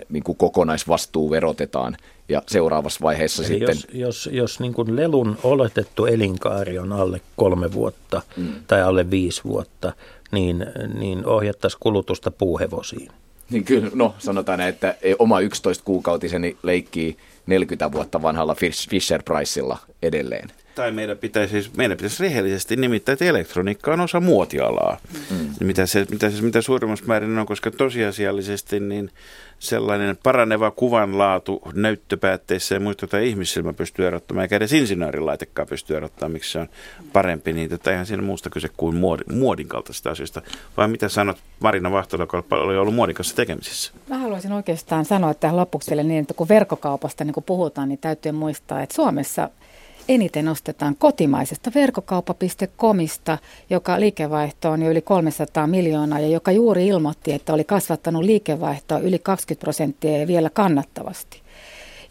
niin 0.09 0.23
kuin 0.23 0.37
kokonaisvastuu 0.37 1.29
verotetaan 1.31 1.97
ja 2.29 2.41
seuraavassa 2.47 2.99
vaiheessa 3.01 3.43
Eli 3.43 3.47
sitten... 3.47 3.75
Jos, 3.75 3.87
jos, 3.93 4.29
jos 4.31 4.59
niin 4.59 4.73
kuin 4.73 4.95
lelun 4.95 5.37
oletettu 5.43 6.05
elinkaari 6.05 6.79
on 6.79 6.93
alle 6.93 7.21
kolme 7.35 7.73
vuotta 7.73 8.21
mm. 8.37 8.53
tai 8.67 8.81
alle 8.81 9.11
viisi 9.11 9.41
vuotta, 9.43 9.93
niin, 10.31 10.65
niin 10.99 11.25
ohjattaisiin 11.25 11.79
kulutusta 11.79 12.31
puuhevosiin. 12.31 13.11
Niin 13.49 13.63
kyllä, 13.63 13.89
no 13.93 14.15
sanotaan, 14.19 14.61
että 14.61 14.95
oma 15.19 15.39
11 15.39 15.83
kuukautiseni 15.83 16.57
leikkii 16.63 17.17
40 17.47 17.91
vuotta 17.91 18.21
vanhalla 18.21 18.55
Fisher 18.89 19.23
Priceilla 19.23 19.77
edelleen. 20.03 20.51
Tai 20.77 20.91
meidän 20.91 21.17
pitäisi, 21.17 21.51
siis, 21.51 21.75
meidän 21.77 21.97
pitäisi 21.97 22.23
rehellisesti 22.23 22.75
nimittää, 22.75 23.13
että 23.13 23.25
elektroniikka 23.25 23.93
on 23.93 23.99
osa 23.99 24.19
muotialaa. 24.19 24.97
Mm. 25.31 25.67
Mitä, 25.67 25.85
se, 25.85 26.05
mitä, 26.11 26.29
se, 26.29 26.41
mitä 26.41 26.61
suurimmassa 26.61 27.05
määrin 27.05 27.37
on, 27.37 27.45
koska 27.45 27.71
tosiasiallisesti 27.71 28.79
niin 28.79 29.11
sellainen 29.59 30.17
paraneva 30.23 30.71
kuvanlaatu 30.71 31.61
näyttöpäätteissä 31.73 32.75
ja 32.75 32.79
muista, 32.79 33.03
jota 33.03 33.19
ihmissilmä 33.19 33.73
pystyy 33.73 34.07
erottamaan, 34.07 34.41
eikä 34.41 34.55
edes 34.55 34.73
insinöörilaitekaan 34.73 35.67
pystyy 35.67 35.97
erottamaan, 35.97 36.31
miksi 36.31 36.51
se 36.51 36.59
on 36.59 36.69
parempi, 37.13 37.53
niin 37.53 37.69
tätä 37.69 37.91
eihän 37.91 38.05
siinä 38.05 38.23
muusta 38.23 38.49
kyse 38.49 38.69
kuin 38.77 38.95
muodin, 38.95 39.37
muodin 39.37 39.67
kaltaisista 39.67 40.11
asioista. 40.11 40.41
Vai 40.77 40.87
mitä 40.87 41.09
sanot 41.09 41.37
Marina 41.59 41.91
Vahtola, 41.91 42.23
joka 42.23 42.43
oli 42.51 42.77
ollut 42.77 42.95
muodin 42.95 43.15
kanssa 43.15 43.35
tekemisissä? 43.35 43.91
Mä 44.09 44.17
haluaisin 44.17 44.51
oikeastaan 44.51 45.05
sanoa 45.05 45.33
tähän 45.33 45.57
lopuksi 45.57 45.89
vielä 45.89 46.03
niin, 46.03 46.21
että 46.21 46.33
kun 46.33 46.49
verkkokaupasta 46.49 47.23
niin 47.23 47.33
kun 47.33 47.43
puhutaan, 47.43 47.89
niin 47.89 47.99
täytyy 47.99 48.31
muistaa, 48.31 48.81
että 48.81 48.95
Suomessa– 48.95 49.49
eniten 50.07 50.47
ostetaan 50.47 50.95
kotimaisesta 50.95 51.71
verkkokauppa.comista, 51.75 53.37
joka 53.69 53.99
liikevaihto 53.99 54.71
on 54.71 54.81
jo 54.81 54.91
yli 54.91 55.01
300 55.01 55.67
miljoonaa 55.67 56.19
ja 56.19 56.27
joka 56.27 56.51
juuri 56.51 56.87
ilmoitti, 56.87 57.33
että 57.33 57.53
oli 57.53 57.63
kasvattanut 57.63 58.23
liikevaihtoa 58.23 58.99
yli 58.99 59.19
20 59.19 59.63
prosenttia 59.63 60.17
ja 60.17 60.27
vielä 60.27 60.49
kannattavasti. 60.49 61.41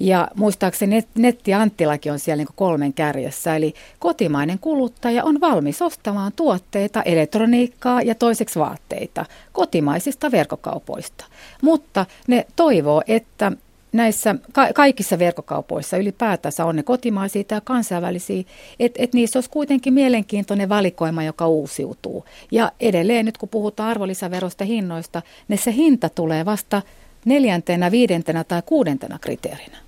Ja 0.01 0.29
muistaakseni 0.35 1.05
netti 1.15 1.55
Anttilakin 1.55 2.13
on 2.13 2.19
siellä 2.19 2.45
niin 2.45 2.55
kolmen 2.55 2.93
kärjessä, 2.93 3.57
eli 3.57 3.75
kotimainen 3.99 4.59
kuluttaja 4.59 5.25
on 5.25 5.41
valmis 5.41 5.83
ostamaan 5.83 6.33
tuotteita, 6.37 7.03
elektroniikkaa 7.03 8.03
ja 8.03 8.15
toiseksi 8.15 8.59
vaatteita 8.59 9.27
kotimaisista 9.53 10.31
verkkokaupoista. 10.31 11.25
Mutta 11.63 12.07
ne 12.27 12.47
toivoo, 12.57 13.03
että 13.07 13.53
näissä 13.97 14.35
ka- 14.53 14.73
kaikissa 14.75 15.19
verkkokaupoissa 15.19 15.97
ylipäätänsä 15.97 16.65
on 16.65 16.77
ne 16.77 16.83
kotimaisia 16.83 17.45
tai 17.45 17.61
kansainvälisiä, 17.65 18.45
että 18.81 19.03
et 19.03 19.15
niissä 19.15 19.37
olisi 19.37 19.51
kuitenkin 19.51 19.95
mielenkiintoinen 19.95 20.69
valikoima, 20.69 21.23
joka 21.23 21.49
uusiutuu. 21.49 22.25
Ja 22.51 22.73
edelleen 22.81 23.27
nyt 23.27 23.39
kun 23.39 23.49
puhutaan 23.49 23.91
arvonlisäverosta 23.91 24.65
hinnoista, 24.65 25.23
niin 25.49 25.59
se 25.59 25.73
hinta 25.73 26.09
tulee 26.09 26.45
vasta 26.45 26.83
neljäntenä, 27.25 27.91
viidentenä 27.91 28.45
tai 28.45 28.63
kuudentena 28.67 29.19
kriteerinä. 29.19 29.79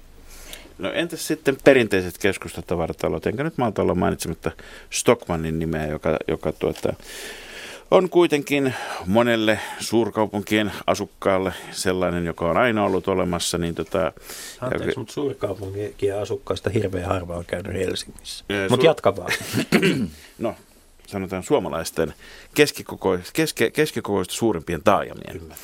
No 0.78 0.92
entäs 0.92 1.26
sitten 1.26 1.56
perinteiset 1.64 2.18
keskustatavaratalot? 2.18 3.26
Enkä 3.26 3.44
nyt 3.44 3.58
malta 3.58 3.82
olla 3.82 3.94
mainitsematta 3.94 4.50
Stockmannin 4.90 5.58
nimeä, 5.58 5.86
joka, 5.86 6.16
joka 6.28 6.52
tuota, 6.52 6.92
on 7.90 8.10
kuitenkin 8.10 8.74
monelle 9.06 9.58
suurkaupunkien 9.80 10.72
asukkaalle 10.86 11.52
sellainen, 11.70 12.26
joka 12.26 12.50
on 12.50 12.56
aina 12.56 12.84
ollut 12.84 13.08
olemassa. 13.08 13.58
Niin 13.58 13.74
tota, 13.74 14.12
Anteeksi, 14.60 14.88
ja, 14.88 14.94
mutta 14.96 15.12
suurkaupunkien 15.12 16.18
asukkaista 16.22 16.70
hirveän 16.70 17.08
harva 17.08 17.36
on 17.36 17.44
käynyt 17.44 17.72
Helsingissä. 17.72 18.44
Mutta 18.70 18.86
jatka 18.86 19.16
vaan. 19.16 19.32
no, 20.38 20.54
sanotaan 21.08 21.42
suomalaisten 21.42 22.14
keskikoko, 22.54 23.18
keske, 23.32 23.70
keskikokoista 23.70 24.34
suurimpien 24.34 24.82
taajamien, 24.82 25.38
Kyllä. 25.38 25.54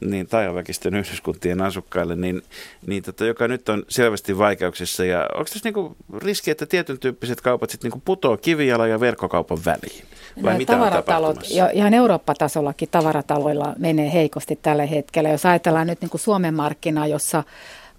niin 0.00 0.26
taajaväkisten 0.26 0.94
yhdyskuntien 0.94 1.60
asukkaille, 1.60 2.16
niin, 2.16 2.42
niin 2.86 3.02
tota, 3.02 3.24
joka 3.24 3.48
nyt 3.48 3.68
on 3.68 3.84
selvästi 3.88 4.38
vaikeuksissa. 4.38 5.04
Ja 5.04 5.20
onko 5.32 5.44
tässä 5.44 5.60
niinku 5.64 5.96
riski, 6.16 6.50
että 6.50 6.66
tietyn 6.66 6.98
tyyppiset 6.98 7.40
kaupat 7.40 7.70
sitten 7.70 7.88
niinku 7.88 8.02
putoaa 8.04 8.36
kivijalan 8.36 8.90
ja 8.90 9.00
verkkokaupan 9.00 9.58
väliin? 9.64 10.04
Vai 10.36 10.42
Nämä 10.42 10.58
mitä 10.58 10.72
tavaratalot, 10.72 11.50
ja 11.50 11.70
ihan 11.70 11.94
Eurooppa-tasollakin 11.94 12.88
tavarataloilla 12.90 13.74
menee 13.78 14.12
heikosti 14.12 14.58
tällä 14.62 14.86
hetkellä. 14.86 15.28
Jos 15.28 15.46
ajatellaan 15.46 15.86
nyt 15.86 16.00
niin 16.00 16.10
kuin 16.10 16.20
Suomen 16.20 16.54
markkinaa, 16.54 17.06
jossa 17.06 17.44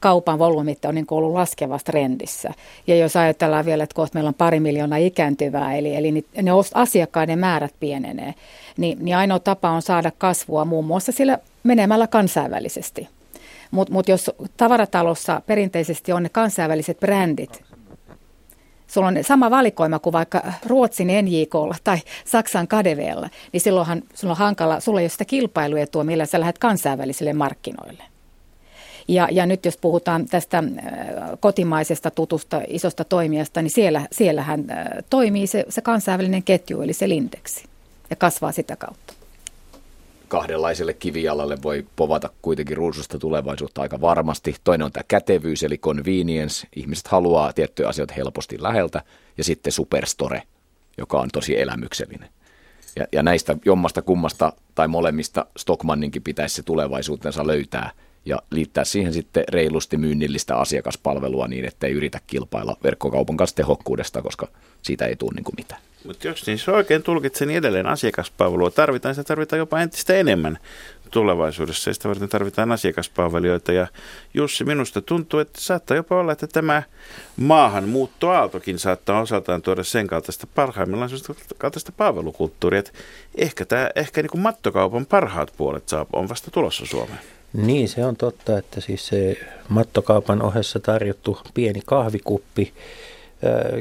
kaupan 0.05 0.39
volyymit 0.39 0.85
on 0.85 0.95
niin 0.95 1.05
ollut 1.11 1.33
laskevassa 1.33 1.85
trendissä. 1.85 2.51
Ja 2.87 2.95
jos 2.95 3.15
ajatellaan 3.15 3.65
vielä, 3.65 3.83
että 3.83 3.95
kohta 3.95 4.13
meillä 4.13 4.27
on 4.27 4.33
pari 4.33 4.59
miljoonaa 4.59 4.97
ikääntyvää, 4.97 5.75
eli, 5.75 5.95
eli 5.95 6.11
ne 6.11 6.51
asiakkaiden 6.73 7.39
määrät 7.39 7.73
pienenee, 7.79 8.33
niin, 8.77 8.97
niin 9.01 9.17
ainoa 9.17 9.39
tapa 9.39 9.69
on 9.69 9.81
saada 9.81 10.11
kasvua 10.17 10.65
muun 10.65 10.85
muassa 10.85 11.11
sillä 11.11 11.37
menemällä 11.63 12.07
kansainvälisesti. 12.07 13.07
Mutta 13.71 13.93
mut 13.93 14.07
jos 14.07 14.31
tavaratalossa 14.57 15.41
perinteisesti 15.45 16.13
on 16.13 16.23
ne 16.23 16.29
kansainväliset 16.29 16.99
brändit, 16.99 17.63
sulla 18.87 19.07
on 19.07 19.17
sama 19.21 19.51
valikoima 19.51 19.99
kuin 19.99 20.13
vaikka 20.13 20.43
Ruotsin 20.65 21.07
NJKlla 21.07 21.75
tai 21.83 21.97
Saksan 22.25 22.67
KDVllä, 22.67 23.29
niin 23.53 23.61
silloinhan 23.61 24.03
sulla 24.13 24.31
on 24.31 24.37
hankala, 24.37 24.79
sulla 24.79 24.99
ei 24.99 25.03
ole 25.03 25.09
sitä 25.09 25.25
kilpailuetua, 25.25 26.03
millä 26.03 26.25
sä 26.25 26.39
lähdet 26.39 26.57
kansainvälisille 26.57 27.33
markkinoille. 27.33 28.14
Ja, 29.07 29.27
ja 29.31 29.45
nyt 29.45 29.65
jos 29.65 29.77
puhutaan 29.77 30.25
tästä 30.25 30.57
äh, 30.57 30.63
kotimaisesta 31.39 32.11
tutusta 32.11 32.61
isosta 32.67 33.03
toimijasta, 33.03 33.61
niin 33.61 33.71
siellä, 33.71 34.07
siellähän 34.11 34.65
äh, 34.71 34.87
toimii 35.09 35.47
se, 35.47 35.65
se 35.69 35.81
kansainvälinen 35.81 36.43
ketju, 36.43 36.81
eli 36.81 36.93
se 36.93 37.09
Lindeksi, 37.09 37.65
ja 38.09 38.15
kasvaa 38.15 38.51
sitä 38.51 38.75
kautta 38.75 39.13
kahdenlaiselle 40.27 40.93
kivijalalle 40.93 41.57
voi 41.63 41.85
povata 41.95 42.29
kuitenkin 42.41 42.77
ruususta 42.77 43.19
tulevaisuutta 43.19 43.81
aika 43.81 44.01
varmasti. 44.01 44.55
Toinen 44.63 44.85
on 44.85 44.91
tämä 44.91 45.03
kätevyys 45.07 45.63
eli 45.63 45.77
convenience. 45.77 46.67
Ihmiset 46.75 47.07
haluaa 47.07 47.53
tiettyjä 47.53 47.89
asioita 47.89 48.13
helposti 48.13 48.63
läheltä. 48.63 49.01
Ja 49.37 49.43
sitten 49.43 49.73
superstore, 49.73 50.43
joka 50.97 51.19
on 51.19 51.29
tosi 51.33 51.61
elämyksellinen. 51.61 52.29
Ja, 52.95 53.05
ja 53.11 53.23
näistä 53.23 53.57
jommasta 53.65 54.01
kummasta 54.01 54.53
tai 54.75 54.87
molemmista 54.87 55.45
Stockmanninkin 55.57 56.23
pitäisi 56.23 56.55
se 56.55 56.63
tulevaisuutensa 56.63 57.47
löytää– 57.47 57.91
ja 58.25 58.37
liittää 58.51 58.83
siihen 58.83 59.13
sitten 59.13 59.43
reilusti 59.49 59.97
myynnillistä 59.97 60.55
asiakaspalvelua 60.55 61.47
niin, 61.47 61.65
ettei 61.65 61.91
yritä 61.91 62.19
kilpailla 62.27 62.77
verkkokaupan 62.83 63.37
kanssa 63.37 63.55
tehokkuudesta, 63.55 64.21
koska 64.21 64.47
siitä 64.81 65.05
ei 65.05 65.15
tule 65.15 65.31
niin 65.35 65.43
kuin 65.43 65.55
mitään. 65.57 65.81
Mutta 66.05 66.27
jos 66.27 66.47
niin 66.47 66.59
se 66.59 66.71
oikein 66.71 67.03
tulkitsen, 67.03 67.47
niin 67.47 67.57
edelleen 67.57 67.87
asiakaspalvelua 67.87 68.71
tarvitaan, 68.71 69.15
sitä 69.15 69.27
tarvitaan 69.27 69.57
jopa 69.57 69.81
entistä 69.81 70.13
enemmän 70.13 70.57
tulevaisuudessa, 71.11 71.89
ja 71.89 71.93
sitä 71.93 72.09
varten 72.09 72.29
tarvitaan 72.29 72.71
asiakaspalvelijoita. 72.71 73.71
Ja 73.71 73.87
Jussi, 74.33 74.63
minusta 74.63 75.01
tuntuu, 75.01 75.39
että 75.39 75.61
saattaa 75.61 75.97
jopa 75.97 76.19
olla, 76.19 76.31
että 76.31 76.47
tämä 76.47 76.83
maahanmuuttoaaltokin 77.37 78.79
saattaa 78.79 79.21
osaltaan 79.21 79.61
tuoda 79.61 79.83
sen 79.83 80.07
kaltaista 80.07 80.47
parhaimmillaan 80.55 81.09
kaltaista 81.57 81.91
palvelukulttuuria, 81.91 82.79
että 82.79 82.91
ehkä, 83.37 83.65
tämä, 83.65 83.89
ehkä 83.95 84.21
niin 84.21 84.31
kuin 84.31 84.41
mattokaupan 84.41 85.05
parhaat 85.05 85.53
puolet 85.57 85.89
saa, 85.89 86.05
on 86.13 86.29
vasta 86.29 86.51
tulossa 86.51 86.85
Suomeen. 86.85 87.34
Niin, 87.55 87.89
se 87.89 88.05
on 88.05 88.15
totta, 88.15 88.57
että 88.57 88.81
siis 88.81 89.07
se 89.07 89.37
mattokaupan 89.69 90.41
ohessa 90.41 90.79
tarjottu 90.79 91.37
pieni 91.53 91.81
kahvikuppi, 91.85 92.73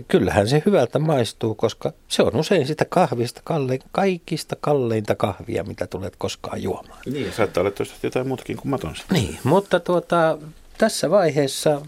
kyllähän 0.08 0.48
se 0.48 0.62
hyvältä 0.66 0.98
maistuu, 0.98 1.54
koska 1.54 1.92
se 2.08 2.22
on 2.22 2.36
usein 2.36 2.66
sitä 2.66 2.84
kahvista, 2.84 3.40
kalle, 3.44 3.78
kaikista 3.92 4.56
kalleinta 4.60 5.14
kahvia, 5.14 5.64
mitä 5.64 5.86
tulet 5.86 6.14
koskaan 6.18 6.62
juomaan. 6.62 6.98
Niin, 7.06 7.32
saattaa 7.32 7.60
olla 7.60 7.70
tuosta 7.70 7.94
jotain 8.02 8.28
muutakin 8.28 8.56
kuin 8.56 8.70
matonsa. 8.70 9.04
Niin, 9.10 9.38
mutta 9.44 9.80
tuota, 9.80 10.38
tässä 10.78 11.10
vaiheessa, 11.10 11.80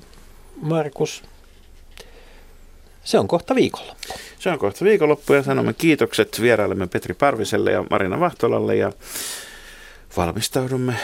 Markus, 0.63 1.23
se 3.05 3.19
on 3.19 3.29
kohta 3.29 3.55
viikonloppu. 3.55 4.15
Se 4.39 4.51
on 4.51 4.59
kohta 4.59 4.85
viikonloppu 4.85 5.33
ja 5.33 5.43
sanomme 5.43 5.73
kiitokset 5.73 6.41
vieraillemme 6.41 6.87
Petri 6.87 7.15
Parviselle 7.15 7.73
ja 7.73 7.85
Marina 7.91 8.21
Vahtolalle 8.21 8.77
ja 8.77 8.93
valmistaudumme 10.17 10.95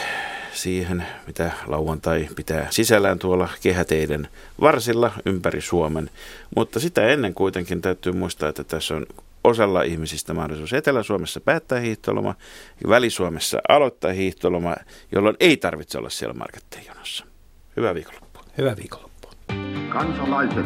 siihen, 0.53 1.05
mitä 1.27 1.51
lauantai 1.67 2.27
pitää 2.35 2.67
sisällään 2.69 3.19
tuolla 3.19 3.49
kehäteiden 3.61 4.27
varsilla 4.61 5.11
ympäri 5.25 5.61
Suomen. 5.61 6.09
Mutta 6.55 6.79
sitä 6.79 7.07
ennen 7.07 7.33
kuitenkin 7.33 7.81
täytyy 7.81 8.11
muistaa, 8.11 8.49
että 8.49 8.63
tässä 8.63 8.95
on 8.95 9.05
osalla 9.43 9.83
ihmisistä 9.83 10.33
mahdollisuus 10.33 10.73
Etelä-Suomessa 10.73 11.41
päättää 11.41 11.79
hiihtoloma 11.79 12.35
ja 12.83 12.89
Väli-Suomessa 12.89 13.61
aloittaa 13.69 14.11
hiihtoloma, 14.11 14.75
jolloin 15.11 15.35
ei 15.39 15.57
tarvitse 15.57 15.97
olla 15.97 16.09
siellä 16.09 16.33
markettejen 16.33 16.85
jonossa. 16.87 17.25
Hyvää 17.77 17.93
viikonloppua. 17.93 18.43
Hyvää 18.57 18.77
viikonloppua. 18.77 19.31
Kansalaiset, 19.89 20.65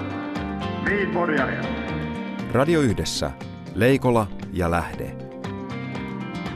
niin 0.86 1.10
Radio 2.52 2.82
Yhdessä, 2.82 3.32
Leikola 3.76 4.28
ja 4.54 4.72
Lähde. 4.72 5.27